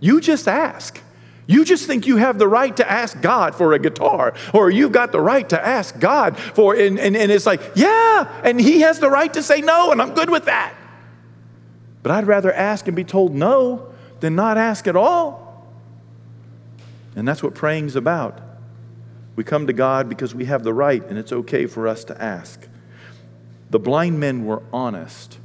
You 0.00 0.20
just 0.20 0.48
ask. 0.48 1.00
You 1.46 1.64
just 1.64 1.86
think 1.86 2.06
you 2.06 2.16
have 2.16 2.38
the 2.38 2.48
right 2.48 2.76
to 2.76 2.90
ask 2.90 3.20
God 3.20 3.54
for 3.54 3.72
a 3.72 3.78
guitar, 3.78 4.34
or 4.52 4.70
you've 4.70 4.92
got 4.92 5.12
the 5.12 5.20
right 5.20 5.48
to 5.48 5.64
ask 5.64 5.98
God 5.98 6.36
for, 6.36 6.74
and, 6.74 6.98
and, 6.98 7.16
and 7.16 7.30
it's 7.30 7.46
like, 7.46 7.60
yeah, 7.76 8.40
and 8.42 8.60
He 8.60 8.80
has 8.80 8.98
the 8.98 9.10
right 9.10 9.32
to 9.34 9.42
say 9.42 9.60
no, 9.60 9.92
and 9.92 10.02
I'm 10.02 10.14
good 10.14 10.28
with 10.28 10.46
that. 10.46 10.74
But 12.02 12.12
I'd 12.12 12.26
rather 12.26 12.52
ask 12.52 12.86
and 12.88 12.96
be 12.96 13.04
told 13.04 13.34
no 13.34 13.92
than 14.20 14.34
not 14.34 14.58
ask 14.58 14.86
at 14.88 14.96
all. 14.96 15.66
And 17.14 17.26
that's 17.26 17.42
what 17.42 17.54
praying's 17.54 17.96
about. 17.96 18.40
We 19.36 19.44
come 19.44 19.66
to 19.66 19.72
God 19.72 20.08
because 20.08 20.34
we 20.34 20.46
have 20.46 20.64
the 20.64 20.74
right, 20.74 21.04
and 21.06 21.18
it's 21.18 21.32
okay 21.32 21.66
for 21.66 21.86
us 21.86 22.04
to 22.04 22.20
ask. 22.22 22.66
The 23.70 23.78
blind 23.78 24.18
men 24.18 24.46
were 24.46 24.62
honest, 24.72 25.38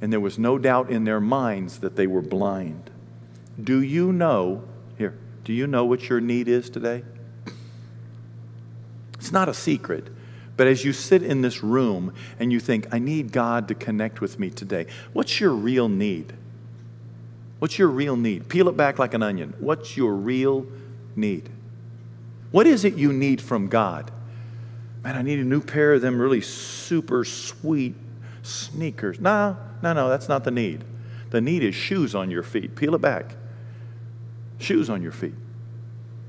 and 0.00 0.12
there 0.12 0.20
was 0.20 0.38
no 0.38 0.58
doubt 0.58 0.90
in 0.90 1.04
their 1.04 1.20
minds 1.20 1.78
that 1.80 1.96
they 1.96 2.06
were 2.06 2.22
blind. 2.22 2.90
Do 3.62 3.80
you 3.80 4.12
know, 4.12 4.64
do 5.44 5.52
you 5.52 5.66
know 5.66 5.84
what 5.84 6.08
your 6.08 6.20
need 6.20 6.48
is 6.48 6.70
today? 6.70 7.04
It's 9.18 9.32
not 9.32 9.48
a 9.48 9.54
secret. 9.54 10.08
But 10.56 10.66
as 10.66 10.84
you 10.84 10.92
sit 10.92 11.22
in 11.22 11.42
this 11.42 11.62
room 11.62 12.12
and 12.38 12.52
you 12.52 12.60
think, 12.60 12.86
I 12.92 12.98
need 12.98 13.32
God 13.32 13.68
to 13.68 13.74
connect 13.74 14.20
with 14.20 14.38
me 14.38 14.50
today, 14.50 14.86
what's 15.12 15.40
your 15.40 15.52
real 15.52 15.88
need? 15.88 16.32
What's 17.58 17.78
your 17.78 17.88
real 17.88 18.16
need? 18.16 18.48
Peel 18.48 18.68
it 18.68 18.76
back 18.76 18.98
like 18.98 19.14
an 19.14 19.22
onion. 19.22 19.54
What's 19.58 19.96
your 19.96 20.14
real 20.14 20.66
need? 21.16 21.48
What 22.50 22.66
is 22.66 22.84
it 22.84 22.94
you 22.94 23.12
need 23.12 23.40
from 23.40 23.68
God? 23.68 24.12
Man, 25.02 25.16
I 25.16 25.22
need 25.22 25.38
a 25.38 25.44
new 25.44 25.60
pair 25.60 25.94
of 25.94 26.02
them 26.02 26.20
really 26.20 26.40
super 26.40 27.24
sweet 27.24 27.94
sneakers. 28.42 29.20
No, 29.20 29.56
no, 29.82 29.92
no, 29.92 30.08
that's 30.08 30.28
not 30.28 30.44
the 30.44 30.50
need. 30.50 30.84
The 31.30 31.40
need 31.40 31.64
is 31.64 31.74
shoes 31.74 32.14
on 32.14 32.30
your 32.30 32.42
feet. 32.42 32.76
Peel 32.76 32.94
it 32.94 33.00
back. 33.00 33.34
Shoes 34.58 34.88
on 34.90 35.02
your 35.02 35.12
feet. 35.12 35.34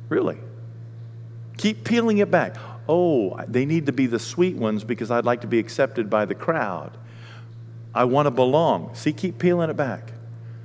Really. 0.09 0.37
Keep 1.57 1.83
peeling 1.83 2.17
it 2.17 2.29
back. 2.29 2.55
Oh, 2.87 3.39
they 3.47 3.65
need 3.65 3.85
to 3.87 3.91
be 3.91 4.05
the 4.05 4.19
sweet 4.19 4.55
ones 4.55 4.83
because 4.83 5.09
I'd 5.09 5.25
like 5.25 5.41
to 5.41 5.47
be 5.47 5.59
accepted 5.59 6.09
by 6.09 6.25
the 6.25 6.35
crowd. 6.35 6.97
I 7.93 8.03
want 8.03 8.25
to 8.27 8.31
belong. 8.31 8.93
See, 8.93 9.13
keep 9.13 9.39
peeling 9.39 9.69
it 9.69 9.77
back. 9.77 10.11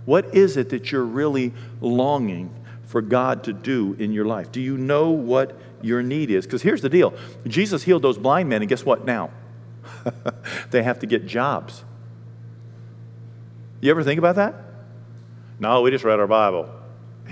What 0.05 0.35
is 0.35 0.57
it 0.57 0.71
that 0.71 0.91
you're 0.91 1.05
really 1.05 1.53
longing 1.81 2.53
for 2.87 3.01
God 3.01 3.45
to 3.45 3.53
do 3.53 3.95
in 3.99 4.13
your 4.13 4.25
life? 4.25 4.51
Do 4.51 4.61
you 4.61 4.77
know 4.77 5.11
what 5.11 5.57
your 5.81 6.03
need 6.03 6.31
is? 6.31 6.45
Because 6.45 6.63
here's 6.63 6.83
the 6.83 6.89
deal 6.89 7.15
Jesus 7.47 7.85
healed 7.85 8.03
those 8.03 8.19
blind 8.19 8.49
men, 8.49 8.63
and 8.63 8.69
guess 8.69 8.85
what 8.85 9.05
now? 9.05 9.31
they 10.71 10.83
have 10.83 10.99
to 10.99 11.07
get 11.07 11.27
jobs. 11.27 11.85
You 13.81 13.91
ever 13.91 14.03
think 14.03 14.19
about 14.19 14.37
that? 14.37 14.55
No, 15.59 15.83
we 15.83 15.91
just 15.91 16.05
read 16.05 16.19
our 16.19 16.27
Bible. 16.27 16.80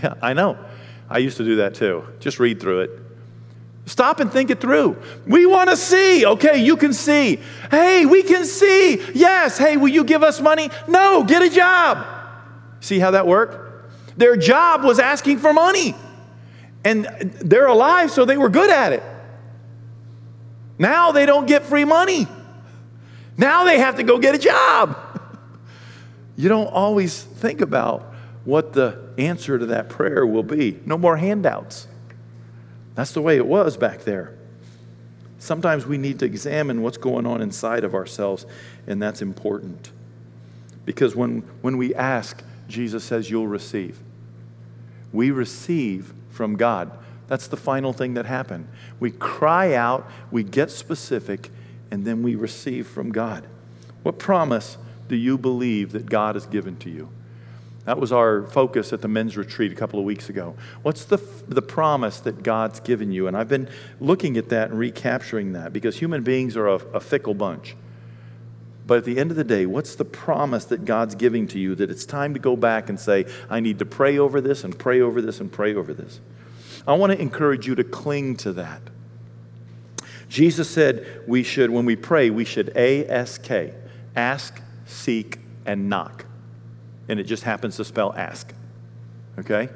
Yeah, 0.02 0.14
I 0.22 0.32
know. 0.32 0.56
I 1.10 1.18
used 1.18 1.38
to 1.38 1.44
do 1.44 1.56
that 1.56 1.74
too. 1.74 2.04
Just 2.20 2.38
read 2.38 2.60
through 2.60 2.80
it. 2.80 2.90
Stop 3.86 4.20
and 4.20 4.30
think 4.30 4.50
it 4.50 4.60
through. 4.60 5.00
We 5.26 5.46
want 5.46 5.70
to 5.70 5.76
see. 5.76 6.26
Okay, 6.26 6.62
you 6.62 6.76
can 6.76 6.92
see. 6.92 7.40
Hey, 7.70 8.04
we 8.04 8.22
can 8.22 8.44
see. 8.44 9.02
Yes. 9.14 9.56
Hey, 9.56 9.78
will 9.78 9.88
you 9.88 10.04
give 10.04 10.22
us 10.22 10.40
money? 10.40 10.68
No, 10.86 11.24
get 11.24 11.40
a 11.42 11.48
job. 11.48 12.06
See 12.80 12.98
how 12.98 13.12
that 13.12 13.26
worked? 13.26 13.88
Their 14.18 14.36
job 14.36 14.84
was 14.84 14.98
asking 14.98 15.38
for 15.38 15.54
money. 15.54 15.94
And 16.84 17.06
they're 17.40 17.66
alive, 17.66 18.10
so 18.10 18.24
they 18.24 18.36
were 18.36 18.50
good 18.50 18.70
at 18.70 18.92
it. 18.92 19.02
Now 20.78 21.12
they 21.12 21.24
don't 21.24 21.46
get 21.46 21.64
free 21.64 21.84
money. 21.84 22.26
Now 23.38 23.64
they 23.64 23.78
have 23.78 23.96
to 23.96 24.02
go 24.02 24.18
get 24.18 24.34
a 24.34 24.38
job. 24.38 24.96
You 26.36 26.48
don't 26.48 26.68
always 26.68 27.20
think 27.20 27.62
about 27.62 28.14
what 28.44 28.72
the 28.72 29.07
answer 29.18 29.58
to 29.58 29.66
that 29.66 29.88
prayer 29.88 30.26
will 30.26 30.42
be. 30.42 30.80
No 30.86 30.96
more 30.96 31.16
handouts. 31.16 31.86
That's 32.94 33.12
the 33.12 33.22
way 33.22 33.36
it 33.36 33.46
was 33.46 33.76
back 33.76 34.00
there. 34.00 34.34
Sometimes 35.38 35.86
we 35.86 35.98
need 35.98 36.18
to 36.20 36.24
examine 36.24 36.82
what's 36.82 36.96
going 36.96 37.26
on 37.26 37.40
inside 37.40 37.84
of 37.84 37.94
ourselves, 37.94 38.46
and 38.86 39.00
that's 39.00 39.22
important. 39.22 39.92
Because 40.84 41.14
when, 41.14 41.40
when 41.60 41.76
we 41.76 41.94
ask, 41.94 42.42
Jesus 42.68 43.04
says, 43.04 43.30
You'll 43.30 43.46
receive 43.46 44.00
we 45.12 45.30
receive 45.30 46.12
from 46.30 46.56
God. 46.56 46.90
That's 47.28 47.48
the 47.48 47.56
final 47.56 47.92
thing 47.92 48.14
that 48.14 48.26
happened. 48.26 48.68
We 49.00 49.10
cry 49.10 49.74
out, 49.74 50.10
we 50.30 50.42
get 50.42 50.70
specific, 50.70 51.50
and 51.90 52.04
then 52.04 52.22
we 52.22 52.34
receive 52.34 52.86
from 52.86 53.10
God. 53.10 53.46
What 54.02 54.18
promise 54.18 54.78
do 55.08 55.16
you 55.16 55.38
believe 55.38 55.92
that 55.92 56.06
God 56.06 56.34
has 56.36 56.46
given 56.46 56.76
to 56.78 56.90
you? 56.90 57.10
That 57.88 57.98
was 57.98 58.12
our 58.12 58.42
focus 58.42 58.92
at 58.92 59.00
the 59.00 59.08
men's 59.08 59.38
retreat 59.38 59.72
a 59.72 59.74
couple 59.74 59.98
of 59.98 60.04
weeks 60.04 60.28
ago. 60.28 60.54
What's 60.82 61.06
the, 61.06 61.16
the 61.48 61.62
promise 61.62 62.20
that 62.20 62.42
God's 62.42 62.80
given 62.80 63.12
you? 63.12 63.28
And 63.28 63.34
I've 63.34 63.48
been 63.48 63.66
looking 63.98 64.36
at 64.36 64.50
that 64.50 64.68
and 64.68 64.78
recapturing 64.78 65.54
that 65.54 65.72
because 65.72 65.96
human 65.96 66.22
beings 66.22 66.54
are 66.54 66.68
a, 66.68 66.74
a 66.74 67.00
fickle 67.00 67.32
bunch. 67.32 67.76
But 68.86 68.98
at 68.98 69.04
the 69.06 69.18
end 69.18 69.30
of 69.30 69.38
the 69.38 69.44
day, 69.44 69.64
what's 69.64 69.94
the 69.94 70.04
promise 70.04 70.66
that 70.66 70.84
God's 70.84 71.14
giving 71.14 71.46
to 71.46 71.58
you 71.58 71.74
that 71.76 71.90
it's 71.90 72.04
time 72.04 72.34
to 72.34 72.38
go 72.38 72.56
back 72.56 72.90
and 72.90 73.00
say, 73.00 73.24
I 73.48 73.60
need 73.60 73.78
to 73.78 73.86
pray 73.86 74.18
over 74.18 74.42
this 74.42 74.64
and 74.64 74.78
pray 74.78 75.00
over 75.00 75.22
this 75.22 75.40
and 75.40 75.50
pray 75.50 75.74
over 75.74 75.94
this? 75.94 76.20
I 76.86 76.92
want 76.92 77.14
to 77.14 77.18
encourage 77.18 77.66
you 77.66 77.74
to 77.76 77.84
cling 77.84 78.36
to 78.36 78.52
that. 78.52 78.82
Jesus 80.28 80.68
said 80.68 81.22
we 81.26 81.42
should, 81.42 81.70
when 81.70 81.86
we 81.86 81.96
pray, 81.96 82.28
we 82.28 82.44
should 82.44 82.68
ASK, 82.76 83.50
ask, 84.14 84.60
seek, 84.84 85.38
and 85.64 85.88
knock. 85.88 86.26
And 87.08 87.18
it 87.18 87.24
just 87.24 87.42
happens 87.42 87.76
to 87.76 87.84
spell 87.84 88.12
ask. 88.14 88.52
Okay? 89.38 89.68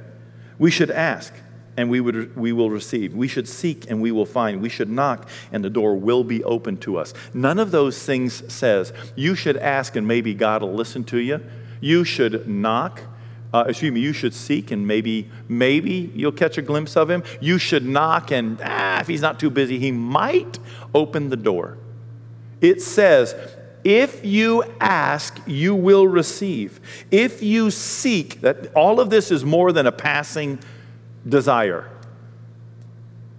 We 0.59 0.71
should 0.71 0.90
ask 0.90 1.33
and 1.77 1.88
we, 1.88 2.01
would, 2.01 2.37
we 2.37 2.53
will 2.53 2.71
receive. 2.71 3.14
We 3.14 3.29
should 3.29 3.49
seek 3.49 3.90
and 3.90 4.03
we 4.03 4.12
will 4.12 4.27
find. 4.27 4.61
We 4.61 4.68
should 4.68 4.90
knock 4.90 5.29
and 5.51 5.64
the 5.64 5.71
door 5.71 5.97
will 5.97 6.25
be 6.25 6.45
open 6.45 6.77
to 6.79 6.99
us. 6.99 7.14
None 7.33 7.59
of 7.59 7.71
those 7.71 8.03
things 8.03 8.42
says 8.53 8.92
you 9.16 9.35
should 9.35 9.57
ask 9.57 9.97
and 9.97 10.07
maybe 10.07 10.35
God 10.35 10.62
will 10.62 10.75
listen 10.75 11.05
to 11.05 11.18
you. 11.18 11.40
You 11.81 12.05
should 12.05 12.47
knock. 12.47 13.03
Uh, 13.55 13.64
excuse 13.68 13.92
me, 13.92 14.01
you 14.01 14.12
should 14.12 14.35
seek 14.35 14.71
and 14.71 14.87
maybe, 14.87 15.31
maybe 15.49 16.11
you'll 16.14 16.33
catch 16.33 16.57
a 16.59 16.62
glimpse 16.62 16.97
of 16.97 17.11
him. 17.11 17.23
You 17.40 17.59
should 17.59 17.85
knock 17.85 18.31
and 18.31 18.61
ah, 18.62 19.01
if 19.01 19.09
he's 19.09 19.21
not 19.21 19.40
too 19.40 19.51
busy, 19.51 19.79
he 19.79 19.92
might 19.92 20.59
open 20.95 21.29
the 21.31 21.37
door. 21.37 21.79
It 22.61 22.81
says, 22.81 23.35
if 23.85 24.25
you 24.25 24.64
ask, 24.81 25.40
you 25.47 25.75
will 25.75 26.07
receive. 26.07 26.81
If 27.11 27.42
you 27.42 27.71
seek, 27.71 28.40
that 28.42 28.73
all 28.75 29.01
of 29.01 29.11
this 29.11 29.31
is 29.31 29.45
more 29.45 29.73
than 29.73 29.87
a 29.87 29.92
passing 29.92 30.59
desire. 31.29 31.90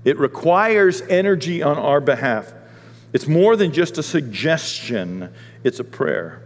It 0.03 0.19
requires 0.19 1.01
energy 1.01 1.61
on 1.61 1.77
our 1.77 2.01
behalf. 2.01 2.53
It's 3.13 3.27
more 3.27 3.55
than 3.55 3.71
just 3.71 3.97
a 3.97 4.03
suggestion, 4.03 5.33
it's 5.63 5.79
a 5.79 5.83
prayer. 5.83 6.41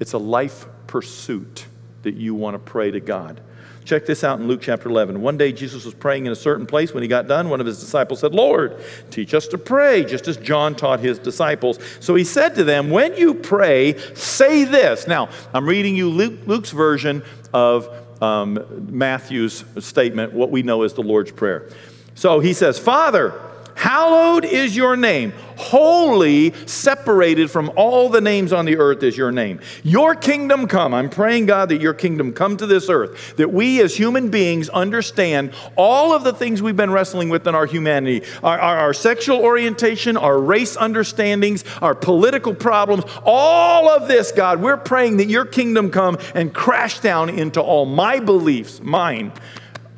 It's 0.00 0.12
a 0.12 0.18
life 0.18 0.66
pursuit 0.86 1.66
that 2.02 2.14
you 2.14 2.34
want 2.34 2.54
to 2.54 2.58
pray 2.58 2.90
to 2.90 3.00
God. 3.00 3.40
Check 3.88 4.04
this 4.04 4.22
out 4.22 4.38
in 4.38 4.46
Luke 4.46 4.60
chapter 4.60 4.90
11. 4.90 5.22
One 5.22 5.38
day 5.38 5.50
Jesus 5.50 5.86
was 5.86 5.94
praying 5.94 6.26
in 6.26 6.32
a 6.32 6.36
certain 6.36 6.66
place. 6.66 6.92
When 6.92 7.02
he 7.02 7.08
got 7.08 7.26
done, 7.26 7.48
one 7.48 7.58
of 7.58 7.64
his 7.64 7.80
disciples 7.80 8.20
said, 8.20 8.34
Lord, 8.34 8.76
teach 9.10 9.32
us 9.32 9.48
to 9.48 9.56
pray, 9.56 10.04
just 10.04 10.28
as 10.28 10.36
John 10.36 10.74
taught 10.74 11.00
his 11.00 11.18
disciples. 11.18 11.78
So 11.98 12.14
he 12.14 12.22
said 12.22 12.54
to 12.56 12.64
them, 12.64 12.90
When 12.90 13.16
you 13.16 13.32
pray, 13.32 13.96
say 14.12 14.64
this. 14.64 15.06
Now, 15.08 15.30
I'm 15.54 15.66
reading 15.66 15.96
you 15.96 16.10
Luke, 16.10 16.38
Luke's 16.46 16.70
version 16.70 17.22
of 17.54 17.88
um, 18.22 18.62
Matthew's 18.90 19.64
statement, 19.78 20.34
what 20.34 20.50
we 20.50 20.62
know 20.62 20.82
as 20.82 20.92
the 20.92 21.02
Lord's 21.02 21.32
Prayer. 21.32 21.70
So 22.14 22.40
he 22.40 22.52
says, 22.52 22.78
Father, 22.78 23.40
hallowed 23.78 24.44
is 24.44 24.76
your 24.76 24.96
name. 24.96 25.32
Holy, 25.56 26.52
separated 26.66 27.50
from 27.50 27.72
all 27.74 28.08
the 28.08 28.20
names 28.20 28.52
on 28.52 28.64
the 28.64 28.76
earth 28.76 29.02
is 29.02 29.16
your 29.16 29.32
name. 29.32 29.60
Your 29.82 30.14
kingdom 30.14 30.68
come. 30.68 30.94
I'm 30.94 31.10
praying, 31.10 31.46
God, 31.46 31.68
that 31.70 31.80
your 31.80 31.94
kingdom 31.94 32.32
come 32.32 32.56
to 32.58 32.66
this 32.66 32.88
earth, 32.88 33.36
that 33.36 33.52
we 33.52 33.80
as 33.80 33.96
human 33.96 34.28
beings 34.30 34.68
understand 34.68 35.52
all 35.76 36.12
of 36.12 36.22
the 36.22 36.32
things 36.32 36.62
we've 36.62 36.76
been 36.76 36.92
wrestling 36.92 37.28
with 37.28 37.46
in 37.46 37.54
our 37.54 37.66
humanity 37.66 38.22
our, 38.42 38.58
our, 38.58 38.78
our 38.78 38.94
sexual 38.94 39.38
orientation, 39.38 40.16
our 40.16 40.38
race 40.38 40.76
understandings, 40.76 41.64
our 41.82 41.94
political 41.94 42.54
problems, 42.54 43.04
all 43.24 43.88
of 43.88 44.08
this, 44.08 44.32
God, 44.32 44.60
we're 44.60 44.76
praying 44.76 45.16
that 45.18 45.26
your 45.28 45.44
kingdom 45.44 45.90
come 45.90 46.18
and 46.34 46.52
crash 46.52 47.00
down 47.00 47.30
into 47.30 47.60
all 47.60 47.86
my 47.86 48.20
beliefs, 48.20 48.80
mine, 48.80 49.32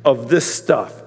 of 0.03 0.29
this 0.29 0.51
stuff. 0.51 1.00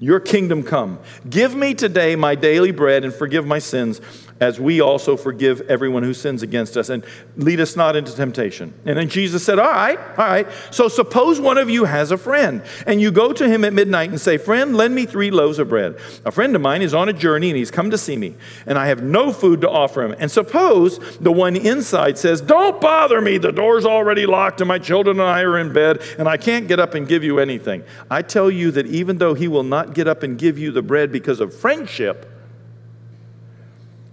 Your 0.00 0.20
kingdom 0.20 0.62
come. 0.62 0.98
Give 1.28 1.54
me 1.54 1.74
today 1.74 2.14
my 2.14 2.34
daily 2.34 2.70
bread 2.70 3.04
and 3.04 3.12
forgive 3.12 3.46
my 3.46 3.58
sins 3.58 4.00
as 4.40 4.60
we 4.60 4.80
also 4.80 5.16
forgive 5.16 5.60
everyone 5.62 6.02
who 6.02 6.14
sins 6.14 6.42
against 6.42 6.76
us, 6.76 6.88
and 6.88 7.04
lead 7.36 7.60
us 7.60 7.76
not 7.76 7.96
into 7.96 8.14
temptation. 8.14 8.72
And 8.84 8.96
then 8.96 9.08
Jesus 9.08 9.44
said, 9.44 9.58
All 9.58 9.70
right, 9.70 9.98
all 9.98 10.26
right. 10.26 10.46
So 10.70 10.88
suppose 10.88 11.40
one 11.40 11.58
of 11.58 11.68
you 11.68 11.84
has 11.84 12.10
a 12.10 12.16
friend, 12.16 12.62
and 12.86 13.00
you 13.00 13.10
go 13.10 13.32
to 13.32 13.48
him 13.48 13.64
at 13.64 13.72
midnight 13.72 14.10
and 14.10 14.20
say, 14.20 14.38
Friend, 14.38 14.76
lend 14.76 14.94
me 14.94 15.06
three 15.06 15.30
loaves 15.30 15.58
of 15.58 15.68
bread. 15.68 15.98
A 16.24 16.30
friend 16.30 16.54
of 16.54 16.62
mine 16.62 16.82
is 16.82 16.94
on 16.94 17.08
a 17.08 17.12
journey 17.12 17.50
and 17.50 17.56
he's 17.56 17.70
come 17.70 17.90
to 17.90 17.98
see 17.98 18.16
me, 18.16 18.36
and 18.66 18.78
I 18.78 18.86
have 18.86 19.02
no 19.02 19.32
food 19.32 19.60
to 19.62 19.70
offer 19.70 20.02
him. 20.02 20.14
And 20.18 20.30
suppose 20.30 21.18
the 21.18 21.32
one 21.32 21.56
inside 21.56 22.18
says, 22.18 22.40
Don't 22.40 22.80
bother 22.80 23.20
me, 23.20 23.38
the 23.38 23.52
door's 23.52 23.84
already 23.84 24.26
locked, 24.26 24.60
and 24.60 24.68
my 24.68 24.78
children 24.78 25.18
and 25.20 25.28
I 25.28 25.42
are 25.42 25.58
in 25.58 25.72
bed, 25.72 26.02
and 26.18 26.28
I 26.28 26.36
can't 26.36 26.68
get 26.68 26.78
up 26.78 26.94
and 26.94 27.08
give 27.08 27.24
you 27.24 27.38
anything. 27.38 27.82
I 28.10 28.22
tell 28.22 28.50
you 28.50 28.70
that 28.72 28.86
even 28.86 29.18
though 29.18 29.34
he 29.34 29.48
will 29.48 29.64
not 29.64 29.94
get 29.94 30.06
up 30.06 30.22
and 30.22 30.38
give 30.38 30.58
you 30.58 30.70
the 30.70 30.82
bread 30.82 31.10
because 31.10 31.40
of 31.40 31.54
friendship, 31.54 32.37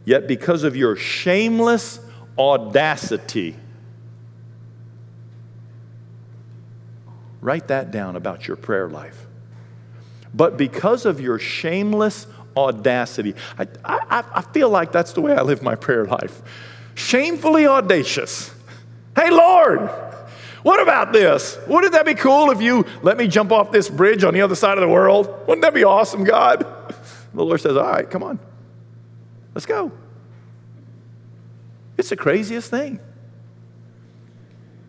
Yet, 0.05 0.27
because 0.27 0.63
of 0.63 0.75
your 0.75 0.95
shameless 0.95 1.99
audacity, 2.37 3.55
write 7.41 7.67
that 7.69 7.91
down 7.91 8.15
about 8.15 8.47
your 8.47 8.55
prayer 8.55 8.87
life. 8.87 9.25
But 10.33 10.57
because 10.57 11.05
of 11.05 11.19
your 11.19 11.39
shameless 11.39 12.27
audacity, 12.55 13.35
I, 13.57 13.67
I, 13.83 14.23
I 14.35 14.41
feel 14.41 14.69
like 14.69 14.91
that's 14.91 15.13
the 15.13 15.21
way 15.21 15.33
I 15.33 15.41
live 15.41 15.63
my 15.63 15.75
prayer 15.75 16.05
life. 16.05 16.41
Shamefully 16.93 17.65
audacious. 17.65 18.51
Hey, 19.15 19.31
Lord, 19.31 19.89
what 20.61 20.81
about 20.81 21.13
this? 21.13 21.57
Wouldn't 21.67 21.93
that 21.93 22.05
be 22.05 22.15
cool 22.15 22.51
if 22.51 22.61
you 22.61 22.85
let 23.01 23.17
me 23.17 23.27
jump 23.27 23.51
off 23.51 23.71
this 23.71 23.89
bridge 23.89 24.23
on 24.23 24.33
the 24.33 24.41
other 24.41 24.55
side 24.55 24.77
of 24.77 24.81
the 24.81 24.87
world? 24.87 25.27
Wouldn't 25.47 25.61
that 25.61 25.73
be 25.73 25.83
awesome, 25.83 26.23
God? 26.23 26.65
The 27.33 27.43
Lord 27.43 27.59
says, 27.59 27.75
All 27.77 27.83
right, 27.83 28.09
come 28.09 28.23
on. 28.23 28.39
Let's 29.55 29.65
go. 29.65 29.91
It's 31.97 32.09
the 32.09 32.17
craziest 32.17 32.69
thing. 32.69 32.99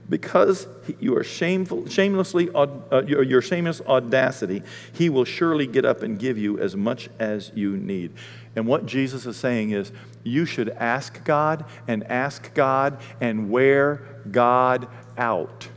Because 0.09 0.69
you 1.01 1.17
are 1.17 1.25
shameful, 1.25 1.89
shamelessly, 1.89 2.49
uh, 2.55 3.03
your, 3.07 3.23
your 3.23 3.43
shameless 3.43 3.81
audacity, 3.81 4.63
he 4.93 5.09
will 5.09 5.25
surely 5.25 5.67
get 5.67 5.85
up 5.85 6.03
and 6.03 6.19
give 6.19 6.39
you 6.39 6.61
as 6.61 6.77
much 6.77 7.09
as 7.19 7.51
you 7.55 7.77
need. 7.77 8.13
And 8.55 8.67
what 8.67 8.87
Jesus 8.87 9.27
is 9.27 9.37
saying 9.37 9.71
is, 9.71 9.91
you 10.23 10.47
should 10.47 10.69
ask 10.71 11.25
God 11.25 11.65
and 11.89 12.05
ask 12.05 12.55
God 12.55 13.01
and 13.21 13.51
wear 13.51 14.03
God 14.31 14.89
out 15.19 15.69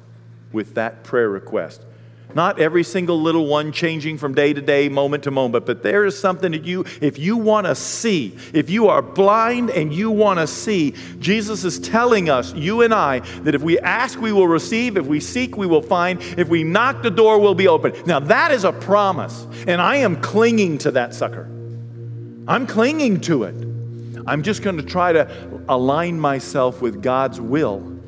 with 0.51 0.75
that 0.75 1.03
prayer 1.03 1.29
request. 1.29 1.85
Not 2.35 2.59
every 2.59 2.83
single 2.83 3.19
little 3.19 3.47
one 3.47 3.71
changing 3.71 4.19
from 4.19 4.35
day 4.35 4.53
to 4.53 4.61
day, 4.61 4.87
moment 4.87 5.23
to 5.23 5.31
moment, 5.31 5.65
but 5.65 5.81
there 5.81 6.05
is 6.05 6.17
something 6.17 6.51
that 6.51 6.63
you, 6.63 6.85
if 7.01 7.17
you 7.17 7.37
want 7.37 7.65
to 7.65 7.73
see, 7.73 8.37
if 8.53 8.69
you 8.69 8.87
are 8.87 9.01
blind 9.01 9.71
and 9.71 9.91
you 9.91 10.11
want 10.11 10.39
to 10.39 10.45
see, 10.45 10.93
Jesus 11.19 11.63
is 11.63 11.79
telling 11.79 12.29
us, 12.29 12.53
you 12.53 12.83
and 12.83 12.93
I, 12.93 13.19
that 13.41 13.55
if 13.55 13.63
we 13.63 13.79
ask, 13.79 14.19
we 14.19 14.31
will 14.31 14.47
receive, 14.47 14.95
if 14.95 15.07
we 15.07 15.19
seek, 15.19 15.57
we 15.57 15.65
will 15.65 15.81
find, 15.81 16.21
if 16.37 16.47
we 16.49 16.63
knock, 16.63 17.01
the 17.01 17.09
door 17.09 17.39
will 17.39 17.55
be 17.55 17.67
open. 17.67 17.93
Now, 18.05 18.19
that 18.19 18.51
is 18.51 18.63
a 18.63 18.73
promise, 18.73 19.47
and 19.67 19.81
I 19.81 19.97
am 19.97 20.21
clinging 20.21 20.77
to 20.79 20.91
that 20.91 21.15
sucker. 21.15 21.49
I'm 22.47 22.67
clinging 22.67 23.21
to 23.21 23.43
it. 23.45 23.55
I'm 24.27 24.43
just 24.43 24.61
going 24.61 24.77
to 24.77 24.83
try 24.83 25.13
to 25.13 25.63
align 25.67 26.19
myself 26.19 26.79
with 26.79 27.01
God's 27.01 27.41
will 27.41 27.98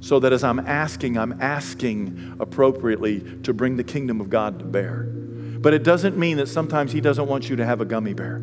so 0.00 0.18
that 0.20 0.32
as 0.32 0.42
I'm 0.42 0.58
asking, 0.60 1.18
I'm 1.18 1.40
asking 1.40 2.36
appropriately 2.40 3.20
to 3.42 3.52
bring 3.52 3.76
the 3.76 3.84
kingdom 3.84 4.20
of 4.20 4.30
God 4.30 4.58
to 4.58 4.64
bear. 4.64 5.04
But 5.04 5.74
it 5.74 5.82
doesn't 5.82 6.16
mean 6.16 6.38
that 6.38 6.48
sometimes 6.48 6.92
He 6.92 7.00
doesn't 7.00 7.26
want 7.26 7.50
you 7.50 7.56
to 7.56 7.66
have 7.66 7.80
a 7.80 7.84
gummy 7.84 8.14
bear. 8.14 8.42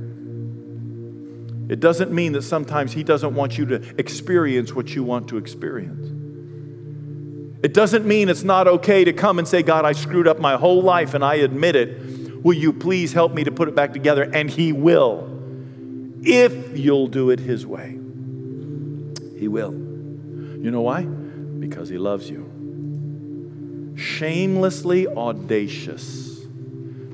It 1.69 1.79
doesn't 1.79 2.11
mean 2.11 2.33
that 2.33 2.43
sometimes 2.43 2.93
He 2.93 3.03
doesn't 3.03 3.33
want 3.33 3.57
you 3.57 3.65
to 3.65 3.75
experience 3.99 4.73
what 4.73 4.93
you 4.95 5.03
want 5.03 5.27
to 5.29 5.37
experience. 5.37 6.13
It 7.63 7.73
doesn't 7.73 8.05
mean 8.05 8.29
it's 8.29 8.43
not 8.43 8.67
okay 8.67 9.03
to 9.03 9.13
come 9.13 9.39
and 9.39 9.47
say, 9.47 9.63
God, 9.63 9.83
I 9.83 9.93
screwed 9.93 10.27
up 10.27 10.39
my 10.39 10.57
whole 10.57 10.83
life 10.83 11.15
and 11.15 11.25
I 11.25 11.35
admit 11.35 11.75
it. 11.75 12.43
Will 12.43 12.53
you 12.53 12.71
please 12.71 13.13
help 13.13 13.33
me 13.33 13.43
to 13.45 13.51
put 13.51 13.67
it 13.67 13.75
back 13.75 13.93
together? 13.93 14.23
And 14.31 14.47
He 14.47 14.71
will, 14.71 15.27
if 16.23 16.77
you'll 16.77 17.07
do 17.07 17.31
it 17.31 17.39
His 17.39 17.65
way. 17.65 17.97
He 19.39 19.47
will. 19.47 19.73
You 19.73 20.69
know 20.71 20.81
why? 20.81 21.07
Because 21.59 21.89
he 21.89 21.97
loves 21.97 22.29
you. 22.29 23.93
Shamelessly 23.95 25.07
audacious. 25.07 26.45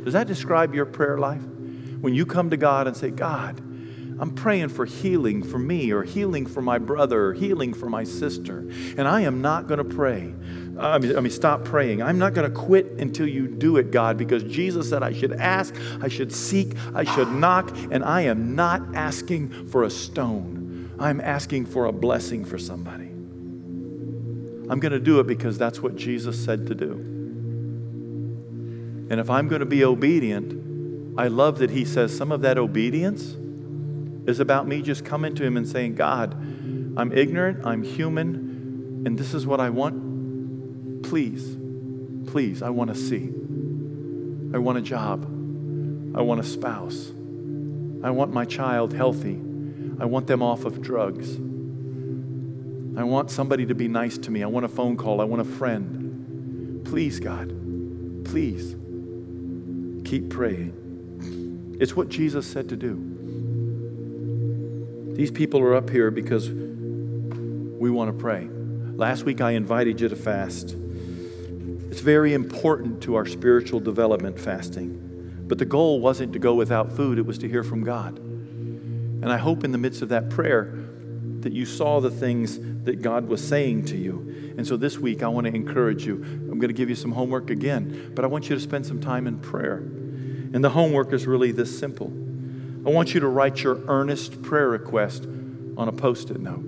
Does 0.04 0.14
that 0.14 0.28
describe 0.28 0.76
your 0.76 0.86
prayer 0.86 1.18
life? 1.18 1.42
When 2.02 2.14
you 2.14 2.26
come 2.26 2.50
to 2.50 2.58
God 2.58 2.88
and 2.88 2.98
say, 2.98 3.10
God, 3.10 3.62
I'm 4.20 4.36
praying 4.36 4.70
for 4.70 4.86
healing 4.86 5.44
for 5.44 5.58
me 5.58 5.92
or 5.92 6.04
healing 6.04 6.46
for 6.46 6.62
my 6.62 6.78
brother 6.78 7.28
or 7.28 7.34
healing 7.34 7.74
for 7.74 7.90
my 7.90 8.04
sister. 8.04 8.60
And 8.98 9.08
I 9.08 9.22
am 9.22 9.42
not 9.42 9.68
going 9.68 9.78
to 9.78 9.84
pray. 9.84 10.34
I 10.78 10.98
mean, 10.98 11.16
I 11.16 11.20
mean, 11.20 11.32
stop 11.32 11.64
praying. 11.64 12.02
I'm 12.02 12.20
not 12.20 12.34
going 12.34 12.50
to 12.50 12.56
quit 12.56 12.86
until 13.00 13.28
you 13.28 13.48
do 13.48 13.78
it, 13.78 13.92
God, 13.92 14.18
because 14.18 14.44
Jesus 14.44 14.90
said 14.90 15.04
I 15.04 15.14
should 15.14 15.34
ask, 15.34 15.76
I 16.02 16.08
should 16.08 16.32
seek, 16.32 16.76
I 16.94 17.04
should 17.04 17.32
knock, 17.32 17.76
and 17.92 18.04
I 18.04 18.22
am 18.22 18.56
not 18.56 18.82
asking 18.96 19.68
for 19.70 19.84
a 19.84 19.90
stone. 19.90 20.92
I'm 21.00 21.22
asking 21.22 21.68
for 21.68 21.86
a 21.86 21.92
blessing 21.92 22.46
for 22.46 22.58
somebody. 22.58 23.13
I'm 24.70 24.80
going 24.80 24.92
to 24.92 25.00
do 25.00 25.20
it 25.20 25.28
because 25.28 25.58
that's 25.58 25.82
what 25.82 25.96
Jesus 25.96 26.44
said 26.44 26.68
to 26.68 26.76
do. 26.76 26.92
And 29.10 29.20
if 29.20 29.30
I'm 29.30 29.48
going 29.48 29.60
to 29.60 29.66
be 29.66 29.84
obedient, 29.84 31.20
I 31.20 31.28
love 31.28 31.60
that 31.60 31.70
he 31.70 31.86
says 31.86 32.16
some 32.16 32.32
of 32.32 32.42
that 32.42 32.58
obedience 32.58 33.36
is 34.28 34.40
about 34.40 34.68
me 34.68 34.82
just 34.82 35.06
coming 35.06 35.36
to 35.36 35.44
him 35.44 35.58
and 35.58 35.68
saying, 35.68 35.96
God, 35.96 36.34
I'm 36.96 37.12
ignorant, 37.12 37.66
I'm 37.66 37.84
human, 37.84 39.04
and 39.06 39.18
this 39.18 39.34
is 39.34 39.46
what 39.46 39.60
I 39.60 39.70
want. 39.70 41.04
Please, 41.04 41.58
please, 42.32 42.62
I 42.62 42.70
want 42.70 42.90
to 42.90 42.96
see. 42.96 43.30
I 44.54 44.60
want 44.60 44.78
a 44.78 44.82
job. 44.82 45.26
I 46.16 46.22
want 46.22 46.40
a 46.40 46.44
spouse. 46.44 47.12
I 48.04 48.12
want 48.12 48.34
my 48.34 48.46
child 48.46 48.94
healthy. 48.94 49.40
I 50.00 50.06
want 50.06 50.28
them 50.28 50.42
off 50.42 50.66
of 50.66 50.82
drugs. 50.82 51.38
I 52.96 53.04
want 53.04 53.32
somebody 53.32 53.66
to 53.66 53.74
be 53.74 53.88
nice 53.88 54.18
to 54.20 54.32
me. 54.32 54.44
I 54.44 54.48
want 54.48 54.66
a 54.66 54.70
phone 54.70 54.98
call. 54.98 55.20
I 55.20 55.24
want 55.24 55.42
a 55.42 55.46
friend. 55.46 56.86
Please, 56.86 57.20
God, 57.20 57.50
please 58.26 58.76
keep 60.06 60.30
praying. 60.30 61.78
It's 61.80 61.96
what 61.96 62.10
Jesus 62.10 62.46
said 62.46 62.70
to 62.70 62.76
do. 62.76 63.10
These 65.16 65.32
people 65.32 65.60
are 65.62 65.74
up 65.74 65.90
here 65.90 66.12
because 66.12 66.50
we 66.50 67.90
want 67.90 68.16
to 68.16 68.22
pray. 68.22 68.48
Last 68.96 69.24
week 69.24 69.42
I 69.42 69.52
invited 69.52 70.00
you 70.00 70.08
to 70.10 70.16
fast. 70.16 70.76
It's 71.90 72.02
very 72.02 72.34
important 72.34 73.02
to 73.04 73.16
our 73.16 73.26
spiritual 73.26 73.80
development, 73.80 74.40
fasting. 74.40 75.44
But 75.48 75.58
the 75.58 75.66
goal 75.66 76.00
wasn't 76.00 76.34
to 76.34 76.40
go 76.40 76.54
without 76.54 76.92
food, 76.92 77.18
it 77.18 77.26
was 77.26 77.38
to 77.40 77.50
hear 77.50 77.64
from 77.64 77.84
God. 77.84 78.18
And 78.20 79.32
I 79.32 79.38
hope 79.38 79.64
in 79.64 79.72
the 79.72 79.78
midst 79.78 80.02
of 80.02 80.10
that 80.10 80.30
prayer 80.30 80.74
that 81.44 81.54
you 81.54 81.66
saw 81.66 82.00
the 82.00 82.12
things 82.12 82.60
that 82.84 83.02
God 83.02 83.28
was 83.28 83.46
saying 83.46 83.86
to 83.86 83.98
you. 83.98 84.54
And 84.58 84.68
so 84.68 84.78
this 84.78 84.98
week, 84.98 85.24
I 85.24 85.28
want 85.28 85.48
to 85.48 85.56
encourage 85.56 86.06
you. 86.06 86.16
I'm 86.16 86.60
going 86.60 86.70
to 86.70 86.74
give 86.74 86.90
you 86.90 86.96
some 86.96 87.12
homework 87.12 87.50
again, 87.50 88.12
but 88.16 88.26
I 88.26 88.28
want 88.28 88.50
you 88.50 88.56
to 88.56 88.62
spend 88.62 88.86
some 88.86 89.00
time 89.00 89.28
in 89.28 89.40
prayer. 89.40 89.78
And 89.78 90.64
the 90.64 90.70
homework 90.70 91.14
is 91.14 91.26
really 91.26 91.52
this 91.52 91.78
simple 91.78 92.12
I 92.86 92.90
want 92.90 93.14
you 93.14 93.22
to 93.22 93.28
write 93.28 93.64
your 93.64 93.80
earnest 93.88 94.42
prayer 94.42 94.68
request 94.68 95.26
on 95.78 95.88
a 95.88 95.92
post 95.94 96.30
it 96.32 96.42
note. 96.42 96.66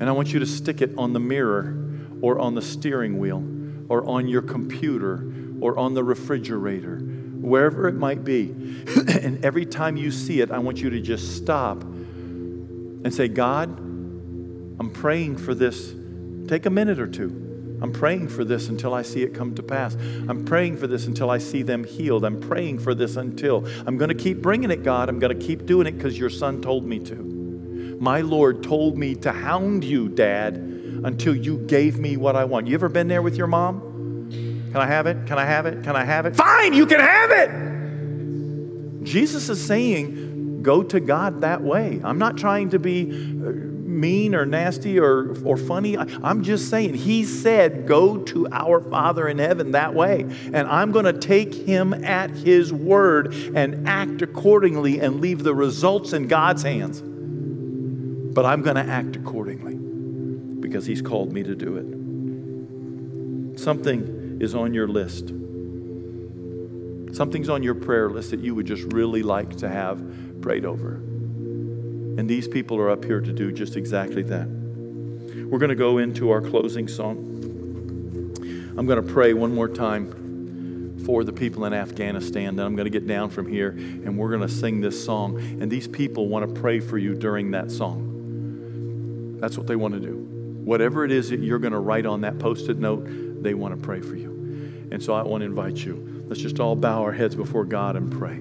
And 0.00 0.04
I 0.08 0.12
want 0.12 0.32
you 0.32 0.40
to 0.40 0.46
stick 0.46 0.82
it 0.82 0.90
on 0.98 1.14
the 1.14 1.20
mirror 1.20 1.74
or 2.20 2.38
on 2.38 2.54
the 2.54 2.60
steering 2.60 3.18
wheel 3.18 3.42
or 3.88 4.04
on 4.06 4.28
your 4.28 4.42
computer 4.42 5.32
or 5.60 5.78
on 5.78 5.94
the 5.94 6.04
refrigerator, 6.04 6.98
wherever 6.98 7.88
it 7.88 7.94
might 7.94 8.24
be. 8.24 8.50
and 9.08 9.44
every 9.44 9.64
time 9.64 9.96
you 9.96 10.10
see 10.10 10.40
it, 10.40 10.50
I 10.50 10.58
want 10.58 10.78
you 10.78 10.90
to 10.90 11.00
just 11.00 11.36
stop 11.36 11.82
and 13.04 13.12
say, 13.12 13.28
God, 13.28 13.68
I'm 13.78 14.90
praying 14.92 15.36
for 15.38 15.54
this. 15.54 15.94
Take 16.48 16.66
a 16.66 16.70
minute 16.70 16.98
or 16.98 17.06
two. 17.06 17.78
I'm 17.82 17.92
praying 17.92 18.28
for 18.28 18.44
this 18.44 18.68
until 18.68 18.94
I 18.94 19.02
see 19.02 19.22
it 19.22 19.34
come 19.34 19.56
to 19.56 19.62
pass. 19.62 19.94
I'm 20.28 20.44
praying 20.44 20.76
for 20.76 20.86
this 20.86 21.06
until 21.06 21.30
I 21.30 21.38
see 21.38 21.62
them 21.62 21.82
healed. 21.82 22.24
I'm 22.24 22.40
praying 22.40 22.78
for 22.78 22.94
this 22.94 23.16
until. 23.16 23.66
I'm 23.86 23.96
going 23.98 24.08
to 24.08 24.14
keep 24.14 24.40
bringing 24.40 24.70
it, 24.70 24.84
God. 24.84 25.08
I'm 25.08 25.18
going 25.18 25.36
to 25.36 25.46
keep 25.46 25.66
doing 25.66 25.88
it 25.88 25.92
because 25.92 26.16
your 26.16 26.30
son 26.30 26.62
told 26.62 26.84
me 26.84 27.00
to. 27.00 27.16
My 28.00 28.20
Lord 28.20 28.62
told 28.62 28.96
me 28.96 29.16
to 29.16 29.32
hound 29.32 29.82
you, 29.82 30.08
Dad, 30.08 30.54
until 30.54 31.34
you 31.34 31.58
gave 31.58 31.98
me 31.98 32.16
what 32.16 32.36
I 32.36 32.44
want. 32.44 32.68
You 32.68 32.74
ever 32.74 32.88
been 32.88 33.08
there 33.08 33.22
with 33.22 33.36
your 33.36 33.48
mom? 33.48 34.28
Can 34.30 34.76
I 34.76 34.86
have 34.86 35.06
it? 35.06 35.26
Can 35.26 35.38
I 35.38 35.44
have 35.44 35.66
it? 35.66 35.82
Can 35.82 35.96
I 35.96 36.04
have 36.04 36.24
it? 36.24 36.36
Fine, 36.36 36.74
you 36.74 36.86
can 36.86 37.00
have 37.00 37.30
it. 37.32 39.04
Jesus 39.04 39.48
is 39.48 39.64
saying, 39.64 40.31
go 40.62 40.82
to 40.82 41.00
God 41.00 41.40
that 41.42 41.62
way. 41.62 42.00
I'm 42.02 42.18
not 42.18 42.36
trying 42.36 42.70
to 42.70 42.78
be 42.78 43.10
uh, 43.10 43.72
mean 43.92 44.34
or 44.34 44.44
nasty 44.44 44.98
or, 44.98 45.36
or 45.44 45.56
funny. 45.56 45.96
I'm 45.96 46.42
just 46.42 46.68
saying, 46.70 46.94
He 46.94 47.24
said, 47.24 47.86
Go 47.86 48.18
to 48.18 48.48
our 48.50 48.80
Father 48.80 49.28
in 49.28 49.38
heaven 49.38 49.72
that 49.72 49.94
way. 49.94 50.22
And 50.22 50.68
I'm 50.68 50.92
going 50.92 51.04
to 51.04 51.12
take 51.12 51.54
Him 51.54 51.92
at 52.04 52.30
His 52.30 52.72
word 52.72 53.34
and 53.54 53.88
act 53.88 54.22
accordingly 54.22 55.00
and 55.00 55.20
leave 55.20 55.42
the 55.42 55.54
results 55.54 56.12
in 56.12 56.28
God's 56.28 56.62
hands. 56.62 57.02
But 58.34 58.44
I'm 58.46 58.62
going 58.62 58.76
to 58.76 58.84
act 58.84 59.16
accordingly 59.16 59.74
because 60.60 60.86
He's 60.86 61.02
called 61.02 61.32
me 61.32 61.42
to 61.42 61.54
do 61.54 61.76
it. 61.76 63.60
Something 63.60 64.38
is 64.40 64.54
on 64.54 64.74
your 64.74 64.88
list. 64.88 65.32
Something's 67.14 67.50
on 67.50 67.62
your 67.62 67.74
prayer 67.74 68.08
list 68.08 68.30
that 68.30 68.40
you 68.40 68.54
would 68.54 68.66
just 68.66 68.90
really 68.94 69.22
like 69.22 69.56
to 69.58 69.68
have 69.68 70.00
prayed 70.42 70.66
over. 70.66 70.94
And 70.94 72.28
these 72.28 72.46
people 72.46 72.78
are 72.78 72.90
up 72.90 73.04
here 73.04 73.20
to 73.20 73.32
do 73.32 73.50
just 73.52 73.76
exactly 73.76 74.22
that. 74.24 74.46
We're 74.46 75.58
going 75.58 75.70
to 75.70 75.74
go 75.74 75.98
into 75.98 76.30
our 76.30 76.42
closing 76.42 76.88
song. 76.88 77.28
I'm 78.76 78.86
going 78.86 79.04
to 79.04 79.12
pray 79.12 79.32
one 79.32 79.54
more 79.54 79.68
time 79.68 81.00
for 81.04 81.24
the 81.24 81.32
people 81.32 81.64
in 81.64 81.72
Afghanistan. 81.72 82.56
Then 82.56 82.66
I'm 82.66 82.76
going 82.76 82.86
to 82.86 82.90
get 82.90 83.06
down 83.06 83.30
from 83.30 83.46
here 83.46 83.70
and 83.70 84.16
we're 84.16 84.28
going 84.28 84.42
to 84.42 84.48
sing 84.48 84.80
this 84.80 85.02
song. 85.02 85.38
And 85.38 85.70
these 85.70 85.88
people 85.88 86.28
want 86.28 86.54
to 86.54 86.60
pray 86.60 86.80
for 86.80 86.98
you 86.98 87.14
during 87.14 87.50
that 87.52 87.70
song. 87.70 89.38
That's 89.40 89.58
what 89.58 89.66
they 89.66 89.76
want 89.76 89.94
to 89.94 90.00
do. 90.00 90.16
Whatever 90.64 91.04
it 91.04 91.10
is 91.10 91.30
that 91.30 91.40
you're 91.40 91.58
going 91.58 91.72
to 91.72 91.80
write 91.80 92.06
on 92.06 92.20
that 92.20 92.38
post 92.38 92.68
it 92.68 92.78
note, 92.78 93.06
they 93.42 93.54
want 93.54 93.74
to 93.74 93.80
pray 93.80 94.00
for 94.00 94.14
you. 94.14 94.30
And 94.90 95.02
so 95.02 95.14
I 95.14 95.22
want 95.22 95.40
to 95.40 95.46
invite 95.46 95.84
you. 95.84 96.24
Let's 96.28 96.40
just 96.40 96.60
all 96.60 96.76
bow 96.76 97.02
our 97.02 97.12
heads 97.12 97.34
before 97.34 97.64
God 97.64 97.96
and 97.96 98.12
pray. 98.12 98.40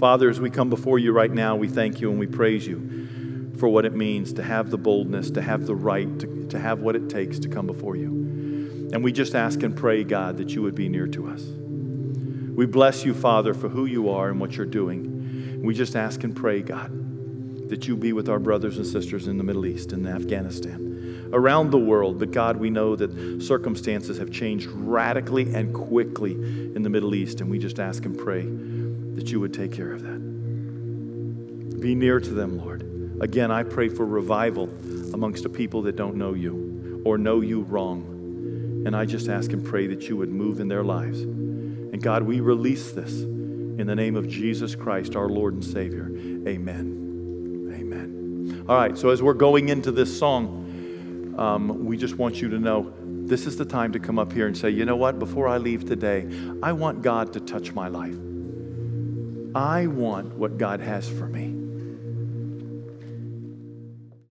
Father, 0.00 0.30
as 0.30 0.40
we 0.40 0.48
come 0.48 0.70
before 0.70 0.98
you 0.98 1.12
right 1.12 1.30
now, 1.30 1.56
we 1.56 1.68
thank 1.68 2.00
you 2.00 2.08
and 2.08 2.18
we 2.18 2.26
praise 2.26 2.66
you 2.66 3.52
for 3.58 3.68
what 3.68 3.84
it 3.84 3.94
means 3.94 4.32
to 4.32 4.42
have 4.42 4.70
the 4.70 4.78
boldness, 4.78 5.30
to 5.32 5.42
have 5.42 5.66
the 5.66 5.74
right, 5.74 6.18
to, 6.20 6.46
to 6.48 6.58
have 6.58 6.80
what 6.80 6.96
it 6.96 7.10
takes 7.10 7.38
to 7.40 7.48
come 7.50 7.66
before 7.66 7.96
you. 7.96 8.08
And 8.94 9.04
we 9.04 9.12
just 9.12 9.34
ask 9.34 9.62
and 9.62 9.76
pray, 9.76 10.02
God, 10.02 10.38
that 10.38 10.54
you 10.54 10.62
would 10.62 10.74
be 10.74 10.88
near 10.88 11.06
to 11.08 11.28
us. 11.28 11.42
We 11.42 12.64
bless 12.64 13.04
you, 13.04 13.12
Father, 13.12 13.52
for 13.52 13.68
who 13.68 13.84
you 13.84 14.08
are 14.08 14.30
and 14.30 14.40
what 14.40 14.56
you're 14.56 14.64
doing. 14.64 15.60
We 15.62 15.74
just 15.74 15.94
ask 15.94 16.24
and 16.24 16.34
pray, 16.34 16.62
God, 16.62 17.68
that 17.68 17.86
you 17.86 17.94
be 17.94 18.14
with 18.14 18.30
our 18.30 18.38
brothers 18.38 18.78
and 18.78 18.86
sisters 18.86 19.28
in 19.28 19.36
the 19.36 19.44
Middle 19.44 19.66
East 19.66 19.92
and 19.92 20.08
Afghanistan, 20.08 21.28
around 21.34 21.72
the 21.72 21.78
world. 21.78 22.18
But 22.18 22.30
God, 22.30 22.56
we 22.56 22.70
know 22.70 22.96
that 22.96 23.42
circumstances 23.42 24.16
have 24.16 24.30
changed 24.30 24.68
radically 24.68 25.54
and 25.54 25.74
quickly 25.74 26.32
in 26.32 26.82
the 26.84 26.90
Middle 26.90 27.14
East, 27.14 27.42
and 27.42 27.50
we 27.50 27.58
just 27.58 27.78
ask 27.78 28.06
and 28.06 28.16
pray 28.16 28.46
that 29.20 29.30
you 29.30 29.38
would 29.38 29.52
take 29.52 29.70
care 29.70 29.92
of 29.92 30.00
that. 30.00 31.78
Be 31.78 31.94
near 31.94 32.20
to 32.20 32.30
them, 32.30 32.58
Lord. 32.58 33.18
Again, 33.20 33.50
I 33.50 33.64
pray 33.64 33.90
for 33.90 34.06
revival 34.06 34.64
amongst 35.12 35.44
a 35.44 35.50
people 35.50 35.82
that 35.82 35.94
don't 35.94 36.16
know 36.16 36.32
you 36.32 37.02
or 37.04 37.18
know 37.18 37.42
you 37.42 37.60
wrong. 37.60 38.82
And 38.86 38.96
I 38.96 39.04
just 39.04 39.28
ask 39.28 39.52
and 39.52 39.62
pray 39.62 39.86
that 39.88 40.08
you 40.08 40.16
would 40.16 40.30
move 40.30 40.58
in 40.58 40.68
their 40.68 40.82
lives. 40.82 41.20
And 41.20 42.02
God, 42.02 42.22
we 42.22 42.40
release 42.40 42.92
this 42.92 43.20
in 43.20 43.86
the 43.86 43.94
name 43.94 44.16
of 44.16 44.26
Jesus 44.26 44.74
Christ, 44.74 45.16
our 45.16 45.28
Lord 45.28 45.52
and 45.52 45.62
Savior. 45.62 46.06
Amen. 46.48 47.74
Amen. 47.78 48.64
All 48.70 48.76
right, 48.76 48.96
so 48.96 49.10
as 49.10 49.22
we're 49.22 49.34
going 49.34 49.68
into 49.68 49.92
this 49.92 50.18
song, 50.18 51.34
um, 51.36 51.84
we 51.84 51.98
just 51.98 52.16
want 52.16 52.40
you 52.40 52.48
to 52.48 52.58
know 52.58 52.90
this 53.26 53.46
is 53.46 53.58
the 53.58 53.66
time 53.66 53.92
to 53.92 54.00
come 54.00 54.18
up 54.18 54.32
here 54.32 54.46
and 54.46 54.56
say, 54.56 54.70
you 54.70 54.86
know 54.86 54.96
what, 54.96 55.18
before 55.18 55.46
I 55.46 55.58
leave 55.58 55.84
today, 55.84 56.26
I 56.62 56.72
want 56.72 57.02
God 57.02 57.34
to 57.34 57.40
touch 57.40 57.72
my 57.74 57.88
life. 57.88 58.16
I 59.54 59.88
want 59.88 60.36
what 60.36 60.58
God 60.58 60.80
has 60.80 61.08
for 61.08 61.26
me. 61.26 61.59